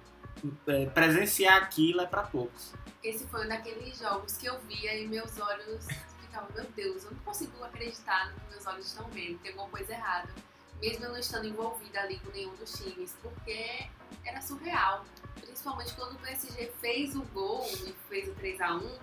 é, 0.66 0.86
presenciar 0.86 1.62
aquilo 1.62 2.00
é 2.00 2.06
para 2.06 2.22
poucos. 2.22 2.74
Esse 3.02 3.26
foi 3.26 3.44
um 3.44 3.48
daqueles 3.48 3.98
jogos 3.98 4.36
que 4.36 4.46
eu 4.46 4.58
via 4.60 4.98
e 4.98 5.08
meus 5.08 5.38
olhos 5.40 5.86
ficavam, 6.20 6.48
meu 6.54 6.64
Deus, 6.76 7.04
eu 7.04 7.10
não 7.10 7.18
consigo 7.20 7.64
acreditar 7.64 8.30
no 8.30 8.40
que 8.40 8.50
meus 8.50 8.66
olhos 8.66 8.86
estão 8.86 9.08
vendo, 9.08 9.38
tem 9.38 9.50
alguma 9.50 9.68
coisa 9.68 9.92
errada. 9.92 10.32
Mesmo 10.80 11.04
eu 11.04 11.10
não 11.10 11.18
estando 11.18 11.46
envolvida 11.46 12.00
ali 12.00 12.18
com 12.20 12.30
nenhum 12.30 12.54
dos 12.54 12.72
times, 12.72 13.14
porque 13.20 13.86
era 14.24 14.40
surreal. 14.40 15.04
Principalmente 15.34 15.92
quando 15.94 16.14
o 16.14 16.18
PSG 16.18 16.72
fez 16.80 17.14
o 17.16 17.22
gol 17.34 17.66
e 17.86 17.92
fez 18.08 18.28
o 18.28 18.34
3x1. 18.36 18.98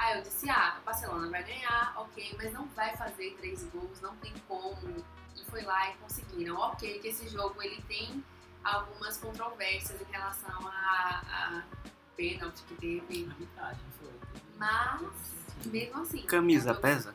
Aí 0.00 0.16
eu 0.16 0.22
disse, 0.22 0.48
ah, 0.48 0.78
o 0.80 0.84
Barcelona 0.86 1.28
vai 1.28 1.44
ganhar, 1.44 1.92
ok, 1.98 2.34
mas 2.38 2.50
não 2.54 2.66
vai 2.68 2.96
fazer 2.96 3.36
três 3.38 3.62
gols, 3.64 4.00
não 4.00 4.16
tem 4.16 4.32
como. 4.48 5.04
E 5.36 5.44
foi 5.50 5.60
lá 5.62 5.90
e 5.90 5.94
conseguiram. 5.98 6.56
Ok, 6.56 7.00
que 7.00 7.08
esse 7.08 7.28
jogo 7.28 7.60
ele 7.62 7.82
tem 7.86 8.24
algumas 8.64 9.18
controvérsias 9.18 10.00
em 10.00 10.10
relação 10.10 10.66
a, 10.66 11.20
a 11.30 11.62
pênalti 12.16 12.62
que 12.66 12.74
teve, 12.76 13.28
Arbitragem 13.30 13.84
foi. 14.00 14.10
mas 14.58 15.02
mesmo 15.66 16.00
assim. 16.00 16.22
Camisa 16.22 16.70
é 16.70 16.72
um- 16.72 16.76
pesa? 16.80 17.14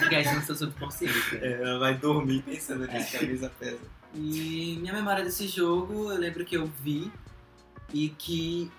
Porque 0.00 0.14
aí 0.14 0.34
no 0.34 0.42
seu 0.42 0.54
subconsciente. 0.56 1.36
É, 1.36 1.52
ela 1.62 1.78
vai 1.78 1.94
dormir 1.98 2.42
pensando 2.42 2.86
nisso, 2.86 3.10
que 3.10 3.16
a 3.16 3.20
camisa 3.20 3.52
pesa. 3.58 3.80
E 4.14 4.78
minha 4.80 4.92
memória 4.94 5.22
desse 5.22 5.46
jogo, 5.48 6.10
eu 6.10 6.18
lembro 6.18 6.44
que 6.46 6.56
eu 6.56 6.66
vi 6.82 7.12
e 7.92 8.08
que 8.08 8.72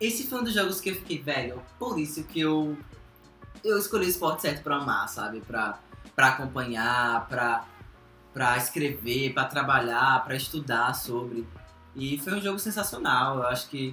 esse 0.00 0.26
foi 0.26 0.40
um 0.40 0.44
dos 0.44 0.54
jogos 0.54 0.80
que 0.80 0.90
eu 0.90 0.94
fiquei, 0.94 1.20
velho, 1.22 1.62
por 1.78 1.98
isso 1.98 2.24
que 2.24 2.40
eu 2.40 2.76
eu 3.62 3.78
escolhi 3.78 4.06
o 4.06 4.08
esporte 4.08 4.42
certo 4.42 4.62
pra 4.62 4.76
amar, 4.76 5.08
sabe? 5.08 5.40
Pra, 5.40 5.78
pra 6.16 6.28
acompanhar, 6.28 7.26
pra, 7.28 7.64
pra 8.32 8.56
escrever, 8.56 9.34
pra 9.34 9.44
trabalhar, 9.44 10.24
pra 10.24 10.34
estudar 10.34 10.94
sobre. 10.94 11.46
E 11.94 12.18
foi 12.18 12.34
um 12.34 12.40
jogo 12.40 12.58
sensacional. 12.58 13.38
Eu 13.38 13.46
acho 13.48 13.68
que 13.68 13.90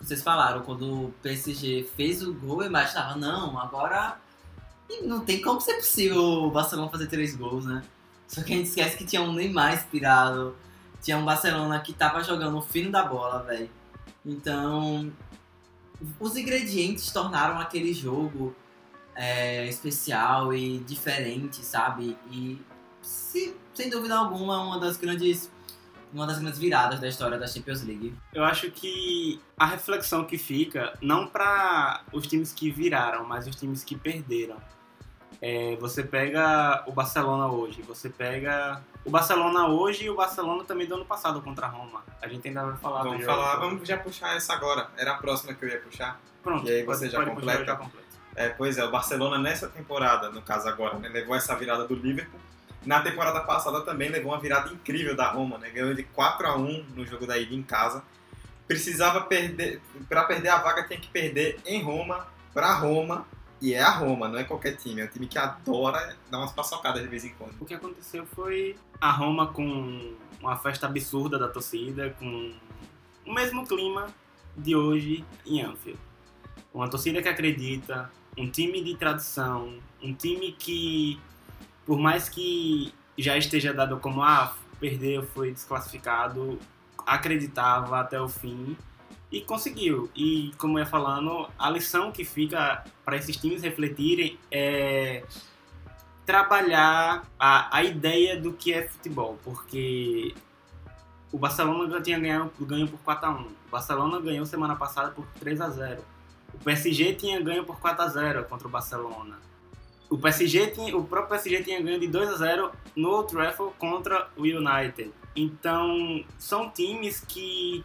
vocês 0.00 0.22
falaram, 0.22 0.62
quando 0.62 1.06
o 1.06 1.14
PSG 1.22 1.88
fez 1.96 2.22
o 2.22 2.32
gol, 2.32 2.62
eu 2.62 2.68
imaginava, 2.68 3.16
não, 3.16 3.58
agora 3.58 4.16
não 5.02 5.24
tem 5.24 5.40
como 5.40 5.60
ser 5.60 5.74
possível 5.74 6.22
o 6.22 6.50
Barcelona 6.50 6.90
fazer 6.90 7.06
três 7.06 7.36
gols, 7.36 7.64
né? 7.64 7.82
Só 8.26 8.42
que 8.42 8.52
a 8.52 8.56
gente 8.56 8.68
esquece 8.68 8.96
que 8.96 9.04
tinha 9.04 9.22
um 9.22 9.32
Neymar 9.32 9.74
inspirado, 9.74 10.56
tinha 11.00 11.16
um 11.16 11.24
Barcelona 11.24 11.80
que 11.80 11.92
tava 11.92 12.22
jogando 12.22 12.58
o 12.58 12.62
fino 12.62 12.90
da 12.90 13.04
bola, 13.04 13.42
velho. 13.42 13.70
Então, 14.24 15.12
os 16.20 16.36
ingredientes 16.36 17.10
tornaram 17.12 17.58
aquele 17.58 17.92
jogo 17.92 18.54
é, 19.14 19.66
especial 19.68 20.54
e 20.54 20.78
diferente, 20.78 21.64
sabe? 21.64 22.16
E, 22.30 22.60
se- 23.00 23.54
sem 23.74 23.88
dúvida 23.90 24.16
alguma, 24.16 24.62
uma 24.62 24.78
das 24.80 24.96
grandes 24.96 25.50
uma 26.12 26.26
das 26.26 26.38
grandes 26.38 26.58
viradas 26.58 27.00
da 27.00 27.08
história 27.08 27.38
da 27.38 27.46
Champions 27.46 27.82
League. 27.84 28.14
Eu 28.34 28.44
acho 28.44 28.70
que 28.70 29.40
a 29.58 29.64
reflexão 29.64 30.26
que 30.26 30.36
fica, 30.36 30.92
não 31.00 31.26
para 31.26 32.02
os 32.12 32.26
times 32.26 32.52
que 32.52 32.70
viraram, 32.70 33.24
mas 33.24 33.46
os 33.48 33.56
times 33.56 33.82
que 33.82 33.96
perderam. 33.96 34.56
É, 35.40 35.74
você 35.76 36.02
pega 36.02 36.84
o 36.86 36.92
Barcelona 36.92 37.46
hoje, 37.46 37.80
você 37.80 38.10
pega 38.10 38.82
o 39.04 39.10
Barcelona 39.10 39.66
hoje 39.68 40.04
e 40.04 40.10
o 40.10 40.14
Barcelona 40.14 40.64
também 40.64 40.86
do 40.86 40.94
ano 40.94 41.04
passado 41.04 41.40
contra 41.42 41.66
a 41.66 41.68
Roma. 41.68 42.02
A 42.20 42.28
gente 42.28 42.46
ainda 42.48 42.64
vai 42.64 42.76
falar. 42.76 43.02
Vamos 43.02 43.24
falar, 43.24 43.56
vamos 43.56 43.86
já 43.86 43.96
puxar 43.98 44.36
essa 44.36 44.52
agora. 44.52 44.88
Era 44.96 45.12
a 45.12 45.16
próxima 45.16 45.54
que 45.54 45.64
eu 45.64 45.68
ia 45.68 45.80
puxar. 45.80 46.20
Pronto, 46.42 46.66
E 46.68 46.70
aí 46.72 46.84
pode- 46.84 46.98
você 46.98 47.08
já 47.10 47.18
pode 47.18 47.30
completa? 47.30 47.64
já 47.64 47.76
completo. 47.76 48.06
É, 48.34 48.48
pois 48.48 48.78
é, 48.78 48.84
o 48.84 48.90
Barcelona 48.90 49.38
nessa 49.38 49.68
temporada, 49.68 50.30
no 50.30 50.40
caso 50.42 50.68
agora, 50.68 50.98
né, 50.98 51.08
levou 51.08 51.34
essa 51.36 51.54
virada 51.54 51.86
do 51.86 51.94
Liverpool. 51.94 52.40
Na 52.86 53.00
temporada 53.00 53.40
passada 53.40 53.80
também 53.82 54.08
levou 54.08 54.32
uma 54.32 54.40
virada 54.40 54.72
incrível 54.72 55.14
da 55.14 55.28
Roma, 55.28 55.58
né? 55.58 55.70
Ganhou 55.70 55.94
de 55.94 56.02
4 56.02 56.46
a 56.48 56.56
1 56.56 56.84
no 56.96 57.06
jogo 57.06 57.26
da 57.26 57.38
ida 57.38 57.54
em 57.54 57.62
casa. 57.62 58.02
Precisava 58.66 59.20
perder, 59.22 59.80
para 60.08 60.24
perder 60.24 60.48
a 60.48 60.58
vaga 60.58 60.84
tinha 60.84 60.98
que 60.98 61.08
perder 61.08 61.60
em 61.66 61.82
Roma, 61.82 62.26
para 62.54 62.72
Roma, 62.74 63.26
e 63.60 63.74
é 63.74 63.82
a 63.82 63.90
Roma, 63.90 64.28
não 64.28 64.38
é 64.38 64.44
qualquer 64.44 64.76
time, 64.76 65.00
é 65.00 65.04
um 65.04 65.08
time 65.08 65.26
que 65.26 65.38
adora 65.38 66.16
dar 66.30 66.38
umas 66.38 66.52
paçocadas 66.52 67.02
de 67.02 67.08
vez 67.08 67.24
em 67.24 67.34
quando. 67.34 67.54
O 67.60 67.64
que 67.64 67.74
aconteceu 67.74 68.26
foi 68.34 68.76
a 69.02 69.10
Roma 69.10 69.48
com 69.48 70.14
uma 70.40 70.56
festa 70.56 70.86
absurda 70.86 71.36
da 71.36 71.48
torcida, 71.48 72.10
com 72.20 72.52
o 73.26 73.34
mesmo 73.34 73.66
clima 73.66 74.06
de 74.56 74.76
hoje 74.76 75.24
em 75.44 75.60
Anfield. 75.60 75.98
Uma 76.72 76.88
torcida 76.88 77.20
que 77.20 77.28
acredita, 77.28 78.08
um 78.38 78.48
time 78.48 78.80
de 78.80 78.94
tradição, 78.94 79.74
um 80.00 80.14
time 80.14 80.52
que, 80.52 81.20
por 81.84 81.98
mais 81.98 82.28
que 82.28 82.94
já 83.18 83.36
esteja 83.36 83.74
dado 83.74 83.98
como 83.98 84.22
ah, 84.22 84.54
perdeu, 84.78 85.24
foi 85.24 85.50
desclassificado, 85.50 86.56
acreditava 87.04 87.98
até 87.98 88.20
o 88.20 88.28
fim 88.28 88.76
e 89.32 89.40
conseguiu. 89.40 90.08
E 90.14 90.52
como 90.58 90.78
eu 90.78 90.84
ia 90.84 90.88
falando, 90.88 91.48
a 91.58 91.68
lição 91.68 92.12
que 92.12 92.24
fica 92.24 92.84
para 93.04 93.16
esses 93.16 93.36
times 93.36 93.62
refletirem 93.62 94.38
é 94.48 95.24
trabalhar 96.24 97.24
a, 97.38 97.76
a 97.76 97.82
ideia 97.82 98.40
do 98.40 98.52
que 98.52 98.72
é 98.72 98.86
futebol, 98.86 99.38
porque 99.42 100.34
o 101.32 101.38
Barcelona 101.38 101.90
já 101.90 102.00
tinha 102.00 102.18
ganho, 102.18 102.52
ganho 102.60 102.88
por 102.88 103.00
4x1. 103.00 103.46
O 103.46 103.70
Barcelona 103.70 104.20
ganhou 104.20 104.46
semana 104.46 104.76
passada 104.76 105.10
por 105.10 105.26
3x0. 105.42 105.98
O 106.54 106.58
PSG 106.58 107.14
tinha 107.14 107.40
ganho 107.40 107.64
por 107.64 107.80
4x0 107.80 108.44
contra 108.44 108.68
o 108.68 108.70
Barcelona. 108.70 109.38
O 110.10 110.18
PSG 110.18 110.66
tinha, 110.72 110.94
o 110.94 111.04
próprio 111.04 111.30
PSG 111.30 111.64
tinha 111.64 111.80
ganho 111.80 111.98
de 111.98 112.06
2 112.06 112.28
a 112.28 112.36
0 112.36 112.70
no 112.94 113.22
Trafford 113.24 113.74
contra 113.78 114.28
o 114.36 114.42
United. 114.42 115.10
Então, 115.34 116.22
são 116.38 116.68
times 116.68 117.20
que 117.20 117.82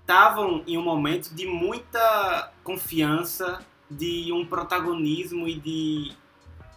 estavam 0.00 0.62
em 0.64 0.78
um 0.78 0.82
momento 0.82 1.34
de 1.34 1.44
muita 1.44 2.52
confiança, 2.62 3.58
de 3.90 4.32
um 4.32 4.46
protagonismo 4.46 5.48
e 5.48 5.58
de 5.58 6.12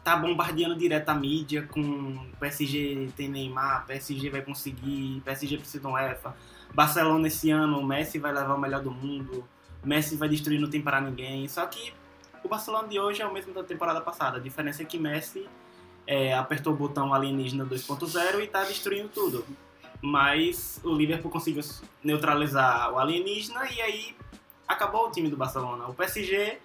tá 0.10 0.18
bombardeando 0.18 0.76
direto 0.76 1.10
a 1.10 1.14
mídia 1.14 1.68
com 1.72 2.18
PSG 2.40 3.10
tem 3.16 3.30
Neymar, 3.30 3.86
PSG 3.86 4.30
vai 4.32 4.42
conseguir, 4.42 5.22
PSG 5.24 5.58
precisa 5.58 5.80
de 5.80 5.88
um 5.88 5.98
EFA. 5.98 6.36
Barcelona 6.74 7.28
esse 7.28 7.52
ano, 7.52 7.84
Messi 7.84 8.18
vai 8.18 8.34
levar 8.34 8.56
o 8.56 8.60
melhor 8.60 8.82
do 8.82 8.90
mundo, 8.90 9.48
Messi 9.84 10.16
vai 10.16 10.28
destruir, 10.28 10.60
não 10.60 10.70
tem 10.70 10.82
para 10.82 11.00
ninguém. 11.00 11.48
Só 11.48 11.66
que 11.68 11.94
o 12.44 12.48
Barcelona 12.48 12.88
de 12.88 13.00
hoje 13.00 13.22
é 13.22 13.28
o 13.28 13.32
mesmo 13.32 13.54
da 13.54 13.64
temporada 13.64 14.02
passada. 14.02 14.38
A 14.38 14.40
diferença 14.40 14.82
é 14.82 14.86
que 14.86 14.98
Messi 14.98 15.48
é, 16.08 16.34
apertou 16.34 16.74
o 16.74 16.76
botão 16.76 17.14
alienígena 17.14 17.64
2.0 17.66 18.44
e 18.44 18.48
tá 18.48 18.64
destruindo 18.64 19.10
tudo. 19.10 19.46
Mas 20.02 20.80
o 20.84 20.96
Liverpool 20.96 21.30
conseguiu 21.30 21.64
neutralizar 22.04 22.92
o 22.92 22.98
alienígena 22.98 23.70
e 23.72 23.82
aí 23.82 24.16
acabou 24.68 25.08
o 25.08 25.12
time 25.12 25.30
do 25.30 25.38
Barcelona. 25.38 25.88
O 25.88 25.94
PSG, 25.94 26.58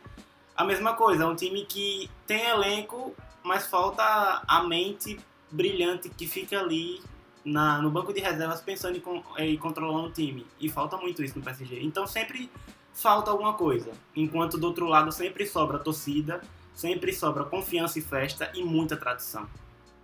a 0.57 0.64
mesma 0.64 0.95
coisa, 0.95 1.24
é 1.24 1.26
um 1.26 1.34
time 1.34 1.66
que 1.66 2.09
tem 2.26 2.42
elenco, 2.42 3.14
mas 3.45 3.66
falta 3.66 4.42
a 4.49 4.62
mente 4.64 5.20
brilhante 5.51 6.09
que 6.09 6.26
fica 6.26 6.59
ali 6.59 7.01
na, 7.45 7.80
no 7.80 7.90
banco 7.90 8.12
de 8.12 8.20
reservas 8.20 8.61
pensando 8.61 8.97
em, 8.97 9.01
con- 9.01 9.22
em 9.38 9.57
controlando 9.59 10.09
o 10.09 10.12
time. 10.12 10.47
E 10.59 10.68
falta 10.68 10.97
muito 10.97 11.22
isso 11.22 11.38
no 11.38 11.45
PSG. 11.45 11.80
Então 11.82 12.07
sempre 12.07 12.51
falta 12.95 13.30
alguma 13.30 13.55
coisa. 13.55 13.92
Enquanto 14.16 14.57
do 14.57 14.66
outro 14.66 14.86
lado 14.86 15.12
sempre 15.12 15.47
sobra 15.47 15.78
torcida, 15.78 16.40
sempre 16.74 17.12
sobra 17.12 17.45
confiança 17.45 17.99
e 17.99 18.03
festa 18.03 18.51
e 18.55 18.64
muita 18.64 18.97
tradição. 18.97 19.47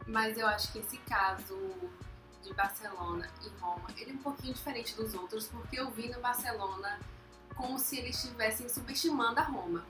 Mas 0.07 0.37
eu 0.37 0.47
acho 0.47 0.71
que 0.73 0.79
esse 0.81 0.99
caso 0.99 1.57
de 2.43 2.53
Barcelona 2.55 3.29
e 3.45 3.49
Roma, 3.61 3.89
ele 3.97 4.11
é 4.11 4.15
um 4.15 4.19
pouquinho 4.19 4.53
diferente 4.55 4.95
dos 4.95 5.15
outros, 5.15 5.47
porque 5.49 5.81
eu 5.81 5.91
vi 5.91 6.09
no 6.09 6.21
Barcelona 6.21 6.99
como 7.57 7.79
se 7.79 7.99
eles 7.99 8.17
estivessem 8.23 8.69
subestimando 8.69 9.41
a 9.41 9.45
Roma. 9.45 9.85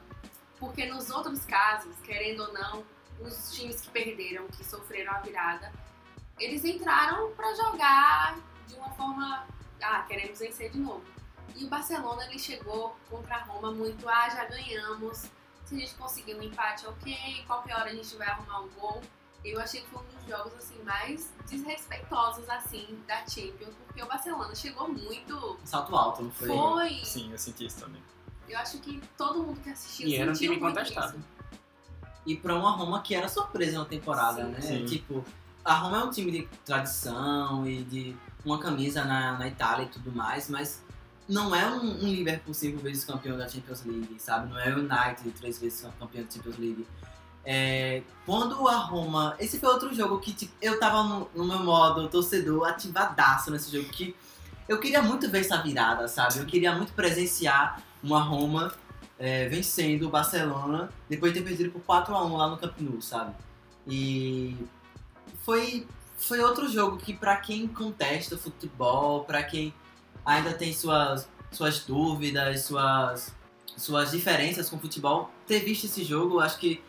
Porque 0.59 0.87
nos 0.87 1.11
outros 1.11 1.45
casos, 1.45 1.95
querendo 2.05 2.41
ou 2.43 2.53
não, 2.53 2.83
os 3.21 3.53
times 3.55 3.81
que 3.81 3.91
perderam, 3.91 4.47
que 4.49 4.65
sofreram 4.65 5.13
a 5.13 5.19
virada, 5.21 5.73
eles 6.39 6.65
entraram 6.65 7.31
para 7.33 7.55
jogar 7.55 8.39
de 8.67 8.75
uma 8.77 8.91
forma 8.91 9.47
ah, 9.83 10.03
queremos 10.07 10.39
vencer 10.39 10.71
de 10.71 10.79
novo. 10.79 11.03
E 11.57 11.65
o 11.65 11.69
Barcelona 11.69 12.25
ele 12.27 12.39
chegou 12.39 12.97
contra 13.09 13.37
a 13.37 13.43
Roma 13.43 13.73
muito, 13.73 14.09
ah, 14.09 14.29
já 14.29 14.45
ganhamos. 14.45 15.27
Se 15.65 15.75
a 15.75 15.79
gente 15.79 15.95
conseguir 15.95 16.35
um 16.35 16.43
empate, 16.43 16.87
ok. 16.87 17.45
Qualquer 17.47 17.75
hora 17.77 17.91
a 17.91 17.95
gente 17.95 18.17
vai 18.17 18.29
arrumar 18.29 18.61
um 18.61 18.69
gol. 18.71 19.01
Eu 19.45 19.61
achei 19.61 19.81
que 19.81 19.87
foi 19.89 20.03
um 20.03 20.17
dos 20.17 20.27
jogos 20.27 20.55
assim 20.55 20.83
mais 20.83 21.33
desrespeitosos 21.49 22.49
assim 22.49 23.03
da 23.07 23.27
Champions, 23.27 23.75
porque 23.87 24.03
o 24.03 24.07
Barcelona 24.07 24.55
chegou 24.55 24.89
muito. 24.89 25.59
Salto 25.65 25.97
alto, 25.97 26.23
não 26.25 26.31
foi? 26.31 26.49
Foi. 26.49 27.05
Sim, 27.05 27.33
eu 27.33 27.39
senti 27.39 27.67
isso 27.67 27.81
também. 27.81 28.03
Eu 28.49 28.59
acho 28.59 28.79
que 28.81 29.01
todo 29.17 29.43
mundo 29.43 29.61
que 29.61 29.71
assistiu 29.71 30.09
E 30.09 30.17
era 30.17 30.31
um 30.31 30.35
sentiu 30.35 30.53
time 30.53 30.63
muito 30.63 30.77
contestado. 30.77 31.17
isso. 31.17 31.27
E 32.27 32.37
pra 32.37 32.55
uma 32.55 32.71
Roma 32.73 33.01
que 33.01 33.15
era 33.15 33.29
surpresa 33.29 33.79
na 33.79 33.85
temporada, 33.85 34.45
Sim. 34.45 34.51
né? 34.51 34.61
Sim. 34.61 34.85
Tipo, 34.85 35.25
a 35.65 35.75
Roma 35.75 36.01
é 36.01 36.05
um 36.05 36.11
time 36.11 36.31
de 36.31 36.49
tradição 36.65 37.67
e 37.67 37.83
de 37.83 38.17
uma 38.45 38.59
camisa 38.59 39.05
na, 39.05 39.39
na 39.39 39.49
Itália 39.49 39.85
e 39.85 39.89
tudo 39.89 40.13
mais, 40.13 40.49
mas 40.49 40.83
não 41.29 41.55
é 41.55 41.67
um, 41.67 42.05
um 42.05 42.09
Liverpool 42.09 42.53
cinco 42.53 42.79
vezes 42.79 43.05
campeão 43.05 43.39
da 43.39 43.49
Champions 43.49 43.85
League, 43.85 44.17
sabe? 44.19 44.51
Não 44.51 44.59
é 44.59 44.75
o 44.75 44.79
United 44.79 45.31
três 45.39 45.59
vezes 45.59 45.87
campeão 45.99 46.25
da 46.25 46.31
Champions 46.31 46.59
League. 46.59 46.87
É, 47.45 48.03
quando 48.27 48.69
a 48.69 48.77
Roma. 48.77 49.35
Esse 49.39 49.59
foi 49.59 49.69
outro 49.69 49.95
jogo 49.95 50.19
que 50.19 50.33
tipo, 50.33 50.53
eu 50.61 50.79
tava 50.79 51.03
no, 51.05 51.31
no 51.35 51.45
meu 51.45 51.61
modo 51.61 52.09
torcedor 52.09 52.69
ativadaço 52.69 53.51
nesse 53.51 53.75
jogo, 53.75 53.89
que 53.91 54.15
eu 54.69 54.79
queria 54.79 55.03
muito 55.03 55.31
ver 55.31 55.41
essa 55.41 55.63
virada, 55.63 56.07
sabe? 56.07 56.39
Eu 56.39 56.47
queria 56.47 56.75
muito 56.75 56.93
presenciar 56.93 57.83
uma 58.03 58.21
Roma 58.23 58.73
é, 59.21 59.47
vencendo 59.49 60.07
o 60.07 60.11
Barcelona 60.11 60.91
depois 61.09 61.33
de 61.33 61.41
ter 61.41 61.47
perdido 61.47 61.71
por 61.71 61.83
4x1 61.83 62.37
lá 62.37 62.49
no 62.49 62.57
Camp 62.57 62.81
Nou, 62.81 63.03
sabe? 63.03 63.35
E 63.87 64.57
foi, 65.45 65.87
foi 66.17 66.41
outro 66.41 66.67
jogo 66.69 66.97
que 66.97 67.13
pra 67.13 67.37
quem 67.37 67.69
contesta 67.69 68.35
o 68.35 68.39
futebol, 68.39 69.25
pra 69.25 69.43
quem 69.43 69.75
ainda 70.25 70.55
tem 70.55 70.73
suas, 70.73 71.29
suas 71.53 71.81
dúvidas, 71.81 72.63
suas, 72.63 73.35
suas 73.77 74.11
diferenças 74.11 74.71
com 74.71 74.77
o 74.77 74.81
futebol, 74.81 75.31
ter 75.47 75.61
visto 75.61 75.85
esse 75.85 76.03
jogo, 76.03 76.41
acho 76.41 76.59
que 76.59 76.83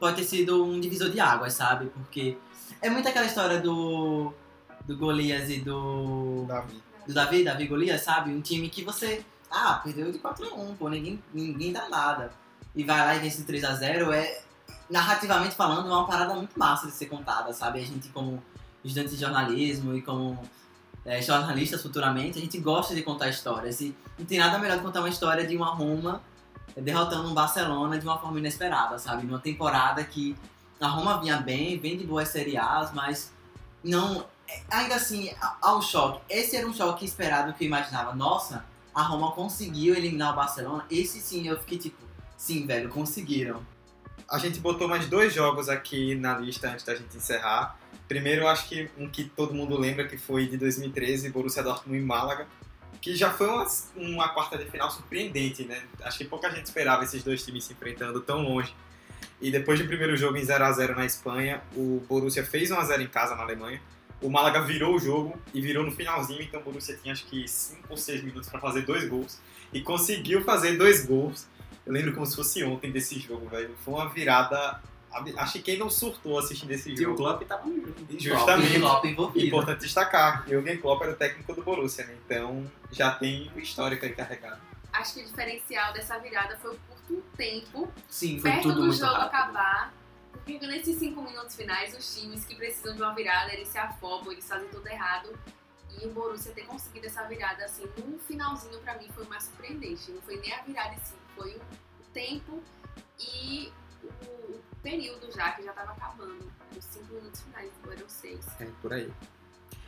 pode 0.00 0.16
ter 0.16 0.24
sido 0.24 0.64
um 0.64 0.80
divisor 0.80 1.08
de 1.08 1.20
águas, 1.20 1.52
sabe? 1.52 1.86
Porque 1.86 2.36
é 2.82 2.90
muito 2.90 3.08
aquela 3.08 3.26
história 3.26 3.60
do, 3.60 4.32
do 4.84 4.96
Golias 4.96 5.48
e 5.50 5.60
do 5.60 6.44
Davi. 6.46 6.82
do 7.06 7.14
Davi, 7.14 7.44
Davi 7.44 7.66
Golias, 7.66 8.02
sabe? 8.02 8.30
Um 8.30 8.40
time 8.40 8.68
que 8.68 8.82
você, 8.82 9.24
ah, 9.56 9.80
perdeu 9.82 10.10
de 10.12 10.18
4x1, 10.18 10.76
pô, 10.78 10.88
ninguém, 10.88 11.22
ninguém 11.32 11.72
dá 11.72 11.88
nada. 11.88 12.32
E 12.74 12.84
vai 12.84 12.98
lá 13.00 13.14
e 13.16 13.18
vence 13.20 13.42
de 13.42 13.52
3x0, 13.52 14.12
é, 14.12 14.42
narrativamente 14.90 15.54
falando, 15.54 15.88
é 15.88 15.92
uma 15.92 16.06
parada 16.06 16.34
muito 16.34 16.58
massa 16.58 16.86
de 16.86 16.92
ser 16.92 17.06
contada, 17.06 17.52
sabe? 17.52 17.80
A 17.80 17.84
gente, 17.84 18.08
como 18.10 18.42
estudante 18.84 19.14
de 19.14 19.20
jornalismo 19.20 19.94
e 19.96 20.02
como 20.02 20.38
é, 21.04 21.20
jornalistas 21.22 21.82
futuramente, 21.82 22.38
a 22.38 22.40
gente 22.40 22.58
gosta 22.58 22.94
de 22.94 23.02
contar 23.02 23.28
histórias. 23.28 23.80
E 23.80 23.96
não 24.18 24.26
tem 24.26 24.38
nada 24.38 24.58
melhor 24.58 24.76
que 24.78 24.84
contar 24.84 25.00
uma 25.00 25.08
história 25.08 25.46
de 25.46 25.56
uma 25.56 25.70
Roma 25.74 26.20
derrotando 26.76 27.28
um 27.28 27.34
Barcelona 27.34 27.98
de 27.98 28.04
uma 28.04 28.18
forma 28.18 28.38
inesperada, 28.38 28.98
sabe? 28.98 29.26
Numa 29.26 29.38
temporada 29.38 30.04
que 30.04 30.36
a 30.80 30.86
Roma 30.88 31.18
vinha 31.20 31.38
bem, 31.38 31.78
bem 31.78 31.96
de 31.96 32.04
boas 32.04 32.28
Série 32.28 32.56
A's, 32.58 32.92
mas 32.92 33.32
não 33.82 34.26
ainda 34.70 34.94
assim, 34.96 35.30
a- 35.40 35.56
ao 35.62 35.80
choque, 35.82 36.20
esse 36.28 36.54
era 36.56 36.66
um 36.66 36.72
choque 36.74 37.04
esperado 37.04 37.52
que 37.54 37.64
eu 37.64 37.68
imaginava. 37.68 38.14
Nossa, 38.14 38.64
a 38.96 39.02
Roma 39.02 39.30
conseguiu 39.32 39.94
eliminar 39.94 40.32
o 40.32 40.36
Barcelona. 40.36 40.86
Esse 40.90 41.20
sim, 41.20 41.46
eu 41.46 41.58
fiquei 41.58 41.76
tipo, 41.76 41.98
sim, 42.34 42.66
velho, 42.66 42.88
conseguiram. 42.88 43.62
A 44.26 44.38
gente 44.38 44.58
botou 44.58 44.88
mais 44.88 45.06
dois 45.06 45.34
jogos 45.34 45.68
aqui 45.68 46.14
na 46.14 46.38
lista 46.38 46.70
antes 46.70 46.82
da 46.82 46.94
gente 46.94 47.14
encerrar. 47.14 47.78
Primeiro, 48.08 48.48
acho 48.48 48.66
que 48.66 48.88
um 48.96 49.06
que 49.06 49.24
todo 49.24 49.52
mundo 49.52 49.78
lembra 49.78 50.08
que 50.08 50.16
foi 50.16 50.46
de 50.46 50.56
2013, 50.56 51.28
Borussia 51.28 51.62
Dortmund 51.62 52.00
e 52.00 52.02
Málaga, 52.02 52.46
que 52.98 53.14
já 53.14 53.30
foi 53.30 53.48
uma, 53.48 53.66
uma 53.96 54.28
quarta 54.30 54.56
de 54.56 54.64
final 54.64 54.90
surpreendente, 54.90 55.64
né? 55.64 55.82
Acho 56.02 56.16
que 56.16 56.24
pouca 56.24 56.50
gente 56.50 56.64
esperava 56.64 57.04
esses 57.04 57.22
dois 57.22 57.44
times 57.44 57.64
se 57.64 57.74
enfrentando 57.74 58.22
tão 58.22 58.40
longe. 58.40 58.74
E 59.42 59.50
depois 59.50 59.78
do 59.78 59.86
primeiro 59.86 60.16
jogo 60.16 60.38
em 60.38 60.44
0 60.44 60.64
a 60.64 60.72
0 60.72 60.96
na 60.96 61.04
Espanha, 61.04 61.62
o 61.76 62.02
Borussia 62.08 62.44
fez 62.46 62.70
1 62.70 62.78
a 62.78 62.84
0 62.84 63.02
em 63.02 63.08
casa 63.08 63.36
na 63.36 63.42
Alemanha. 63.42 63.78
O 64.20 64.30
Málaga 64.30 64.62
virou 64.62 64.94
o 64.94 64.98
jogo 64.98 65.38
e 65.52 65.60
virou 65.60 65.84
no 65.84 65.90
finalzinho, 65.90 66.40
então 66.42 66.60
o 66.60 66.62
Borussia 66.62 66.96
tinha 66.96 67.12
acho 67.12 67.26
que 67.26 67.46
5 67.46 67.82
ou 67.88 67.96
6 67.96 68.22
minutos 68.24 68.48
para 68.48 68.58
fazer 68.60 68.82
dois 68.82 69.06
gols 69.08 69.38
e 69.72 69.80
conseguiu 69.82 70.42
fazer 70.42 70.76
dois 70.78 71.04
gols. 71.04 71.46
Eu 71.84 71.92
lembro 71.92 72.12
como 72.14 72.24
se 72.26 72.34
fosse 72.34 72.64
ontem 72.64 72.90
desse 72.90 73.18
jogo, 73.20 73.48
velho. 73.48 73.74
Foi 73.84 73.94
uma 73.94 74.08
virada. 74.08 74.80
Acho 75.36 75.52
que 75.54 75.60
quem 75.60 75.78
não 75.78 75.88
surtou 75.88 76.38
assistindo 76.38 76.70
esse 76.72 76.90
E 76.90 76.94
o 76.94 76.96
jogo. 76.96 77.16
Klopp 77.16 77.42
tava 77.44 77.66
no 77.66 77.80
jogo. 77.80 77.94
Justamente. 78.18 78.80
Klopp 78.80 79.04
envolvido. 79.04 79.46
Importante 79.46 79.80
destacar, 79.80 80.44
Jürgen 80.48 80.78
Klopp 80.78 81.02
era 81.02 81.12
o 81.12 81.16
técnico 81.16 81.54
do 81.54 81.62
Borussia, 81.62 82.04
né? 82.06 82.16
Então 82.24 82.70
já 82.90 83.12
tem 83.12 83.50
o 83.54 83.58
histórico 83.60 84.04
aí 84.04 84.12
carregado. 84.12 84.60
Acho 84.92 85.14
que 85.14 85.20
o 85.20 85.24
diferencial 85.26 85.92
dessa 85.92 86.18
virada 86.18 86.56
foi 86.56 86.72
o 86.74 86.78
curto 86.88 87.22
tempo 87.36 87.88
Sim, 88.08 88.40
foi 88.40 88.50
perto 88.50 88.62
tudo 88.62 88.74
do 88.76 88.86
muito 88.86 88.98
jogo 88.98 89.12
rápido. 89.12 89.26
acabar. 89.26 89.94
Porque 90.46 90.64
nesses 90.64 91.00
cinco 91.00 91.20
minutos 91.22 91.56
finais, 91.56 91.92
os 91.98 92.14
times 92.14 92.44
que 92.44 92.54
precisam 92.54 92.94
de 92.94 93.02
uma 93.02 93.12
virada, 93.12 93.52
eles 93.52 93.66
se 93.66 93.78
afobam, 93.78 94.30
eles 94.30 94.46
fazem 94.46 94.68
tudo 94.68 94.86
errado. 94.86 95.36
E 96.00 96.06
o 96.06 96.12
Borussia 96.12 96.52
ter 96.52 96.66
conseguido 96.66 97.06
essa 97.06 97.24
virada 97.24 97.64
assim 97.64 97.84
no 98.06 98.16
finalzinho, 98.20 98.78
pra 98.78 98.96
mim, 98.96 99.08
foi 99.12 99.26
mais 99.26 99.42
surpreendente. 99.42 100.08
Não 100.12 100.22
foi 100.22 100.36
nem 100.36 100.54
a 100.54 100.62
virada 100.62 100.94
em 100.94 100.98
si, 101.00 101.14
foi 101.34 101.56
o 101.56 102.04
tempo 102.14 102.62
e 103.18 103.72
o 104.04 104.60
período 104.84 105.32
já, 105.32 105.50
que 105.50 105.64
já 105.64 105.72
tava 105.72 105.90
acabando. 105.90 106.48
Os 106.76 106.84
cinco 106.84 107.12
minutos 107.14 107.40
finais, 107.40 107.72
eram 107.90 108.08
seis. 108.08 108.46
É, 108.60 108.66
por 108.80 108.92
aí. 108.92 109.12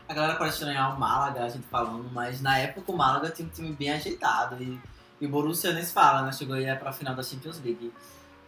A 0.09 0.15
galera 0.15 0.37
pode 0.37 0.55
estranhar 0.55 0.97
o 0.97 0.99
Málaga, 0.99 1.45
a 1.45 1.49
gente 1.49 1.69
falando, 1.69 2.11
mas 2.11 2.41
na 2.41 2.59
época 2.59 2.91
o 2.91 2.97
Málaga 2.97 3.31
tinha 3.31 3.47
um 3.47 3.51
time 3.51 3.73
bem 3.73 3.93
ajeitado. 3.93 4.61
E, 4.61 4.81
e 5.21 5.27
o 5.27 5.29
Borussia 5.29 5.73
nem 5.73 5.85
se 5.85 5.93
fala, 5.93 6.23
né? 6.23 6.33
Chegou 6.33 6.57
aí 6.57 6.75
pra 6.77 6.93
final 6.93 7.15
da 7.15 7.23
Champions 7.23 7.61
League. 7.63 7.93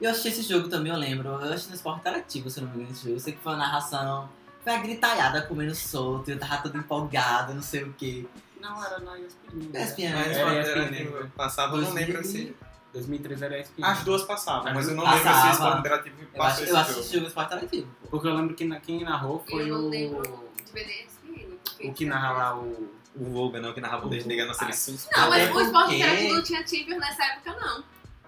E 0.01 0.05
eu 0.05 0.11
assisti 0.11 0.29
esse 0.29 0.43
jogo 0.43 0.69
também, 0.69 0.93
eu 0.93 0.99
lembro. 0.99 1.29
Eu 1.29 1.53
assisti 1.53 1.69
no 1.69 1.75
Esporte 1.75 2.01
Interativo, 2.01 2.49
se 2.51 2.59
eu 2.61 2.65
não 2.65 2.71
me 2.71 2.77
engano, 2.79 2.93
esse 2.93 3.03
jogo. 3.05 3.17
Eu 3.17 3.21
sei 3.21 3.33
que 3.35 3.41
foi 3.41 3.53
uma 3.53 3.59
narração. 3.59 4.29
Foi 4.65 4.75
a 4.75 4.79
gritalhada 4.79 5.43
comendo 5.43 5.75
solto, 5.75 6.31
eu 6.31 6.39
tava 6.39 6.59
todo 6.59 6.77
empolgado, 6.77 7.55
não 7.55 7.63
sei 7.63 7.83
o 7.85 7.93
quê. 7.95 8.27
Não, 8.61 8.85
era 8.85 8.99
na 9.01 9.19
ESPN. 9.19 9.71
ESPN, 9.75 10.13
Mas? 10.15 10.37
Era 10.37 10.53
era, 10.55 10.83
ESPN, 10.93 11.31
passava, 11.37 11.77
eu 11.77 11.83
não 11.83 11.93
2000 11.95 12.07
lembro 12.07 12.25
se. 12.25 12.57
2013 12.93 13.45
era 13.45 13.61
ESPN. 13.61 13.85
As 13.85 14.03
duas 14.05 14.23
passavam, 14.23 14.75
mas 14.75 14.89
eu 14.89 14.95
não 14.97 15.05
Passava. 15.05 15.25
lembro 15.25 15.41
se 15.41 15.47
o 15.47 15.53
Esporte 15.53 15.79
Interativo 15.79 16.17
Eu, 16.21 16.27
acho, 16.27 16.37
passou 16.37 16.61
eu 16.61 16.65
esse 16.67 16.77
assisti 16.77 16.93
jogo. 16.95 17.05
esse 17.07 17.15
jogo 17.15 17.27
Esporte 17.29 17.47
Interativo. 17.55 17.89
Porque 18.11 18.27
eu 18.27 18.35
lembro 18.35 18.55
que 18.55 18.65
na- 18.65 18.81
quem 18.81 19.05
narrou 19.05 19.45
foi 19.49 19.63
eu 19.71 19.79
não 19.79 19.85
o... 19.87 19.89
lembro 19.89 20.23
de 20.67 20.73
ver 20.73 21.05
ESPN. 21.05 21.57
porque 21.65 21.89
O 21.89 21.95
que 21.95 22.05
narra 22.07 22.33
lá 22.33 22.59
o... 22.59 22.91
O 23.17 23.25
Voga, 23.33 23.61
não, 23.61 23.73
que 23.73 23.81
narrava 23.81 24.07
o 24.07 24.11
Desliga 24.11 24.45
na 24.47 24.55
seleção. 24.55 24.95
Não, 25.17 25.31
mas 25.31 25.55
o 25.55 25.61
Sport 25.61 25.73
porque- 25.87 25.97
Interativo 25.97 26.35
não 26.35 26.43
tinha 26.43 26.67
Champions 26.67 26.99
nessa 27.01 27.25
época, 27.25 27.57
não. 27.61 27.85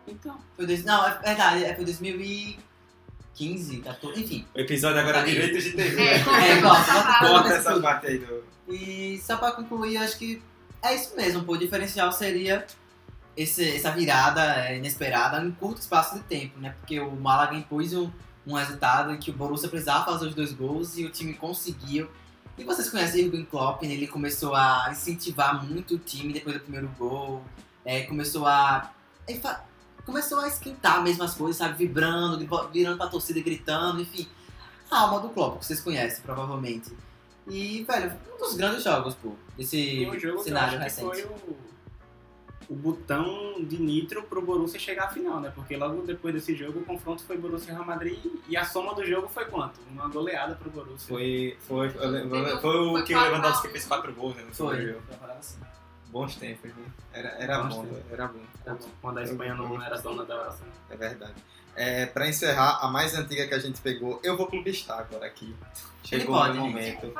Então. 0.06 0.38
Foi 0.56 0.66
dois, 0.66 0.84
não, 0.84 1.06
é 1.06 1.18
verdade, 1.22 1.64
é, 1.64 1.74
foi 1.74 1.84
2015, 1.84 3.78
14, 3.78 4.20
enfim. 4.22 4.46
O 4.54 4.58
episódio 4.60 5.00
agora 5.00 5.18
é 5.18 5.20
Tá 5.20 5.26
aí. 5.26 5.32
direitos 5.32 5.64
de 5.64 5.72
TV. 5.72 6.02
É, 6.02 6.14
É. 6.16 6.60
Corta 6.60 7.48
essa 7.54 7.80
parte 7.80 8.06
aí 8.06 8.18
do. 8.18 8.44
E 8.68 9.20
só 9.24 9.36
pra 9.36 9.52
concluir, 9.52 9.96
acho 9.98 10.18
que 10.18 10.42
é 10.82 10.94
isso 10.94 11.14
mesmo, 11.16 11.44
pô. 11.44 11.52
O 11.52 11.58
diferencial 11.58 12.10
seria 12.12 12.66
esse, 13.36 13.76
essa 13.76 13.90
virada 13.90 14.42
é, 14.68 14.76
inesperada 14.76 15.42
em 15.44 15.50
curto 15.52 15.80
espaço 15.80 16.14
de 16.14 16.20
tempo, 16.22 16.58
né? 16.60 16.74
Porque 16.78 16.98
o 17.00 17.10
Málaga 17.12 17.54
impôs 17.56 17.92
um, 17.92 18.10
um 18.46 18.54
resultado 18.54 19.12
em 19.12 19.18
que 19.18 19.30
o 19.30 19.34
Borussia 19.34 19.68
precisava 19.68 20.04
fazer 20.04 20.26
os 20.28 20.34
dois 20.34 20.52
gols 20.52 20.96
e 20.98 21.04
o 21.04 21.10
time 21.10 21.34
conseguiu. 21.34 22.08
E 22.56 22.64
vocês 22.64 22.88
conhecem 22.90 23.22
o 23.22 23.24
Jürgen 23.24 23.44
Klopp, 23.46 23.82
né? 23.82 23.92
ele 23.92 24.06
começou 24.06 24.54
a 24.54 24.88
incentivar 24.90 25.64
muito 25.64 25.94
o 25.94 25.98
time 25.98 26.32
depois 26.32 26.54
do 26.56 26.60
primeiro 26.60 26.88
gol. 26.98 27.42
é, 27.84 28.02
começou 28.02 28.46
a... 28.46 28.90
Começou 30.04 30.40
a 30.40 30.48
esquentar 30.48 31.02
mesmo 31.02 31.22
as 31.22 31.34
coisas, 31.34 31.56
sabe? 31.56 31.76
Vibrando, 31.78 32.38
virando 32.72 32.96
pra 32.98 33.06
torcida 33.06 33.38
e 33.38 33.42
gritando, 33.42 34.00
enfim. 34.02 34.26
A 34.90 35.00
alma 35.00 35.20
do 35.20 35.28
Klopp, 35.30 35.58
que 35.60 35.66
vocês 35.66 35.80
conhecem, 35.80 36.22
provavelmente. 36.22 36.92
E, 37.46 37.82
velho, 37.84 38.12
um 38.34 38.38
dos 38.38 38.54
grandes 38.56 38.84
jogos, 38.84 39.14
pô, 39.14 39.32
desse 39.56 40.06
o 40.06 40.18
jogo 40.18 40.42
cenário 40.42 40.78
recente. 40.78 41.00
foi 41.06 41.22
o, 41.24 41.56
o 42.68 42.74
botão 42.74 43.56
de 43.64 43.80
nitro 43.80 44.22
pro 44.24 44.40
Borussia 44.42 44.78
chegar 44.78 45.04
à 45.04 45.08
final, 45.08 45.40
né? 45.40 45.50
Porque 45.54 45.76
logo 45.76 46.02
depois 46.02 46.34
desse 46.34 46.54
jogo 46.54 46.80
o 46.80 46.84
confronto 46.84 47.22
foi 47.24 47.36
Borussia 47.36 47.70
e 47.70 47.74
Real 47.74 47.84
Madrid 47.84 48.18
e 48.48 48.56
a 48.56 48.64
soma 48.64 48.94
do 48.94 49.04
jogo 49.04 49.28
foi 49.28 49.44
quanto? 49.46 49.80
Uma 49.90 50.08
goleada 50.08 50.54
pro 50.54 50.70
Borussia. 50.70 51.08
Foi, 51.08 51.56
foi, 51.60 51.90
foi, 51.90 52.22
um- 52.24 52.60
foi 52.60 52.78
o 52.78 52.90
foi 52.92 53.02
que 53.02 53.14
o 53.14 53.20
Lewandowski 53.20 53.68
fez 53.68 53.84
quatro 53.86 54.12
gols, 54.14 54.36
né? 54.36 54.44
Foi, 54.52 54.92
foi 54.92 55.30
assim. 55.38 55.58
Bons 56.12 56.36
tempos, 56.36 56.70
né? 56.70 56.84
Era, 57.12 57.28
era 57.38 57.58
Bons 57.62 57.74
bom, 57.74 57.82
tempos. 57.86 58.12
era 58.12 58.26
bom. 58.28 58.40
Tá 58.64 58.74
bom. 58.74 58.88
Quando 59.00 59.18
a 59.18 59.22
Espanha 59.22 59.54
não 59.54 59.82
era 59.82 59.96
dona 59.98 60.24
da 60.24 60.34
Europa. 60.34 60.58
É 60.90 60.96
verdade. 60.96 61.32
É, 61.74 62.04
pra 62.04 62.28
encerrar, 62.28 62.80
a 62.82 62.88
mais 62.88 63.14
antiga 63.14 63.48
que 63.48 63.54
a 63.54 63.58
gente 63.58 63.80
pegou, 63.80 64.20
eu 64.22 64.36
vou 64.36 64.46
clubistar 64.46 64.98
agora 65.00 65.24
aqui. 65.26 65.56
Chegou 66.04 66.36
pode, 66.36 66.50
o 66.58 66.62
gente. 66.62 66.64
momento. 66.66 67.14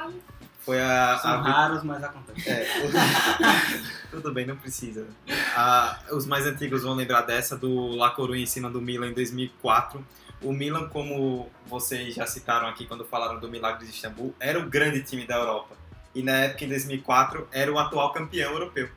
Foi 0.61 0.79
a. 0.81 1.19
São 1.21 1.31
a 1.33 1.37
raros, 1.41 1.83
mas 1.83 2.05
acontece. 2.05 2.49
é, 2.51 2.67
o- 2.85 2.91
Tudo 4.13 4.33
bem, 4.33 4.47
não 4.47 4.57
precisa. 4.57 5.07
Ah, 5.57 5.99
os 6.13 6.27
mais 6.27 6.47
antigos 6.47 6.83
vão 6.83 6.95
lembrar 6.95 7.23
dessa, 7.23 7.57
do 7.57 7.97
La 7.97 8.11
Coruña 8.15 8.43
em 8.43 8.47
cima 8.47 8.69
do 8.71 8.81
Milan 8.81 9.09
em 9.09 9.15
2004. 9.15 10.05
O 10.43 10.53
Milan, 10.53 10.89
como 10.89 11.49
vocês 11.67 12.15
já 12.15 12.27
citaram 12.27 12.69
aqui 12.69 12.85
quando 12.87 13.05
falaram 13.07 13.41
do 13.41 13.49
Milagre 13.49 13.87
de 13.87 13.93
Istambul, 13.93 14.35
era 14.39 14.59
o 14.59 14.69
grande 14.69 15.03
time 15.03 15.27
da 15.27 15.37
Europa. 15.37 15.75
E 16.15 16.23
na 16.23 16.33
época, 16.33 16.65
em 16.65 16.69
2004, 16.69 17.49
era 17.53 17.73
o 17.73 17.79
atual 17.79 18.13
campeão 18.13 18.53
europeu. 18.53 18.89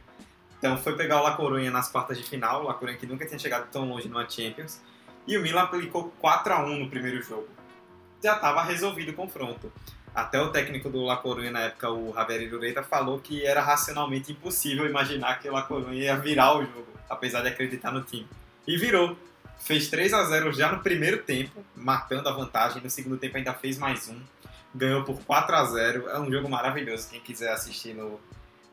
Então 0.57 0.77
foi 0.77 0.95
pegar 0.95 1.21
o 1.21 1.23
La 1.23 1.35
Coruña 1.35 1.71
nas 1.71 1.89
quartas 1.89 2.17
de 2.17 2.23
final, 2.23 2.63
o 2.63 2.67
La 2.67 2.73
Coruña 2.73 2.97
que 2.97 3.05
nunca 3.05 3.25
tinha 3.25 3.37
chegado 3.37 3.69
tão 3.71 3.87
longe 3.87 4.07
numa 4.07 4.27
Champions, 4.27 4.81
e 5.27 5.37
o 5.37 5.41
Milan 5.41 5.61
aplicou 5.61 6.13
4 6.19 6.53
a 6.53 6.63
1 6.63 6.79
no 6.79 6.89
primeiro 6.89 7.21
jogo. 7.21 7.47
Já 8.23 8.35
estava 8.35 8.63
resolvido 8.63 9.09
o 9.09 9.13
confronto. 9.13 9.71
Até 10.13 10.39
o 10.39 10.49
técnico 10.49 10.89
do 10.89 11.03
La 11.03 11.17
Coruña 11.17 11.51
na 11.51 11.59
época, 11.61 11.89
o 11.91 12.13
Javier 12.13 12.41
Irureta, 12.43 12.81
falou 12.81 13.19
que 13.19 13.45
era 13.45 13.61
racionalmente 13.61 14.31
impossível 14.31 14.85
imaginar 14.85 15.39
que 15.39 15.49
o 15.49 15.53
La 15.53 15.63
Coruña 15.63 15.93
ia 15.93 16.15
virar 16.15 16.55
o 16.55 16.61
jogo, 16.61 16.87
apesar 17.09 17.41
de 17.41 17.49
acreditar 17.49 17.91
no 17.91 18.01
time. 18.01 18.27
E 18.65 18.77
virou. 18.77 19.17
Fez 19.59 19.89
3 19.89 20.13
a 20.13 20.23
0 20.23 20.53
já 20.53 20.71
no 20.71 20.79
primeiro 20.81 21.23
tempo, 21.23 21.63
marcando 21.75 22.27
a 22.27 22.31
vantagem. 22.31 22.81
No 22.81 22.89
segundo 22.89 23.17
tempo 23.17 23.37
ainda 23.37 23.53
fez 23.53 23.77
mais 23.77 24.07
um. 24.07 24.19
Ganhou 24.75 25.03
por 25.03 25.19
4 25.21 25.55
a 25.55 25.65
0 25.65 26.09
É 26.09 26.19
um 26.19 26.29
jogo 26.29 26.49
maravilhoso. 26.49 27.09
Quem 27.09 27.21
quiser 27.21 27.51
assistir 27.51 27.93
no, 27.93 28.19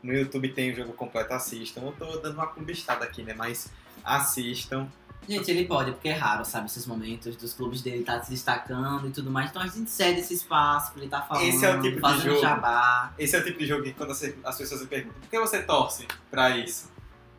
no 0.01 0.13
YouTube 0.13 0.49
tem 0.49 0.71
o 0.71 0.75
jogo 0.75 0.93
completo, 0.93 1.33
assistam. 1.33 1.81
Eu 1.81 1.93
tô 1.93 2.17
dando 2.17 2.35
uma 2.35 2.47
combistada 2.47 3.05
aqui, 3.05 3.23
né? 3.23 3.33
Mas 3.33 3.71
assistam. 4.03 4.87
Gente, 5.27 5.49
ele 5.49 5.65
pode, 5.65 5.91
porque 5.91 6.09
é 6.09 6.13
raro, 6.13 6.43
sabe, 6.43 6.65
esses 6.65 6.85
momentos 6.85 7.37
dos 7.37 7.53
clubes 7.53 7.81
dele 7.81 7.99
estar 7.99 8.17
tá 8.17 8.23
se 8.23 8.31
destacando 8.31 9.07
e 9.07 9.11
tudo 9.11 9.31
mais. 9.31 9.49
Então 9.49 9.61
a 9.61 9.67
gente 9.67 9.89
cede 9.89 10.19
esse 10.19 10.33
espaço 10.33 10.91
pra 10.91 10.99
ele 10.99 11.05
estar 11.05 11.21
tá 11.21 11.27
falando, 11.27 11.47
Esse 11.47 11.65
é 11.65 11.75
o 11.75 11.81
tipo 11.81 12.11
de 12.11 12.19
jogo. 12.19 12.41
jabá. 12.41 13.13
Esse 13.17 13.35
é 13.35 13.39
o 13.39 13.43
tipo 13.43 13.59
de 13.59 13.65
jogo 13.65 13.83
que 13.83 13.93
quando 13.93 14.11
as 14.11 14.57
pessoas 14.57 14.81
me 14.81 14.87
perguntam 14.87 15.21
por 15.21 15.29
que 15.29 15.39
você 15.39 15.61
torce 15.61 16.05
pra 16.29 16.57
isso? 16.57 16.91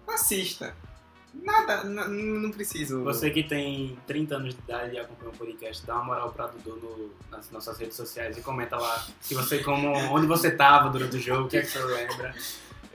Assista. 0.09 0.75
Nada, 1.43 1.85
não 1.85 2.51
preciso. 2.51 3.03
Você 3.05 3.31
que 3.31 3.43
tem 3.43 3.99
30 4.07 4.37
anos 4.37 4.55
de 4.55 4.61
idade 4.61 4.95
e 4.95 4.99
acompanha 4.99 5.31
o 5.31 5.37
podcast, 5.37 5.85
dá 5.85 5.97
uma 5.97 6.05
moral 6.05 6.33
pra 6.33 6.47
Dudu 6.47 6.77
no- 6.77 7.11
nas 7.37 7.51
nossas 7.51 7.77
redes 7.79 7.97
sociais 7.97 8.39
e 8.39 8.41
comenta 8.41 8.77
lá 8.77 9.05
se 9.21 9.35
você 9.35 9.59
como 9.59 9.89
onde 10.15 10.27
você 10.27 10.51
tava 10.51 10.89
durante 10.91 11.17
o 11.17 11.21
jogo, 11.21 11.45
o 11.45 11.49
que 11.49 11.57
é 11.59 11.61
que 11.63 11.67
você 11.71 11.81
lembra. 11.85 12.35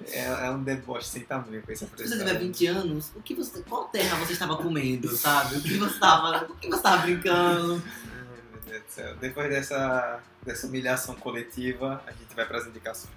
É, 0.07 0.47
é 0.47 0.49
um 0.51 0.63
deboche 0.63 1.07
sem 1.09 1.23
tamanho 1.23 1.61
com 1.61 1.71
esse 1.73 1.85
Se 1.85 2.07
você 2.07 2.17
tiver 2.17 2.39
20 2.39 2.67
anos, 2.67 3.11
o 3.15 3.21
que 3.21 3.35
você, 3.35 3.61
qual 3.63 3.85
terra 3.89 4.15
você 4.17 4.31
estava 4.33 4.55
comendo, 4.55 5.09
sabe? 5.15 5.57
O 5.57 5.61
que 5.61 5.77
você 5.77 5.93
estava, 5.93 6.45
o 6.45 6.55
que 6.55 6.67
você 6.69 6.75
estava 6.77 7.01
brincando? 7.01 7.83
Ai, 8.05 8.41
meu 8.53 8.61
Deus 8.65 8.83
do 8.85 8.89
céu. 8.91 9.15
Depois 9.17 9.49
dessa, 9.49 10.21
dessa 10.41 10.65
humilhação 10.67 11.15
coletiva, 11.15 12.01
a 12.07 12.11
gente 12.11 12.33
vai 12.33 12.45
pras 12.47 12.65
indicações. 12.65 13.13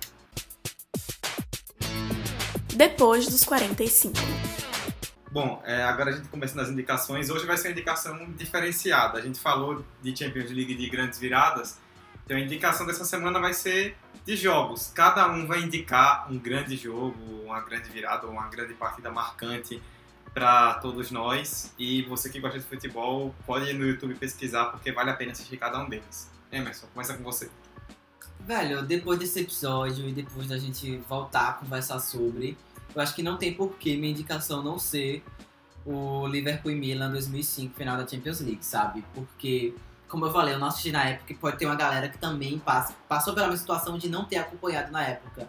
Depois 2.74 3.28
dos 3.28 3.44
45. 3.44 4.16
Bom, 5.32 5.62
é, 5.64 5.82
agora 5.84 6.10
a 6.10 6.12
gente 6.12 6.28
começa 6.28 6.54
nas 6.54 6.68
indicações. 6.68 7.30
Hoje 7.30 7.46
vai 7.46 7.56
ser 7.56 7.68
uma 7.68 7.72
indicação 7.72 8.32
diferenciada. 8.32 9.18
A 9.18 9.22
gente 9.22 9.40
falou 9.40 9.82
de 10.02 10.14
Champions 10.14 10.50
League 10.50 10.74
de 10.74 10.90
grandes 10.90 11.18
viradas. 11.18 11.78
Então 12.22 12.36
a 12.36 12.40
indicação 12.40 12.86
dessa 12.86 13.02
semana 13.06 13.40
vai 13.40 13.54
ser 13.54 13.96
de 14.26 14.36
jogos. 14.36 14.92
Cada 14.94 15.26
um 15.28 15.46
vai 15.46 15.62
indicar 15.62 16.30
um 16.30 16.38
grande 16.38 16.76
jogo, 16.76 17.16
uma 17.46 17.62
grande 17.62 17.88
virada 17.88 18.26
uma 18.26 18.46
grande 18.48 18.74
partida 18.74 19.10
marcante 19.10 19.82
para 20.34 20.74
todos 20.74 21.10
nós. 21.10 21.72
E 21.78 22.02
você 22.02 22.28
que 22.28 22.38
gosta 22.38 22.58
de 22.58 22.66
futebol 22.66 23.34
pode 23.46 23.70
ir 23.70 23.72
no 23.72 23.86
YouTube 23.86 24.14
pesquisar 24.16 24.66
porque 24.66 24.92
vale 24.92 25.08
a 25.08 25.14
pena 25.14 25.32
assistir 25.32 25.56
cada 25.56 25.82
um 25.82 25.88
deles. 25.88 26.30
Emerson, 26.52 26.88
começa 26.92 27.14
com 27.14 27.24
você. 27.24 27.50
Velho, 28.40 28.82
depois 28.82 29.18
desse 29.18 29.40
episódio 29.40 30.06
e 30.06 30.12
depois 30.12 30.46
da 30.46 30.58
gente 30.58 30.98
voltar 31.08 31.48
a 31.48 31.52
conversar 31.54 32.00
sobre, 32.00 32.58
eu 32.94 33.00
acho 33.00 33.14
que 33.14 33.22
não 33.22 33.36
tem 33.36 33.52
porquê 33.52 33.96
minha 33.96 34.10
indicação 34.10 34.62
não 34.62 34.78
ser 34.78 35.24
o 35.84 36.26
Liverpool 36.26 36.70
e 36.70 36.74
Milan 36.74 37.10
2005, 37.10 37.74
final 37.74 37.96
da 37.96 38.06
Champions 38.06 38.40
League, 38.40 38.64
sabe? 38.64 39.04
Porque, 39.14 39.74
como 40.08 40.26
eu 40.26 40.32
falei, 40.32 40.54
eu 40.54 40.58
não 40.58 40.68
assisti 40.68 40.92
na 40.92 41.04
época 41.04 41.32
e 41.32 41.36
pode 41.36 41.58
ter 41.58 41.66
uma 41.66 41.74
galera 41.74 42.08
que 42.08 42.18
também 42.18 42.58
passa, 42.58 42.94
passou 43.08 43.34
pela 43.34 43.56
situação 43.56 43.98
de 43.98 44.08
não 44.08 44.24
ter 44.24 44.36
acompanhado 44.36 44.92
na 44.92 45.02
época. 45.02 45.48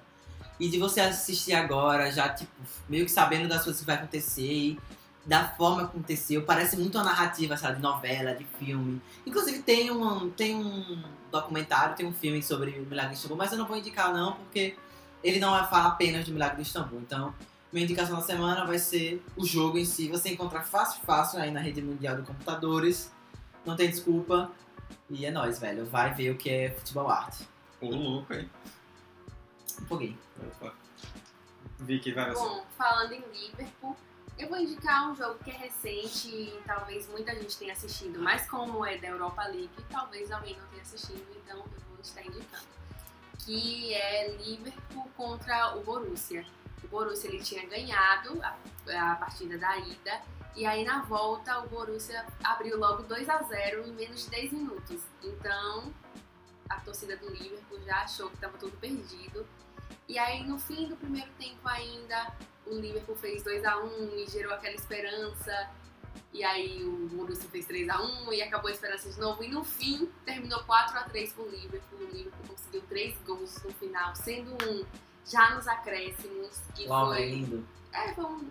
E 0.60 0.70
de 0.70 0.80
você 0.80 1.02
assistir 1.02 1.54
agora, 1.54 2.12
já, 2.12 2.30
tipo, 2.30 2.52
meio 2.88 3.06
que 3.06 3.12
sabendo 3.12 3.48
das 3.48 3.64
coisas 3.64 3.80
que 3.80 3.86
vai 3.86 3.96
acontecer 3.96 4.52
e 4.52 4.80
da 5.26 5.48
forma 5.48 5.80
que 5.80 5.86
aconteceu. 5.86 6.44
Parece 6.44 6.78
muito 6.78 6.98
uma 6.98 7.06
narrativa, 7.06 7.56
sabe, 7.58 7.78
de 7.78 7.82
novela, 7.82 8.34
de 8.34 8.46
filme. 8.60 9.02
Inclusive 9.26 9.60
tem 9.60 9.92
um, 9.92 10.30
tem 10.30 10.56
um 10.56 11.04
documentário, 11.32 11.96
tem 11.96 12.06
um 12.06 12.14
filme 12.14 12.42
sobre 12.44 12.72
o 12.80 12.86
Milagre 12.86 13.14
Istambul, 13.14 13.38
mas 13.38 13.52
eu 13.52 13.58
não 13.58 13.66
vou 13.66 13.78
indicar 13.78 14.14
não, 14.14 14.34
porque 14.34 14.76
ele 15.24 15.40
não 15.40 15.52
vai 15.52 15.68
falar 15.68 15.88
apenas 15.88 16.26
do 16.26 16.34
Milagre 16.34 16.58
de 16.58 16.64
Istambul. 16.64 17.00
Então, 17.00 17.34
minha 17.72 17.86
indicação 17.86 18.18
da 18.18 18.22
semana 18.22 18.66
vai 18.66 18.78
ser 18.78 19.24
o 19.36 19.46
jogo 19.46 19.78
em 19.78 19.86
si. 19.86 20.08
Você 20.10 20.30
encontrar 20.30 20.64
fácil, 20.64 21.02
fácil 21.04 21.40
aí 21.40 21.50
na 21.50 21.60
rede 21.60 21.82
mundial 21.82 22.18
de 22.18 22.24
computadores. 22.24 23.12
Não 23.66 23.76
tem 23.76 23.90
desculpa. 23.90 24.52
E 25.10 25.26
é 25.26 25.32
nóis, 25.32 25.60
velho. 25.60 25.86
Vai 25.86 26.14
ver 26.14 26.32
o 26.32 26.38
que 26.38 26.50
é 26.50 26.72
futebol 26.72 27.10
arte. 27.10 27.48
Ô, 27.82 27.90
louco, 27.90 28.34
hein? 28.34 28.50
Um 29.82 29.86
pouquinho. 29.86 30.18
Opa. 30.40 30.74
Vicky, 31.80 32.12
vai 32.12 32.32
você. 32.32 32.44
Bom, 32.44 32.66
falando 32.78 33.14
em 33.14 33.24
Liverpool, 33.32 33.98
eu 34.38 34.50
vou 34.50 34.58
indicar 34.58 35.12
um 35.12 35.16
jogo 35.16 35.38
que 35.44 35.52
é 35.52 35.58
recente 35.58 36.28
e 36.28 36.60
talvez 36.66 37.08
muita 37.10 37.36
gente 37.36 37.58
tenha 37.58 37.74
assistido, 37.74 38.20
mas 38.20 38.50
como 38.50 38.86
é 38.86 38.98
da 38.98 39.08
Europa 39.10 39.44
League, 39.44 39.70
talvez 39.90 40.32
alguém 40.32 40.58
não 40.58 40.66
tenha 40.68 40.82
assistido, 40.82 41.26
então 41.44 41.58
eu 41.58 41.82
vou 41.90 42.00
estar 42.02 42.22
indicando. 42.22 42.66
Que 43.46 43.94
é 43.94 44.30
Liverpool 44.38 45.10
contra 45.18 45.76
o 45.76 45.84
Borussia. 45.84 46.46
O 46.84 46.88
Borussia 46.88 47.30
ele 47.30 47.44
tinha 47.44 47.66
ganhado 47.68 48.42
a, 48.42 49.12
a 49.12 49.16
partida 49.16 49.58
da 49.58 49.78
ida 49.78 50.22
e 50.56 50.66
aí 50.66 50.84
na 50.84 51.02
volta 51.02 51.60
o 51.60 51.68
Borussia 51.68 52.26
abriu 52.44 52.78
logo 52.78 53.04
2 53.04 53.28
a 53.28 53.42
0 53.42 53.88
em 53.88 53.92
menos 53.92 54.26
de 54.26 54.30
10 54.30 54.54
minutos. 54.54 55.02
Então 55.24 55.94
a 56.70 56.80
torcida 56.82 57.18
do 57.18 57.30
Liverpool 57.30 57.82
já 57.86 58.04
achou 58.04 58.30
que 58.30 58.36
estava 58.36 58.58
tudo 58.58 58.78
perdido. 58.78 59.46
E 60.08 60.18
aí 60.18 60.44
no 60.44 60.60
fim 60.60 60.88
do 60.88 60.96
primeiro 60.96 61.32
tempo 61.40 61.68
ainda 61.68 62.32
o 62.66 62.76
Liverpool 62.76 63.16
fez 63.16 63.44
2 63.44 63.66
a 63.66 63.78
1 63.78 64.16
e 64.18 64.30
gerou 64.30 64.54
aquela 64.54 64.76
esperança. 64.76 65.70
E 66.34 66.44
aí 66.44 66.84
o 66.84 67.08
Borussia 67.10 67.48
fez 67.50 67.66
3 67.68 67.90
a 67.90 68.02
1 68.02 68.34
e 68.34 68.42
acabou 68.42 68.70
a 68.70 68.74
esperança 68.74 69.10
de 69.10 69.20
novo. 69.20 69.44
E 69.44 69.50
no 69.50 69.64
fim 69.64 70.10
terminou 70.26 70.64
4 70.64 70.98
a 70.98 71.04
3 71.04 71.32
pro 71.34 71.48
Liverpool. 71.48 72.00
O 72.00 72.06
Liverpool 72.06 72.48
conseguiu 72.48 72.82
3 72.90 73.16
gols 73.26 73.64
no 73.64 73.72
final, 73.74 74.16
sendo 74.16 74.52
um 74.68 74.84
já 75.26 75.56
nos 75.56 75.68
acréscimos, 75.68 76.60
que 76.76 76.88
Uau, 76.88 77.08
foi. 77.08 77.22
é 77.22 77.26
lindo. 77.28 77.68
É, 77.94 78.14
foi 78.14 78.26
um, 78.26 78.50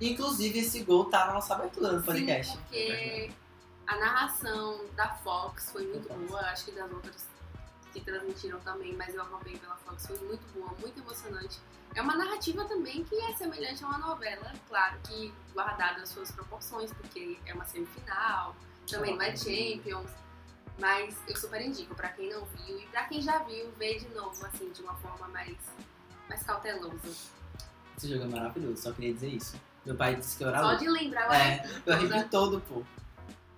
Inclusive, 0.00 0.60
esse 0.60 0.84
gol 0.84 1.06
tá 1.06 1.26
na 1.26 1.34
nossa 1.34 1.54
abertura 1.54 1.94
do 1.94 2.02
podcast. 2.02 2.52
Sim, 2.52 2.58
porque 2.62 3.30
a 3.86 3.96
narração 3.96 4.84
da 4.94 5.08
Fox 5.08 5.70
foi 5.72 5.86
muito 5.86 6.08
boa, 6.12 6.40
acho 6.40 6.66
que 6.66 6.72
das 6.72 6.90
outras 6.92 7.26
que 7.92 8.00
transmitiram 8.00 8.60
também, 8.60 8.94
mas 8.94 9.14
eu 9.14 9.22
acompanhei 9.22 9.58
pela 9.58 9.76
Fox, 9.76 10.06
foi 10.06 10.18
muito 10.18 10.42
boa, 10.54 10.72
muito 10.78 11.00
emocionante. 11.00 11.58
É 11.98 12.02
uma 12.02 12.14
narrativa 12.16 12.64
também 12.64 13.02
que 13.02 13.16
é 13.16 13.32
semelhante 13.34 13.82
a 13.82 13.88
uma 13.88 13.98
novela, 13.98 14.52
claro 14.68 14.96
que 15.02 15.34
guardada 15.52 16.00
as 16.00 16.10
suas 16.10 16.30
proporções, 16.30 16.92
porque 16.92 17.36
é 17.44 17.52
uma 17.52 17.64
semifinal, 17.64 18.54
também 18.88 19.16
não 19.16 19.22
é 19.22 19.34
Champions, 19.36 20.08
mas 20.78 21.16
eu 21.26 21.34
super 21.34 21.60
indico 21.60 21.96
pra 21.96 22.10
quem 22.10 22.30
não 22.32 22.44
viu 22.44 22.78
e 22.78 22.86
pra 22.86 23.02
quem 23.06 23.20
já 23.20 23.38
viu, 23.40 23.68
ver 23.76 23.98
de 23.98 24.08
novo, 24.10 24.46
assim, 24.46 24.70
de 24.70 24.80
uma 24.80 24.94
forma 24.94 25.26
mais, 25.26 25.56
mais 26.28 26.40
cautelosa. 26.44 27.00
Esse 27.96 28.08
jogo 28.08 28.22
é 28.22 28.28
maravilhoso, 28.28 28.80
só 28.80 28.92
queria 28.92 29.12
dizer 29.14 29.30
isso. 29.30 29.60
Meu 29.84 29.96
pai 29.96 30.14
disse 30.14 30.38
que 30.38 30.44
eu 30.44 30.50
era 30.50 30.60
Só 30.60 30.66
louco. 30.68 30.78
de 30.84 30.88
lembrar, 30.90 31.26
eu 31.26 31.32
É, 31.32 31.64
eu 31.66 31.80
toda. 31.80 31.94
arrepio 31.96 32.28
todo, 32.30 32.60
pô. 32.60 32.84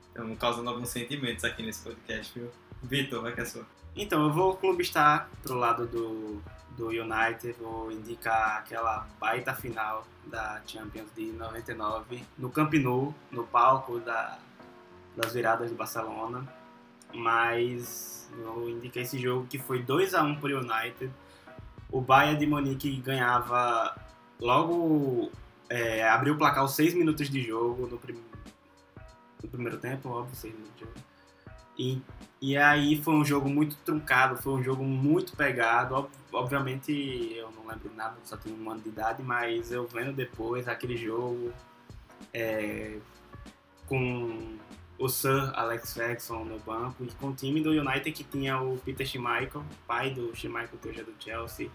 Estamos 0.08 0.38
causando 0.38 0.70
alguns 0.70 0.88
sentimentos 0.88 1.44
aqui 1.44 1.62
nesse 1.62 1.82
podcast, 1.82 2.32
viu? 2.38 2.50
Vitor, 2.82 3.20
vai 3.20 3.34
que 3.34 3.42
é 3.42 3.44
sua. 3.44 3.66
Então, 3.94 4.22
eu 4.22 4.32
vou 4.32 4.56
clubistar 4.56 5.28
pro 5.42 5.56
lado 5.56 5.86
do, 5.86 6.42
do 6.80 6.88
United, 6.88 7.52
vou 7.60 7.92
indicar 7.92 8.56
aquela 8.58 9.06
baita 9.20 9.52
final 9.54 10.06
da 10.26 10.62
Champions 10.66 11.08
de 11.14 11.26
99 11.32 12.24
no 12.38 12.48
Camp 12.50 12.72
Nou, 12.74 13.14
no 13.30 13.44
palco 13.44 13.98
da, 14.00 14.38
das 15.14 15.34
viradas 15.34 15.68
do 15.70 15.76
Barcelona. 15.76 16.42
Mas 17.12 18.30
eu 18.38 18.68
indiquei 18.70 19.02
esse 19.02 19.18
jogo 19.18 19.46
que 19.46 19.58
foi 19.58 19.82
2 19.82 20.14
a 20.14 20.22
1 20.22 20.36
pro 20.40 20.58
United. 20.58 21.10
O 21.90 22.00
Bayern 22.00 22.38
de 22.38 22.46
Munique 22.46 22.96
ganhava 23.00 23.94
logo 24.40 25.30
é, 25.68 26.08
abriu 26.08 26.34
o 26.34 26.38
placar 26.38 26.60
aos 26.60 26.74
6 26.76 26.94
minutos 26.94 27.28
de 27.28 27.42
jogo 27.42 27.86
no, 27.88 27.98
prim- 27.98 28.24
no 29.42 29.48
primeiro 29.50 29.76
tempo, 29.78 30.08
óbvio, 30.08 30.34
6 30.34 30.54
minutos 30.54 30.74
de 30.76 30.80
jogo. 30.84 30.94
E 31.78 32.00
e 32.40 32.56
aí 32.56 33.00
foi 33.02 33.14
um 33.14 33.24
jogo 33.24 33.48
muito 33.48 33.76
truncado, 33.84 34.36
foi 34.40 34.52
um 34.54 34.62
jogo 34.62 34.82
muito 34.84 35.36
pegado. 35.36 35.94
Ob- 35.94 36.10
Obviamente 36.32 36.92
eu 37.36 37.50
não 37.50 37.66
lembro 37.66 37.90
nada, 37.96 38.16
só 38.24 38.36
tenho 38.36 38.56
um 38.56 38.70
ano 38.70 38.80
de 38.80 38.88
idade, 38.88 39.20
mas 39.22 39.72
eu 39.72 39.86
vendo 39.88 40.12
depois 40.12 40.68
aquele 40.68 40.96
jogo 40.96 41.52
é, 42.32 42.98
com 43.86 44.56
o 44.96 45.08
Sir 45.08 45.50
Alex 45.54 45.92
Ferguson 45.94 46.44
no 46.44 46.58
banco 46.60 47.02
e 47.04 47.08
com 47.14 47.30
o 47.30 47.34
time 47.34 47.60
do 47.60 47.70
United 47.70 48.12
que 48.12 48.22
tinha 48.22 48.60
o 48.60 48.78
Peter 48.78 49.04
Schmeichel, 49.06 49.64
pai 49.88 50.10
do 50.10 50.34
Schmeichel 50.36 50.78
que 50.80 50.88
hoje 50.88 51.00
é 51.00 51.04
do 51.04 51.14
Chelsea, 51.18 51.68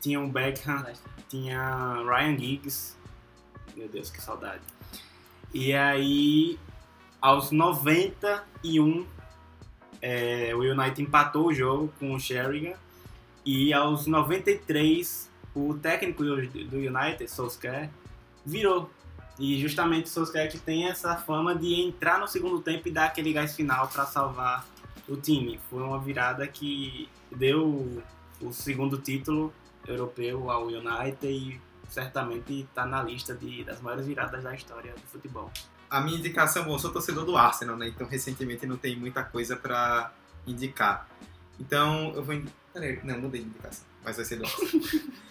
tinha 0.00 0.20
o 0.20 0.26
Beckham, 0.26 0.84
tinha 1.28 2.02
Ryan 2.04 2.36
Giggs, 2.38 2.96
meu 3.76 3.88
Deus 3.88 4.10
que 4.10 4.20
saudade. 4.20 4.62
E 5.54 5.72
aí 5.74 6.58
aos 7.20 7.52
91 7.52 9.06
é, 10.02 10.52
o 10.54 10.58
United 10.58 11.00
empatou 11.00 11.46
o 11.46 11.54
jogo 11.54 11.92
com 11.98 12.12
o 12.12 12.18
Sheringham 12.20 12.74
E 13.46 13.72
aos 13.72 14.06
93, 14.08 15.30
o 15.54 15.74
técnico 15.74 16.24
do 16.24 16.76
United, 16.76 17.28
Solskjaer, 17.28 17.88
virou. 18.44 18.90
E 19.38 19.60
justamente 19.60 20.06
o 20.06 20.08
Solskjaer 20.08 20.50
que 20.50 20.58
tem 20.58 20.88
essa 20.88 21.16
fama 21.16 21.54
de 21.54 21.80
entrar 21.80 22.18
no 22.18 22.26
segundo 22.26 22.60
tempo 22.60 22.88
e 22.88 22.90
dar 22.90 23.06
aquele 23.06 23.32
gás 23.32 23.54
final 23.54 23.88
para 23.88 24.04
salvar 24.04 24.66
o 25.08 25.16
time. 25.16 25.60
Foi 25.70 25.82
uma 25.82 25.98
virada 25.98 26.46
que 26.46 27.08
deu 27.30 28.02
o 28.40 28.52
segundo 28.52 28.98
título 28.98 29.52
europeu 29.86 30.50
ao 30.50 30.66
United 30.66 31.26
e 31.26 31.60
certamente 31.88 32.62
está 32.62 32.84
na 32.86 33.02
lista 33.02 33.34
de, 33.34 33.64
das 33.64 33.80
maiores 33.80 34.06
viradas 34.06 34.42
da 34.42 34.54
história 34.54 34.92
do 34.92 35.00
futebol. 35.02 35.50
A 35.92 36.00
minha 36.00 36.16
indicação, 36.16 36.64
bom, 36.64 36.72
eu 36.72 36.78
sou 36.78 36.90
torcedor 36.90 37.26
do 37.26 37.36
Arsenal, 37.36 37.76
né? 37.76 37.86
Então 37.86 38.06
recentemente 38.06 38.66
não 38.66 38.78
tem 38.78 38.96
muita 38.96 39.22
coisa 39.22 39.54
pra 39.54 40.10
indicar. 40.46 41.06
Então 41.60 42.14
eu 42.14 42.24
vou. 42.24 42.34
não, 43.04 43.20
mudei 43.20 43.42
de 43.42 43.48
indicação, 43.48 43.84
mas 44.02 44.16
vai 44.16 44.24
ser 44.24 44.36
do 44.36 44.46
Arsenal. 44.46 44.72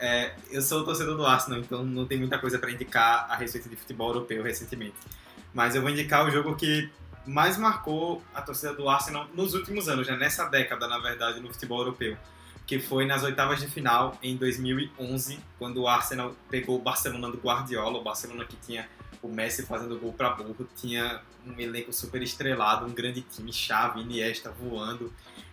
É, 0.00 0.36
eu 0.52 0.62
sou 0.62 0.84
torcedor 0.84 1.16
do 1.16 1.26
Arsenal, 1.26 1.58
então 1.58 1.84
não 1.84 2.06
tem 2.06 2.16
muita 2.16 2.38
coisa 2.38 2.56
pra 2.56 2.70
indicar 2.70 3.26
a 3.28 3.34
respeito 3.34 3.68
de 3.68 3.74
futebol 3.74 4.10
europeu 4.10 4.44
recentemente. 4.44 4.94
Mas 5.52 5.74
eu 5.74 5.82
vou 5.82 5.90
indicar 5.90 6.24
o 6.24 6.30
jogo 6.30 6.54
que 6.54 6.88
mais 7.26 7.58
marcou 7.58 8.22
a 8.32 8.40
torcida 8.40 8.72
do 8.74 8.88
Arsenal 8.88 9.26
nos 9.34 9.54
últimos 9.54 9.88
anos, 9.88 10.06
né? 10.06 10.16
nessa 10.16 10.44
década, 10.44 10.86
na 10.86 11.00
verdade, 11.00 11.40
no 11.40 11.52
futebol 11.52 11.80
europeu. 11.80 12.16
Que 12.64 12.78
foi 12.78 13.06
nas 13.06 13.24
oitavas 13.24 13.58
de 13.58 13.66
final 13.66 14.16
em 14.22 14.36
2011, 14.36 15.40
quando 15.58 15.82
o 15.82 15.88
Arsenal 15.88 16.32
pegou 16.48 16.78
o 16.78 16.80
Barcelona 16.80 17.28
do 17.28 17.38
Guardiola, 17.38 17.98
o 17.98 18.04
Barcelona 18.04 18.44
que 18.44 18.56
tinha 18.56 18.88
o 19.22 19.28
Messi 19.28 19.64
fazendo 19.64 19.98
gol 19.98 20.12
pra 20.12 20.30
burro, 20.30 20.68
tinha 20.76 21.20
um 21.46 21.58
elenco 21.58 21.92
super 21.92 22.22
estrelado, 22.22 22.86
um 22.86 22.92
grande 22.92 23.22
time, 23.22 23.52
Xavi, 23.52 24.02
Iniesta 24.02 24.50
voando. 24.50 25.12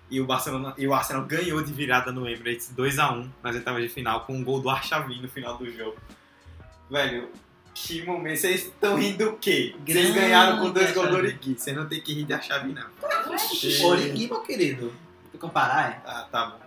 E 0.10 0.22
o 0.22 0.26
Barcelona 0.26 0.74
e 0.78 0.88
o 0.88 0.93
Arsenal 0.93 1.26
ganhou 1.26 1.64
de 1.64 1.74
virada 1.74 2.12
no 2.12 2.30
Emirates 2.30 2.70
2 2.70 2.99
a 2.99 3.12
1 3.12 3.30
nas 3.41 3.56
oitavas 3.56 3.82
de 3.82 3.89
final 3.89 4.24
com 4.26 4.36
um 4.36 4.43
gol 4.43 4.62
do 4.62 4.70
Arxavi 4.70 5.20
no 5.20 5.28
final 5.28 5.58
do 5.58 5.72
jogo. 5.72 5.97
Velho, 6.89 7.30
que 7.74 8.06
momento. 8.06 8.38
Vocês 8.38 8.66
estão 8.66 8.95
rindo 8.95 9.32
do 9.32 9.38
quê? 9.38 9.76
Vocês 9.86 10.14
ganharam 10.14 10.60
com 10.60 10.72
dois 10.72 10.93
gols 10.93 11.10
do. 11.10 11.16
Origui. 11.16 11.56
Vocês 11.58 11.76
não 11.76 11.88
tem 11.88 11.99
que 11.99 12.14
rir 12.14 12.24
de 12.24 12.34
Arxavi, 12.34 12.72
não. 12.72 12.88
Origui, 13.88 14.28
meu 14.28 14.41
querido. 14.41 14.93
Vou 15.32 15.41
comparar, 15.41 15.91
é? 15.91 16.01
Ah, 16.06 16.28
tá 16.32 16.45
bom. 16.45 16.60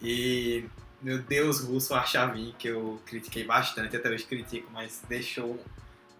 E, 0.00 0.64
meu 1.02 1.18
Deus, 1.18 1.60
Russo 1.60 1.94
Archavin, 1.94 2.54
que 2.58 2.68
eu 2.68 3.00
critiquei 3.04 3.44
bastante, 3.44 3.96
até 3.96 4.08
hoje 4.08 4.24
critico, 4.24 4.70
mas 4.72 5.02
deixou 5.08 5.60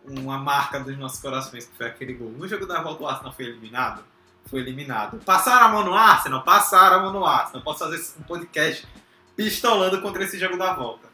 uma 0.08 0.38
marca 0.38 0.80
dos 0.80 0.96
nossos 0.96 1.20
corações, 1.20 1.66
que 1.66 1.76
foi 1.76 1.86
aquele 1.86 2.14
gol. 2.14 2.30
No 2.30 2.46
jogo 2.46 2.66
da 2.66 2.80
volta, 2.82 3.02
o 3.02 3.08
Arsenal 3.08 3.32
foi 3.32 3.46
eliminado? 3.46 4.04
Foi 4.46 4.60
eliminado. 4.60 5.18
Passaram 5.24 5.66
a 5.66 5.68
mão 5.68 5.84
no 5.84 5.94
Arsenal? 5.94 6.42
Passaram 6.42 6.98
a 6.98 7.02
mão 7.02 7.12
no 7.12 7.24
Arsenal. 7.24 7.62
Posso 7.62 7.80
fazer 7.80 8.00
um 8.18 8.22
podcast 8.22 8.86
pistolando 9.34 10.00
contra 10.00 10.24
esse 10.24 10.38
jogo 10.38 10.56
da 10.56 10.72
volta. 10.72 11.08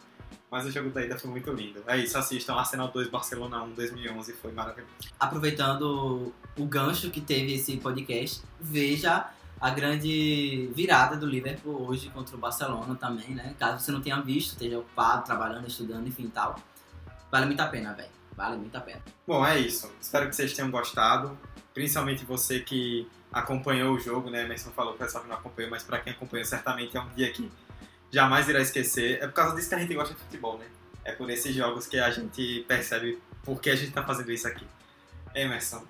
Mas 0.50 0.66
o 0.66 0.70
jogo 0.70 0.90
da 0.90 1.02
ida 1.02 1.18
foi 1.18 1.30
muito 1.30 1.50
lindo. 1.50 1.82
É 1.86 1.96
isso, 1.96 2.18
assistam 2.18 2.54
Arsenal 2.54 2.88
2, 2.88 3.08
Barcelona 3.08 3.62
1, 3.62 3.72
2011, 3.72 4.34
foi 4.34 4.52
maravilhoso. 4.52 4.92
Aproveitando 5.18 6.32
o 6.58 6.66
gancho 6.66 7.10
que 7.10 7.22
teve 7.22 7.54
esse 7.54 7.78
podcast, 7.78 8.42
veja 8.60 9.30
a 9.58 9.70
grande 9.70 10.70
virada 10.74 11.16
do 11.16 11.24
Liverpool 11.24 11.88
hoje 11.88 12.10
contra 12.10 12.36
o 12.36 12.38
Barcelona 12.38 12.94
também, 12.96 13.30
né? 13.30 13.54
Caso 13.58 13.82
você 13.82 13.92
não 13.92 14.02
tenha 14.02 14.20
visto, 14.20 14.52
esteja 14.52 14.78
ocupado, 14.78 15.24
trabalhando, 15.24 15.66
estudando, 15.66 16.06
enfim 16.06 16.28
tal. 16.28 16.56
Vale 17.30 17.46
muito 17.46 17.60
a 17.60 17.68
pena, 17.68 17.94
velho. 17.94 18.10
Vale 18.36 18.56
muito 18.56 18.76
a 18.76 18.80
pena. 18.80 19.00
Bom, 19.26 19.44
é 19.46 19.58
isso. 19.58 19.90
Espero 20.00 20.28
que 20.28 20.34
vocês 20.34 20.52
tenham 20.54 20.70
gostado. 20.70 21.36
Principalmente 21.74 22.24
você 22.24 22.60
que 22.60 23.08
acompanhou 23.32 23.94
o 23.94 24.00
jogo, 24.00 24.30
né? 24.30 24.42
Emerson 24.44 24.70
falou 24.70 24.94
para 24.94 25.06
pessoal 25.06 25.22
que 25.24 25.30
não 25.30 25.36
acompanhou, 25.36 25.70
mas 25.70 25.82
para 25.82 25.98
quem 26.00 26.12
acompanhou, 26.12 26.44
certamente 26.44 26.96
é 26.96 27.00
um 27.00 27.08
dia 27.10 27.32
que 27.32 27.50
jamais 28.10 28.48
irá 28.48 28.60
esquecer. 28.60 29.22
É 29.22 29.26
por 29.26 29.32
causa 29.34 29.54
disso 29.56 29.68
que 29.68 29.74
a 29.74 29.78
gente 29.78 29.94
gosta 29.94 30.14
de 30.14 30.20
futebol, 30.20 30.58
né? 30.58 30.66
É 31.04 31.12
por 31.12 31.28
esses 31.30 31.54
jogos 31.54 31.86
que 31.86 31.98
a 31.98 32.10
gente 32.10 32.64
percebe 32.68 33.20
por 33.42 33.60
que 33.60 33.70
a 33.70 33.76
gente 33.76 33.92
tá 33.92 34.02
fazendo 34.02 34.30
isso 34.30 34.46
aqui. 34.46 34.66
Emerson, 35.34 35.82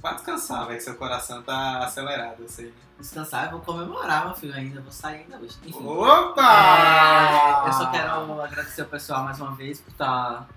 vai 0.00 0.14
descansar, 0.14 0.66
velho, 0.66 0.78
que 0.78 0.84
seu 0.84 0.94
coração 0.94 1.42
tá 1.42 1.78
acelerado, 1.84 2.42
eu 2.42 2.48
sei. 2.48 2.66
né? 2.66 2.72
Descansar, 3.00 3.46
eu 3.46 3.52
vou 3.52 3.60
comemorar, 3.60 4.26
meu 4.26 4.34
filho, 4.34 4.54
ainda. 4.54 4.80
Vou 4.80 4.92
sair 4.92 5.22
ainda 5.22 5.38
hoje. 5.38 5.56
Enfim. 5.64 5.86
Opa! 5.86 7.64
É, 7.64 7.68
eu 7.68 7.72
só 7.72 7.90
quero 7.90 8.42
agradecer 8.42 8.82
o 8.82 8.86
pessoal 8.86 9.24
mais 9.24 9.40
uma 9.40 9.54
vez 9.54 9.80
por 9.80 9.90
estar 9.90 10.48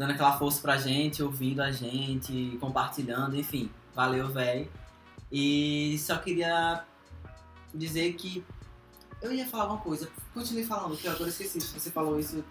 dando 0.00 0.12
aquela 0.12 0.38
força 0.38 0.62
pra 0.62 0.78
gente, 0.78 1.22
ouvindo 1.22 1.60
a 1.60 1.70
gente, 1.70 2.56
compartilhando, 2.58 3.36
enfim. 3.36 3.70
Valeu, 3.94 4.30
velho. 4.30 4.66
E 5.30 5.98
só 5.98 6.16
queria 6.16 6.82
dizer 7.74 8.14
que 8.14 8.42
eu 9.20 9.30
ia 9.30 9.46
falar 9.46 9.66
uma 9.66 9.78
coisa. 9.78 10.10
Continue 10.32 10.64
falando, 10.64 10.96
que 10.96 11.06
eu 11.06 11.12
agora 11.12 11.28
esqueci. 11.28 11.60
Se 11.60 11.78
você 11.78 11.90
falou 11.90 12.18
isso, 12.18 12.42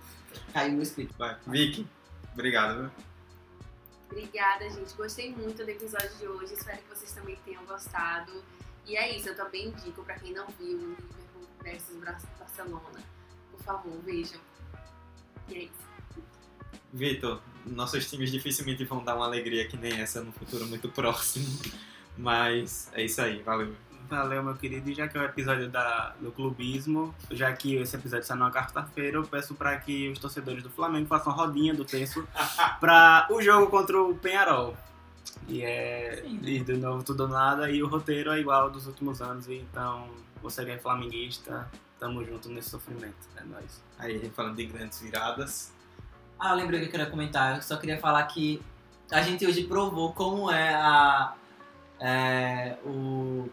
caiu 0.54 0.74
no 0.74 0.84
script. 0.84 1.12
Vai, 1.18 1.36
Vicky, 1.48 1.88
obrigado, 2.34 2.82
viu? 2.82 2.92
Obrigada, 4.12 4.70
gente. 4.70 4.94
Gostei 4.94 5.34
muito 5.34 5.66
do 5.66 5.72
episódio 5.72 6.16
de 6.20 6.28
hoje. 6.28 6.54
Espero 6.54 6.78
que 6.78 6.90
vocês 6.90 7.12
também 7.14 7.36
tenham 7.46 7.66
gostado. 7.66 8.44
E 8.86 8.96
é 8.96 9.18
isso, 9.18 9.28
eu 9.28 9.36
também 9.36 9.70
indico 9.70 10.04
pra 10.04 10.20
quem 10.20 10.34
não 10.34 10.46
viu 10.60 10.78
o 10.78 10.90
Liverpool 10.90 11.48
versus 11.64 11.98
Barcelona. 12.38 13.04
Por 13.50 13.64
favor, 13.64 14.00
vejam. 14.04 14.40
E 15.48 15.56
é 15.56 15.64
isso. 15.64 15.90
Vitor, 16.92 17.40
nossos 17.66 18.10
times 18.10 18.32
dificilmente 18.32 18.84
vão 18.86 19.04
dar 19.04 19.16
uma 19.16 19.26
alegria 19.26 19.68
que 19.68 19.78
nem 19.78 20.00
essa 20.00 20.22
no 20.22 20.32
futuro 20.32 20.66
muito 20.66 20.90
próximo. 20.90 21.46
Mas 22.18 22.90
é 22.94 23.04
isso 23.04 23.22
aí, 23.22 23.42
valeu. 23.42 23.74
Valeu, 24.10 24.44
meu 24.44 24.56
querido. 24.56 24.90
E 24.90 24.94
já 24.96 25.08
que 25.08 25.18
é 25.18 25.22
o 25.22 25.24
episódio 25.24 25.70
da, 25.70 26.16
do 26.20 26.32
clubismo, 26.32 27.14
já 27.30 27.54
que 27.54 27.76
esse 27.76 27.96
episódio 27.96 28.26
sai 28.26 28.38
numa 28.38 28.52
quarta-feira, 28.52 29.18
eu 29.18 29.24
peço 29.24 29.54
para 29.54 29.78
que 29.78 30.10
os 30.10 30.18
torcedores 30.18 30.64
do 30.64 30.70
Flamengo 30.70 31.08
façam 31.08 31.32
rodinha 31.32 31.74
do 31.76 31.86
terço 31.86 32.28
para 32.82 33.28
o 33.30 33.40
jogo 33.42 33.68
contra 33.68 34.02
o 34.02 34.16
Penharol. 34.16 34.76
E 35.48 35.62
é 35.62 36.24
Sim. 36.24 36.40
e 36.44 36.60
de 36.60 36.74
novo 36.74 37.04
tudo 37.04 37.24
ou 37.24 37.30
nada, 37.30 37.70
e 37.70 37.84
o 37.84 37.88
roteiro 37.88 38.32
é 38.32 38.40
igual 38.40 38.64
ao 38.64 38.70
dos 38.70 38.88
últimos 38.88 39.22
anos, 39.22 39.48
então 39.48 40.10
você 40.42 40.66
que 40.66 40.72
é 40.72 40.78
flamenguista, 40.78 41.70
tamo 42.00 42.26
junto 42.26 42.50
nesse 42.50 42.70
sofrimento. 42.70 43.28
É 43.36 43.44
nóis. 43.44 43.84
Aí, 43.98 44.30
falando 44.36 44.56
de 44.56 44.66
grandes 44.66 45.02
viradas. 45.02 45.72
Ah, 46.40 46.54
lembrei 46.54 46.80
que 46.80 46.86
eu 46.88 46.92
queria 46.92 47.06
comentar. 47.08 47.58
Eu 47.58 47.62
só 47.62 47.76
queria 47.78 47.98
falar 48.00 48.24
que 48.24 48.62
a 49.12 49.22
gente 49.22 49.46
hoje 49.46 49.64
provou 49.66 50.14
como 50.14 50.50
é 50.50 50.74
a. 50.74 51.34
é, 52.00 52.78
o. 52.86 53.50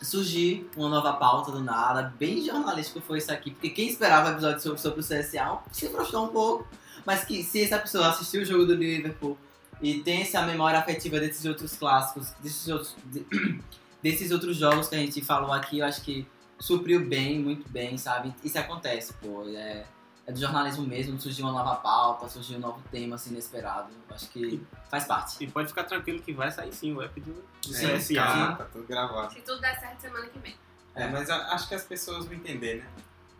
Surgir 0.00 0.68
uma 0.76 0.88
nova 0.88 1.12
pauta 1.14 1.50
do 1.50 1.58
nada, 1.60 2.14
bem 2.16 2.40
jornalístico 2.44 3.00
foi 3.00 3.18
isso 3.18 3.32
aqui, 3.32 3.50
porque 3.50 3.70
quem 3.70 3.88
esperava 3.88 4.30
episódio 4.30 4.60
sobre, 4.60 4.80
sobre 4.80 5.00
o 5.00 5.02
CSA 5.02 5.58
se 5.72 5.88
frustrou 5.88 6.26
um 6.26 6.28
pouco, 6.28 6.68
mas 7.04 7.24
que 7.24 7.42
se 7.42 7.64
essa 7.64 7.76
pessoa 7.80 8.06
assistiu 8.06 8.42
o 8.42 8.44
jogo 8.44 8.64
do 8.64 8.74
Liverpool 8.76 9.36
e 9.82 9.98
tem 10.00 10.22
essa 10.22 10.40
memória 10.42 10.78
afetiva 10.78 11.18
desses 11.18 11.44
outros 11.46 11.74
clássicos, 11.76 12.30
desses 12.40 12.68
outros, 12.68 12.94
de- 13.06 13.26
desses 14.00 14.30
outros 14.30 14.56
jogos 14.56 14.86
que 14.88 14.94
a 14.94 14.98
gente 14.98 15.20
falou 15.20 15.52
aqui, 15.52 15.80
eu 15.80 15.84
acho 15.86 16.00
que 16.02 16.24
supriu 16.60 17.04
bem, 17.04 17.40
muito 17.40 17.68
bem, 17.68 17.98
sabe? 17.98 18.32
Isso 18.44 18.56
acontece, 18.56 19.12
pô. 19.14 19.48
É, 19.48 19.84
é 20.28 20.32
do 20.32 20.38
jornalismo 20.38 20.86
mesmo, 20.86 21.18
surgiu 21.18 21.46
uma 21.46 21.52
nova 21.64 21.76
pauta, 21.76 22.28
surgiu 22.28 22.58
um 22.58 22.60
novo 22.60 22.82
tema 22.90 23.14
assim, 23.16 23.30
inesperado. 23.30 23.88
Acho 24.10 24.28
que 24.28 24.62
faz 24.90 25.04
parte. 25.06 25.42
E 25.42 25.50
pode 25.50 25.68
ficar 25.68 25.84
tranquilo 25.84 26.20
que 26.20 26.34
vai 26.34 26.50
sair 26.52 26.70
sim 26.72 26.92
o 26.92 27.00
app 27.00 27.18
do, 27.20 27.32
do 27.32 27.76
É, 27.76 27.96
CSA. 27.98 28.14
tá, 28.14 28.52
tá 28.56 28.64
tudo 28.66 28.86
gravado. 28.86 29.32
Se 29.32 29.40
tudo 29.40 29.58
der 29.60 29.80
certo 29.80 29.98
semana 30.00 30.26
que 30.26 30.38
vem. 30.38 30.54
É, 30.94 31.08
mas 31.08 31.30
a- 31.30 31.54
acho 31.54 31.66
que 31.68 31.74
as 31.74 31.82
pessoas 31.84 32.26
vão 32.26 32.34
entender, 32.34 32.82
né? 32.82 32.86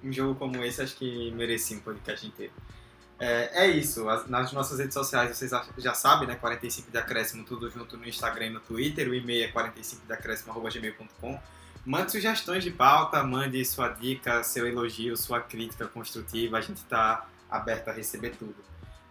Um 0.03 0.11
jogo 0.13 0.35
como 0.37 0.65
esse, 0.65 0.81
acho 0.81 0.95
que 0.97 1.31
merecia 1.33 1.77
um 1.77 1.81
podcast 1.81 2.27
inteiro. 2.27 2.53
É, 3.19 3.65
é 3.65 3.67
isso. 3.67 4.09
As- 4.09 4.27
nas 4.29 4.53
nossas 4.53 4.79
redes 4.79 4.95
sociais, 4.95 5.37
vocês 5.37 5.51
já- 5.77 5.93
sabem, 5.95 6.27
né? 6.29 6.37
45 6.37 6.91
de 6.91 6.97
acréscimo, 6.97 7.45
tudo 7.45 7.69
junto 7.69 7.97
no 7.99 8.07
Instagram 8.09 8.47
e 8.47 8.51
no 8.51 8.61
Twitter. 8.61 9.09
O 9.11 9.15
e-mail 9.15 9.45
é 9.45 9.49
45 9.49 10.07
de 10.07 10.13
acréscimo.gmail.com. 10.13 11.39
Mande 11.89 12.13
sugestões 12.13 12.63
de 12.63 12.71
pauta, 12.71 13.23
mande 13.23 13.65
sua 13.65 13.89
dica, 13.89 14.43
seu 14.43 14.69
elogio, 14.69 15.17
sua 15.17 15.41
crítica 15.41 15.87
construtiva. 15.87 16.59
A 16.59 16.61
gente 16.61 16.77
está 16.77 17.27
aberto 17.51 17.89
a 17.89 17.93
receber 17.93 18.37
tudo. 18.39 18.57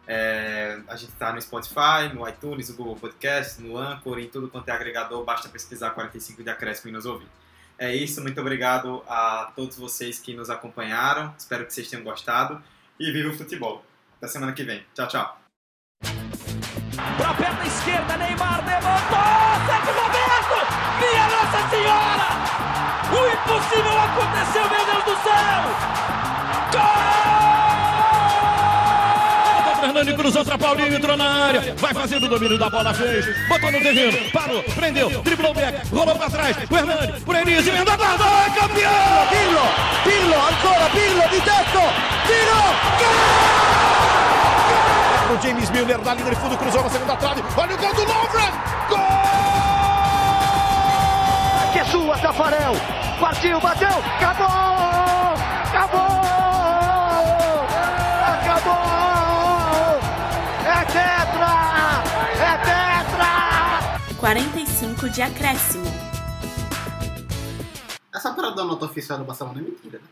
É, 0.05 0.79
a 0.87 0.95
gente 0.95 1.09
está 1.09 1.33
no 1.33 1.41
Spotify, 1.41 2.13
no 2.13 2.29
iTunes, 2.29 2.69
no 2.69 2.75
Google 2.75 2.95
Podcast, 2.95 3.59
no 3.63 3.79
Anchor, 3.79 4.19
em 4.19 4.27
tudo 4.27 4.47
quanto 4.47 4.69
é 4.69 4.73
agregador. 4.73 5.25
Basta 5.25 5.49
pesquisar 5.49 5.89
45 5.89 6.43
de 6.43 6.51
acréscimo 6.51 6.89
e 6.89 6.91
nos 6.91 7.07
ouvir. 7.07 7.27
É 7.79 7.95
isso, 7.95 8.21
muito 8.21 8.39
obrigado 8.39 9.03
a 9.07 9.51
todos 9.55 9.75
vocês 9.75 10.19
que 10.19 10.35
nos 10.35 10.51
acompanharam. 10.51 11.33
Espero 11.35 11.65
que 11.65 11.73
vocês 11.73 11.89
tenham 11.89 12.03
gostado. 12.03 12.61
E 12.99 13.11
viva 13.11 13.29
o 13.29 13.35
futebol. 13.35 13.83
Até 14.17 14.27
semana 14.27 14.53
que 14.53 14.63
vem. 14.63 14.85
Tchau, 14.93 15.07
tchau. 15.07 15.41
Pra 17.17 17.33
perna 17.33 17.65
esquerda, 17.65 18.17
Neymar 18.17 18.63
levantou! 18.63 19.86
Senhora! 21.69 22.27
O 23.11 23.27
impossível 23.27 23.99
aconteceu, 23.99 24.69
meu 24.69 24.85
Deus 24.85 25.03
do 25.03 25.15
céu! 25.23 25.61
Gol! 26.71 27.27
Fernando 29.81 30.15
cruzou 30.15 30.45
para 30.45 30.57
Paulinho, 30.57 30.95
entrou 30.95 31.17
na 31.17 31.45
área, 31.47 31.75
vai 31.77 31.93
fazendo 31.93 32.25
o 32.25 32.29
domínio 32.29 32.57
da 32.57 32.69
bola, 32.69 32.93
fez, 32.93 33.25
botou 33.47 33.71
no 33.71 33.79
terreno, 33.79 34.31
parou, 34.31 34.63
prendeu, 34.63 35.09
driblou 35.21 35.51
o 35.51 35.53
back, 35.53 35.87
rolou 35.89 36.15
para 36.15 36.29
trás, 36.29 36.57
o 36.69 36.75
Hernani, 36.75 37.19
por 37.21 37.35
Enis, 37.35 37.67
emenda 37.67 37.93
a 37.93 37.97
guarda, 37.97 38.23
é 38.23 38.49
campeão! 38.59 39.27
Pirlo, 39.29 39.61
Pirlo, 40.03 40.35
ancora, 40.35 40.89
Pirlo, 40.89 41.29
de 41.29 41.41
teto, 41.41 41.81
tiro, 42.27 42.61
gol! 42.99 43.37
Pro 45.27 45.41
James 45.47 45.69
Milner, 45.69 45.99
na 45.99 46.13
linha 46.13 46.29
de 46.29 46.35
fundo, 46.37 46.57
cruzou 46.57 46.83
na 46.83 46.89
segunda 46.89 47.15
trave, 47.15 47.43
olha 47.55 47.75
o 47.75 47.77
gol 47.77 47.93
do 47.93 48.01
Lovren, 48.01 48.51
gol! 48.89 49.16
Que 51.77 51.81
é 51.81 51.85
sua, 51.85 52.17
Tafarel. 52.17 52.73
Partiu, 53.19 53.61
bateu, 53.61 53.87
acabou! 53.87 54.47
Acabou! 55.67 56.01
Acabou! 58.33 59.99
É 60.65 60.85
tetra! 60.85 61.53
É 62.41 62.57
tetra! 62.65 63.29
45 64.17 65.07
de 65.11 65.21
acréscimo. 65.21 65.85
Essa 68.11 68.33
parada 68.33 68.55
da 68.55 68.63
nota 68.63 68.85
oficial 68.85 69.19
do 69.19 69.25
Barcelona 69.25 69.59
é 69.59 69.61
mentira, 69.61 69.99
né? 69.99 70.05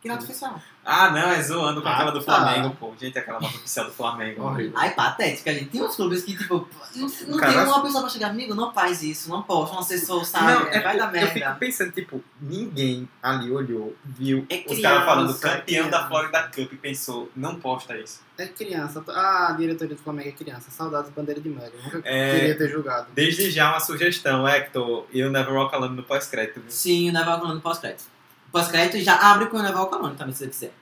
Que 0.00 0.08
nota 0.08 0.24
oficial? 0.24 0.58
Ah, 0.82 1.10
não, 1.10 1.30
é 1.30 1.42
zoando 1.42 1.82
com 1.82 1.88
Ah, 1.88 1.92
aquela 1.92 2.10
do 2.10 2.22
tá. 2.24 2.36
Flamengo, 2.36 2.74
pô. 2.80 2.94
Gente, 2.98 3.18
aquela 3.18 3.38
nota 3.38 3.54
oficial 3.54 3.84
do 3.84 3.92
Flamengo. 3.92 4.42
Horrível. 4.44 4.72
Ai, 4.74 4.94
patética, 4.94 5.52
gente. 5.52 5.66
Tem 5.66 5.82
uns 5.82 5.94
clubes 5.94 6.22
que, 6.22 6.34
tipo, 6.34 6.66
não, 6.96 7.06
não 7.28 7.38
Cara, 7.38 7.52
tem 7.52 7.62
uma 7.64 7.82
pessoa 7.82 8.00
pra 8.04 8.10
chegar, 8.10 8.30
amigo, 8.30 8.54
não 8.54 8.72
faz 8.72 9.02
isso, 9.02 9.28
não 9.28 9.42
posta, 9.42 9.76
um 9.76 9.78
assessor, 9.80 10.24
sabe? 10.24 10.46
Não, 10.52 10.68
é 10.68 10.80
vai 10.80 10.96
dar 10.96 11.08
porque 11.08 11.18
eu 11.18 11.24
merda. 11.26 11.34
fico 11.48 11.58
pensando, 11.58 11.92
tipo, 11.92 12.24
ninguém 12.40 13.06
ali 13.22 13.50
olhou, 13.52 13.94
viu 14.02 14.46
É 14.48 14.56
os 14.56 14.62
criança, 14.64 14.82
caras 14.82 15.04
falando 15.04 15.30
é 15.30 15.38
campeão 15.38 15.84
da 15.90 15.98
criança. 15.98 16.08
Florida 16.08 16.42
Cup 16.44 16.72
e 16.72 16.76
pensou, 16.76 17.30
não 17.36 17.56
posta 17.56 17.94
isso. 17.98 18.22
É 18.38 18.46
criança. 18.46 19.04
A 19.08 19.52
diretoria 19.52 19.94
do 19.94 20.02
Flamengo 20.02 20.30
é 20.30 20.32
criança. 20.32 20.70
Saudades 20.70 21.10
bandeira 21.10 21.42
de 21.42 21.50
Mega. 21.50 21.72
Nunca 21.84 22.00
É. 22.04 22.38
queria 22.38 22.56
ter 22.56 22.70
julgado. 22.70 23.08
Desde 23.12 23.50
já 23.50 23.68
uma 23.70 23.80
sugestão, 23.80 24.48
Hector, 24.48 25.04
e 25.12 25.22
o 25.22 25.30
Never 25.30 25.52
Walk 25.52 25.74
Alone 25.74 25.94
no 25.94 26.02
pós-crédito. 26.02 26.54
viu? 26.60 26.70
Sim, 26.70 27.10
o 27.10 27.12
Neval 27.12 27.38
Colônia 27.38 27.60
pós-crédito. 27.60 28.04
Pós-crédito 28.50 29.02
já 29.02 29.14
abre 29.16 29.46
com 29.46 29.56
o 29.56 29.62
Neval 29.62 29.86
Colônia 29.88 30.16
também, 30.16 30.34
se 30.34 30.44
você 30.44 30.50
quiser. 30.50 30.74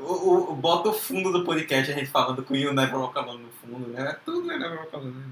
O, 0.00 0.52
o, 0.52 0.56
bota 0.56 0.88
o 0.88 0.92
fundo 0.92 1.30
do 1.30 1.44
podcast, 1.44 1.92
a 1.92 1.94
gente 1.94 2.10
falando 2.10 2.42
com 2.42 2.52
o 2.54 2.56
You 2.56 2.72
Never 2.72 2.96
Walk 2.96 3.16
Alone 3.16 3.44
no 3.44 3.50
fundo, 3.50 3.88
né? 3.88 4.16
Tudo 4.24 4.50
é 4.50 4.58
Never 4.58 4.78
Walk 4.78 4.96
Alone. 4.96 5.12
né? 5.12 5.22